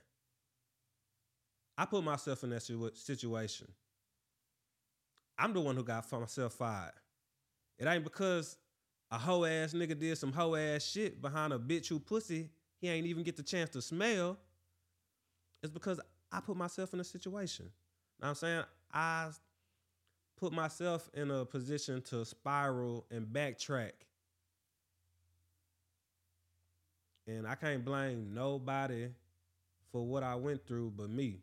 I 1.76 1.84
put 1.84 2.02
myself 2.02 2.42
in 2.42 2.50
that 2.50 2.62
situation. 2.94 3.68
I'm 5.38 5.52
the 5.52 5.60
one 5.60 5.76
who 5.76 5.84
got 5.84 6.10
myself 6.10 6.54
fired. 6.54 6.92
It 7.78 7.86
ain't 7.86 8.02
because 8.02 8.56
a 9.10 9.18
hoe 9.18 9.44
ass 9.44 9.72
nigga 9.72 9.98
did 9.98 10.18
some 10.18 10.32
hoe 10.32 10.56
ass 10.56 10.84
shit 10.84 11.22
behind 11.22 11.52
a 11.52 11.58
bitch 11.58 11.88
who 11.88 12.00
pussy 12.00 12.50
he 12.80 12.88
ain't 12.88 13.06
even 13.06 13.24
get 13.24 13.36
the 13.36 13.42
chance 13.42 13.70
to 13.70 13.82
smell. 13.82 14.38
It's 15.62 15.72
because 15.72 16.00
I 16.30 16.40
put 16.40 16.56
myself 16.56 16.94
in 16.94 17.00
a 17.00 17.04
situation. 17.04 17.66
You 17.66 17.70
know 18.22 18.26
what 18.26 18.28
I'm 18.28 18.34
saying? 18.36 18.64
I 18.92 19.28
put 20.38 20.52
myself 20.52 21.10
in 21.14 21.30
a 21.30 21.44
position 21.44 22.00
to 22.02 22.24
spiral 22.24 23.04
and 23.10 23.26
backtrack. 23.26 23.92
And 27.26 27.46
I 27.46 27.56
can't 27.56 27.84
blame 27.84 28.32
nobody 28.32 29.08
for 29.92 30.06
what 30.06 30.22
I 30.22 30.36
went 30.36 30.66
through 30.66 30.92
but 30.96 31.10
me. 31.10 31.40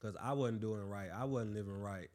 Cause 0.00 0.14
I 0.22 0.34
wasn't 0.34 0.60
doing 0.60 0.86
right. 0.88 1.08
I 1.16 1.24
wasn't 1.24 1.54
living 1.54 1.80
right. 1.80 2.10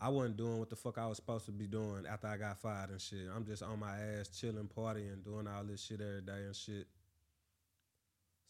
I 0.00 0.08
wasn't 0.08 0.38
doing 0.38 0.58
what 0.58 0.70
the 0.70 0.76
fuck 0.76 0.98
I 0.98 1.06
was 1.06 1.16
supposed 1.16 1.44
to 1.46 1.52
be 1.52 1.66
doing 1.66 2.06
after 2.10 2.26
I 2.26 2.38
got 2.38 2.58
fired 2.58 2.90
and 2.90 3.00
shit. 3.00 3.28
I'm 3.34 3.44
just 3.44 3.62
on 3.62 3.78
my 3.78 3.96
ass 4.18 4.28
chilling, 4.28 4.68
partying, 4.74 5.22
doing 5.22 5.46
all 5.46 5.64
this 5.64 5.82
shit 5.82 6.00
every 6.00 6.22
day 6.22 6.44
and 6.46 6.56
shit. 6.56 6.86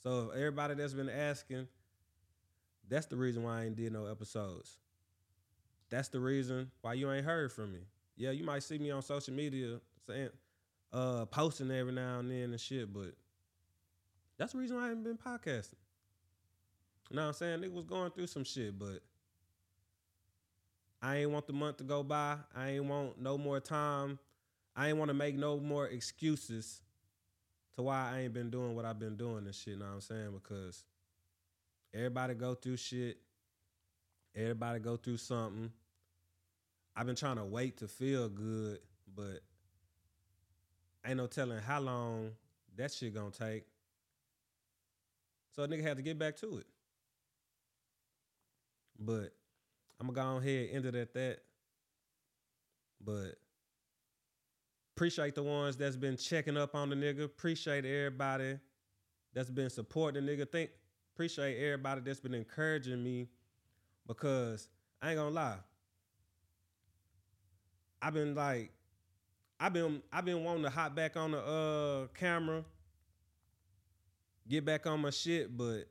So 0.04 0.30
everybody 0.36 0.74
that's 0.74 0.92
been 0.92 1.08
asking, 1.08 1.66
that's 2.88 3.06
the 3.06 3.16
reason 3.16 3.42
why 3.42 3.60
I 3.60 3.64
ain't 3.64 3.76
did 3.76 3.90
no 3.90 4.04
episodes. 4.04 4.76
That's 5.88 6.08
the 6.08 6.20
reason 6.20 6.70
why 6.82 6.92
you 6.92 7.10
ain't 7.10 7.24
heard 7.24 7.50
from 7.50 7.72
me. 7.72 7.80
Yeah, 8.16 8.30
you 8.30 8.44
might 8.44 8.62
see 8.62 8.78
me 8.78 8.90
on 8.90 9.00
social 9.00 9.32
media 9.32 9.80
saying, 10.06 10.28
uh, 10.92 11.24
posting 11.24 11.70
every 11.70 11.92
now 11.92 12.18
and 12.18 12.30
then 12.30 12.50
and 12.50 12.60
shit, 12.60 12.92
but 12.92 13.14
that's 14.36 14.52
the 14.52 14.58
reason 14.58 14.76
why 14.76 14.88
I 14.88 14.90
ain't 14.90 15.02
been 15.02 15.16
podcasting. 15.16 15.74
You 17.10 17.16
know 17.16 17.22
what 17.22 17.28
I'm 17.28 17.34
saying? 17.34 17.60
Nigga 17.60 17.72
was 17.72 17.86
going 17.86 18.10
through 18.10 18.26
some 18.26 18.44
shit, 18.44 18.78
but 18.78 19.00
I 21.00 21.16
ain't 21.16 21.30
want 21.30 21.46
the 21.46 21.52
month 21.54 21.78
to 21.78 21.84
go 21.84 22.02
by. 22.02 22.36
I 22.54 22.70
ain't 22.72 22.84
want 22.84 23.18
no 23.20 23.38
more 23.38 23.58
time. 23.58 24.18
I 24.76 24.88
ain't 24.88 24.98
want 24.98 25.08
to 25.08 25.14
make 25.14 25.36
no 25.36 25.58
more 25.58 25.88
excuses 25.88 26.82
to 27.76 27.82
why 27.82 28.12
I 28.14 28.20
ain't 28.20 28.32
been 28.32 28.50
doing 28.50 28.74
what 28.74 28.84
I've 28.84 28.98
been 28.98 29.16
doing 29.16 29.46
and 29.46 29.54
shit. 29.54 29.74
You 29.74 29.80
know 29.80 29.86
what 29.86 29.94
I'm 29.94 30.00
saying? 30.00 30.30
Because 30.32 30.84
everybody 31.92 32.34
go 32.34 32.54
through 32.54 32.76
shit. 32.76 33.18
Everybody 34.34 34.80
go 34.80 34.96
through 34.96 35.18
something. 35.18 35.70
I've 36.96 37.06
been 37.06 37.16
trying 37.16 37.36
to 37.36 37.44
wait 37.44 37.78
to 37.78 37.88
feel 37.88 38.28
good, 38.28 38.78
but 39.14 39.40
ain't 41.06 41.16
no 41.16 41.26
telling 41.26 41.58
how 41.58 41.80
long 41.80 42.30
that 42.76 42.92
shit 42.92 43.14
gonna 43.14 43.30
take. 43.30 43.64
So 45.54 45.62
a 45.62 45.68
nigga 45.68 45.82
had 45.82 45.96
to 45.96 46.02
get 46.02 46.18
back 46.18 46.36
to 46.38 46.58
it. 46.58 46.66
But 48.98 49.34
I'm 50.00 50.08
gonna 50.08 50.40
go 50.40 50.46
ahead 50.46 50.68
and 50.68 50.76
end 50.76 50.86
it 50.86 50.94
at 50.94 51.14
that. 51.14 51.38
But 53.04 53.36
appreciate 54.96 55.34
the 55.34 55.42
ones 55.42 55.76
that's 55.76 55.96
been 55.96 56.16
checking 56.16 56.56
up 56.56 56.74
on 56.74 56.88
the 56.88 56.96
nigga. 56.96 57.24
Appreciate 57.24 57.84
everybody 57.84 58.58
that's 59.34 59.50
been 59.50 59.70
supporting 59.70 60.24
the 60.24 60.32
nigga. 60.32 60.50
Think 60.50 60.70
appreciate 61.14 61.56
everybody 61.56 62.00
that's 62.00 62.20
been 62.20 62.34
encouraging 62.34 63.02
me 63.02 63.28
because 64.06 64.68
I 65.02 65.10
ain't 65.10 65.18
gonna 65.18 65.30
lie. 65.30 65.56
I've 68.00 68.14
been 68.14 68.34
like, 68.34 68.72
I've 69.58 69.72
been 69.72 70.02
I've 70.12 70.24
been 70.24 70.44
wanting 70.44 70.62
to 70.62 70.70
hop 70.70 70.94
back 70.94 71.16
on 71.16 71.32
the 71.32 71.38
uh 71.38 72.06
camera, 72.18 72.64
get 74.48 74.64
back 74.64 74.86
on 74.86 75.00
my 75.00 75.10
shit, 75.10 75.56
but 75.56 75.84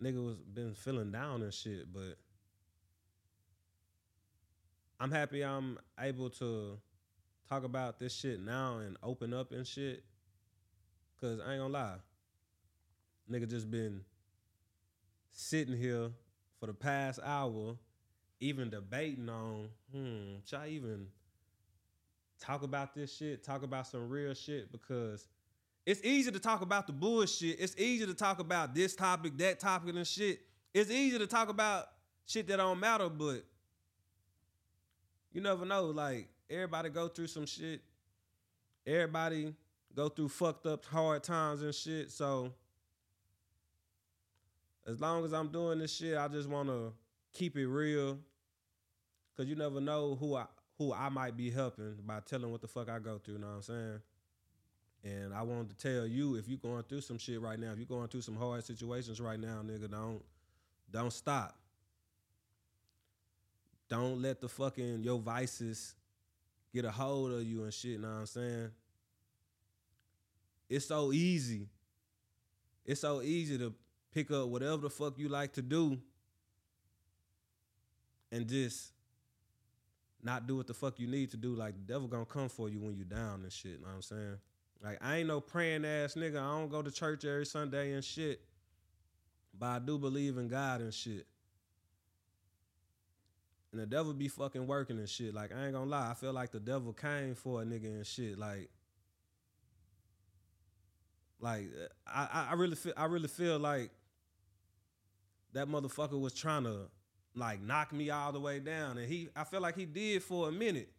nigga 0.00 0.24
was 0.24 0.36
been 0.36 0.74
feeling 0.74 1.10
down 1.10 1.42
and 1.42 1.52
shit. 1.52 1.92
But 1.92 2.16
I'm 5.04 5.10
happy 5.10 5.44
I'm 5.44 5.78
able 6.00 6.30
to 6.30 6.78
talk 7.46 7.62
about 7.64 7.98
this 7.98 8.16
shit 8.16 8.40
now 8.40 8.78
and 8.78 8.96
open 9.02 9.34
up 9.34 9.52
and 9.52 9.66
shit. 9.66 10.02
Cause 11.20 11.40
I 11.46 11.52
ain't 11.52 11.60
gonna 11.60 11.74
lie, 11.74 11.96
nigga 13.30 13.46
just 13.46 13.70
been 13.70 14.00
sitting 15.30 15.76
here 15.76 16.08
for 16.58 16.68
the 16.68 16.72
past 16.72 17.20
hour 17.22 17.76
even 18.40 18.70
debating 18.70 19.28
on, 19.28 19.68
hmm, 19.92 20.36
should 20.46 20.58
I 20.58 20.68
even 20.68 21.08
talk 22.40 22.62
about 22.62 22.94
this 22.94 23.14
shit, 23.14 23.44
talk 23.44 23.62
about 23.62 23.86
some 23.86 24.08
real 24.08 24.32
shit? 24.32 24.72
Because 24.72 25.28
it's 25.84 26.02
easy 26.02 26.32
to 26.32 26.40
talk 26.40 26.62
about 26.62 26.86
the 26.86 26.94
bullshit. 26.94 27.60
It's 27.60 27.76
easy 27.76 28.06
to 28.06 28.14
talk 28.14 28.38
about 28.38 28.74
this 28.74 28.96
topic, 28.96 29.36
that 29.36 29.60
topic, 29.60 29.94
and 29.94 30.06
shit. 30.06 30.40
It's 30.72 30.90
easy 30.90 31.18
to 31.18 31.26
talk 31.26 31.50
about 31.50 31.88
shit 32.24 32.46
that 32.48 32.56
don't 32.56 32.80
matter, 32.80 33.10
but 33.10 33.44
you 35.34 35.42
never 35.42 35.66
know. 35.66 35.86
Like, 35.86 36.28
everybody 36.48 36.88
go 36.88 37.08
through 37.08 37.26
some 37.26 37.44
shit. 37.44 37.82
Everybody 38.86 39.52
go 39.94 40.08
through 40.08 40.28
fucked 40.28 40.66
up 40.66 40.84
hard 40.86 41.22
times 41.22 41.60
and 41.60 41.74
shit. 41.74 42.10
So 42.10 42.52
as 44.86 45.00
long 45.00 45.24
as 45.24 45.32
I'm 45.32 45.48
doing 45.48 45.78
this 45.78 45.94
shit, 45.94 46.16
I 46.16 46.28
just 46.28 46.48
want 46.48 46.68
to 46.68 46.92
keep 47.32 47.56
it 47.56 47.66
real, 47.66 48.18
cause 49.36 49.46
you 49.46 49.56
never 49.56 49.80
know 49.80 50.16
who 50.18 50.36
I 50.36 50.46
who 50.78 50.92
I 50.92 51.08
might 51.08 51.36
be 51.36 51.50
helping 51.50 51.94
by 52.04 52.20
telling 52.20 52.50
what 52.50 52.60
the 52.60 52.68
fuck 52.68 52.88
I 52.88 52.98
go 52.98 53.18
through. 53.18 53.34
You 53.34 53.40
know 53.40 53.46
what 53.48 53.54
I'm 53.56 53.62
saying? 53.62 54.00
And 55.04 55.34
I 55.34 55.42
wanted 55.42 55.70
to 55.70 55.76
tell 55.76 56.06
you 56.06 56.36
if 56.36 56.48
you're 56.48 56.58
going 56.58 56.82
through 56.84 57.02
some 57.02 57.18
shit 57.18 57.40
right 57.40 57.58
now, 57.58 57.72
if 57.72 57.78
you're 57.78 57.86
going 57.86 58.08
through 58.08 58.22
some 58.22 58.36
hard 58.36 58.64
situations 58.64 59.20
right 59.20 59.38
now, 59.38 59.62
nigga, 59.64 59.90
don't 59.90 60.22
don't 60.90 61.12
stop. 61.12 61.56
Don't 63.88 64.22
let 64.22 64.40
the 64.40 64.48
fucking 64.48 65.02
your 65.02 65.18
vices 65.18 65.94
get 66.72 66.84
a 66.84 66.90
hold 66.90 67.32
of 67.32 67.42
you 67.44 67.64
and 67.64 67.72
shit, 67.72 68.00
know 68.00 68.08
what 68.08 68.14
I'm 68.14 68.26
saying? 68.26 68.70
It's 70.68 70.86
so 70.86 71.12
easy. 71.12 71.68
It's 72.84 73.00
so 73.00 73.22
easy 73.22 73.58
to 73.58 73.72
pick 74.12 74.30
up 74.30 74.48
whatever 74.48 74.78
the 74.78 74.90
fuck 74.90 75.18
you 75.18 75.28
like 75.28 75.52
to 75.54 75.62
do 75.62 75.98
and 78.32 78.48
just 78.48 78.92
not 80.22 80.46
do 80.46 80.56
what 80.56 80.66
the 80.66 80.74
fuck 80.74 80.98
you 80.98 81.06
need 81.06 81.30
to 81.30 81.36
do. 81.36 81.54
Like 81.54 81.74
the 81.74 81.92
devil 81.92 82.08
gonna 82.08 82.24
come 82.24 82.48
for 82.48 82.68
you 82.68 82.80
when 82.80 82.96
you 82.96 83.04
down 83.04 83.42
and 83.42 83.52
shit. 83.52 83.80
Know 83.80 83.88
what 83.88 83.94
I'm 83.94 84.02
saying? 84.02 84.38
Like 84.82 84.98
I 85.00 85.16
ain't 85.16 85.28
no 85.28 85.40
praying 85.40 85.84
ass 85.84 86.14
nigga. 86.14 86.38
I 86.38 86.58
don't 86.58 86.70
go 86.70 86.82
to 86.82 86.90
church 86.90 87.24
every 87.24 87.46
Sunday 87.46 87.92
and 87.92 88.04
shit. 88.04 88.40
But 89.56 89.66
I 89.66 89.78
do 89.78 89.98
believe 89.98 90.36
in 90.38 90.48
God 90.48 90.80
and 90.80 90.92
shit. 90.92 91.26
And 93.74 93.82
the 93.82 93.86
devil 93.86 94.12
be 94.12 94.28
fucking 94.28 94.68
working 94.68 95.00
and 95.00 95.08
shit. 95.08 95.34
Like 95.34 95.52
I 95.52 95.64
ain't 95.64 95.72
gonna 95.72 95.90
lie, 95.90 96.12
I 96.12 96.14
feel 96.14 96.32
like 96.32 96.52
the 96.52 96.60
devil 96.60 96.92
came 96.92 97.34
for 97.34 97.60
a 97.60 97.64
nigga 97.64 97.86
and 97.86 98.06
shit. 98.06 98.38
Like, 98.38 98.70
like 101.40 101.64
I, 102.06 102.50
I 102.50 102.54
really 102.54 102.76
feel 102.76 102.92
I 102.96 103.06
really 103.06 103.26
feel 103.26 103.58
like 103.58 103.90
that 105.54 105.66
motherfucker 105.66 106.20
was 106.20 106.34
trying 106.34 106.62
to 106.62 106.82
like 107.34 107.60
knock 107.62 107.92
me 107.92 108.10
all 108.10 108.30
the 108.30 108.38
way 108.38 108.60
down. 108.60 108.96
And 108.96 109.08
he 109.08 109.28
I 109.34 109.42
feel 109.42 109.60
like 109.60 109.74
he 109.76 109.86
did 109.86 110.22
for 110.22 110.48
a 110.48 110.52
minute. 110.52 110.92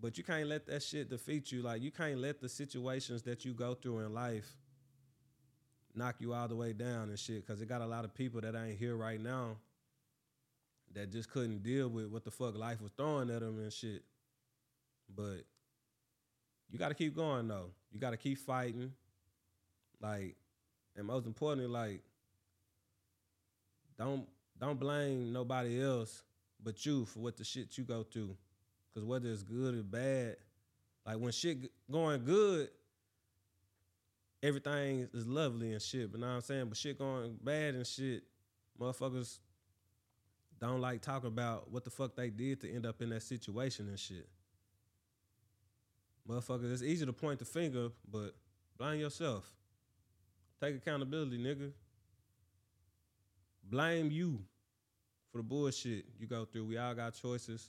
But 0.00 0.16
you 0.16 0.22
can't 0.22 0.46
let 0.48 0.64
that 0.68 0.84
shit 0.84 1.10
defeat 1.10 1.50
you. 1.50 1.62
Like 1.62 1.82
you 1.82 1.90
can't 1.90 2.20
let 2.20 2.40
the 2.40 2.48
situations 2.48 3.22
that 3.22 3.44
you 3.44 3.52
go 3.52 3.74
through 3.74 3.98
in 3.98 4.14
life 4.14 4.48
knock 5.92 6.14
you 6.20 6.32
all 6.32 6.46
the 6.46 6.54
way 6.54 6.72
down 6.72 7.08
and 7.08 7.18
shit. 7.18 7.44
Cause 7.44 7.60
it 7.60 7.68
got 7.68 7.80
a 7.80 7.86
lot 7.86 8.04
of 8.04 8.14
people 8.14 8.40
that 8.42 8.54
ain't 8.54 8.78
here 8.78 8.94
right 8.94 9.20
now 9.20 9.56
that 10.94 11.10
just 11.10 11.30
couldn't 11.30 11.62
deal 11.62 11.88
with 11.88 12.06
what 12.06 12.24
the 12.24 12.30
fuck 12.30 12.56
life 12.56 12.80
was 12.80 12.92
throwing 12.96 13.30
at 13.30 13.40
them 13.40 13.58
and 13.58 13.72
shit. 13.72 14.02
But 15.14 15.44
you 16.70 16.78
got 16.78 16.88
to 16.88 16.94
keep 16.94 17.14
going 17.14 17.48
though. 17.48 17.70
You 17.92 18.00
got 18.00 18.10
to 18.10 18.16
keep 18.16 18.38
fighting. 18.38 18.92
Like, 20.00 20.36
and 20.96 21.06
most 21.06 21.26
importantly, 21.26 21.70
like, 21.70 22.02
don't 23.98 24.26
don't 24.60 24.78
blame 24.78 25.32
nobody 25.32 25.82
else 25.82 26.22
but 26.62 26.84
you 26.86 27.04
for 27.04 27.20
what 27.20 27.36
the 27.36 27.44
shit 27.44 27.76
you 27.76 27.84
go 27.84 28.02
through. 28.02 28.36
Cause 28.94 29.04
whether 29.04 29.28
it's 29.28 29.42
good 29.42 29.74
or 29.74 29.82
bad, 29.82 30.36
like 31.04 31.18
when 31.18 31.32
shit 31.32 31.70
going 31.90 32.24
good, 32.24 32.68
everything 34.42 35.08
is 35.12 35.26
lovely 35.26 35.72
and 35.72 35.82
shit. 35.82 36.10
But 36.12 36.20
what 36.20 36.28
I'm 36.28 36.40
saying? 36.40 36.66
But 36.66 36.78
shit 36.78 36.98
going 36.98 37.36
bad 37.42 37.74
and 37.74 37.86
shit, 37.86 38.22
motherfuckers 38.80 39.40
don't 40.60 40.80
like 40.80 41.02
talking 41.02 41.28
about 41.28 41.70
what 41.70 41.84
the 41.84 41.90
fuck 41.90 42.14
they 42.16 42.30
did 42.30 42.60
to 42.62 42.72
end 42.72 42.86
up 42.86 43.02
in 43.02 43.10
that 43.10 43.22
situation 43.22 43.88
and 43.88 43.98
shit. 43.98 44.28
Motherfuckers, 46.28 46.72
it's 46.72 46.82
easy 46.82 47.04
to 47.04 47.12
point 47.12 47.38
the 47.38 47.44
finger, 47.44 47.88
but 48.10 48.34
blame 48.78 49.00
yourself. 49.00 49.50
Take 50.60 50.76
accountability, 50.76 51.38
nigga. 51.38 51.72
Blame 53.62 54.10
you 54.10 54.40
for 55.30 55.38
the 55.38 55.44
bullshit 55.44 56.06
you 56.18 56.26
go 56.26 56.44
through. 56.44 56.64
We 56.64 56.78
all 56.78 56.94
got 56.94 57.14
choices 57.14 57.68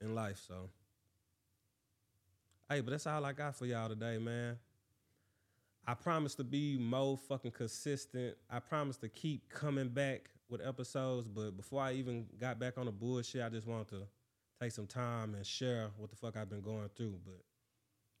in 0.00 0.14
life, 0.14 0.42
so. 0.46 0.70
Hey, 2.68 2.80
but 2.80 2.90
that's 2.90 3.06
all 3.06 3.24
I 3.24 3.32
got 3.32 3.56
for 3.56 3.64
y'all 3.64 3.88
today, 3.88 4.18
man. 4.18 4.58
I 5.86 5.94
promise 5.94 6.34
to 6.34 6.44
be 6.44 6.76
more 6.76 7.16
fucking 7.16 7.52
consistent. 7.52 8.36
I 8.50 8.58
promise 8.58 8.98
to 8.98 9.08
keep 9.08 9.48
coming 9.48 9.88
back 9.88 10.28
with 10.48 10.66
episodes, 10.66 11.28
but 11.28 11.56
before 11.56 11.82
I 11.82 11.92
even 11.92 12.26
got 12.40 12.58
back 12.58 12.78
on 12.78 12.86
the 12.86 12.92
bullshit, 12.92 13.42
I 13.42 13.48
just 13.48 13.66
wanted 13.66 13.88
to 13.88 14.02
take 14.60 14.72
some 14.72 14.86
time 14.86 15.34
and 15.34 15.46
share 15.46 15.90
what 15.96 16.10
the 16.10 16.16
fuck 16.16 16.36
I've 16.36 16.50
been 16.50 16.62
going 16.62 16.88
through. 16.96 17.18
But 17.24 17.40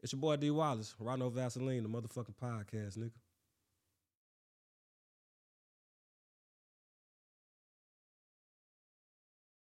it's 0.02 0.12
your 0.12 0.20
boy 0.20 0.36
D 0.36 0.50
Wallace, 0.50 0.94
Rhino 0.98 1.30
Vaseline, 1.30 1.82
the 1.82 1.88
motherfucking 1.88 2.36
podcast, 2.40 2.98
nigga. 2.98 3.10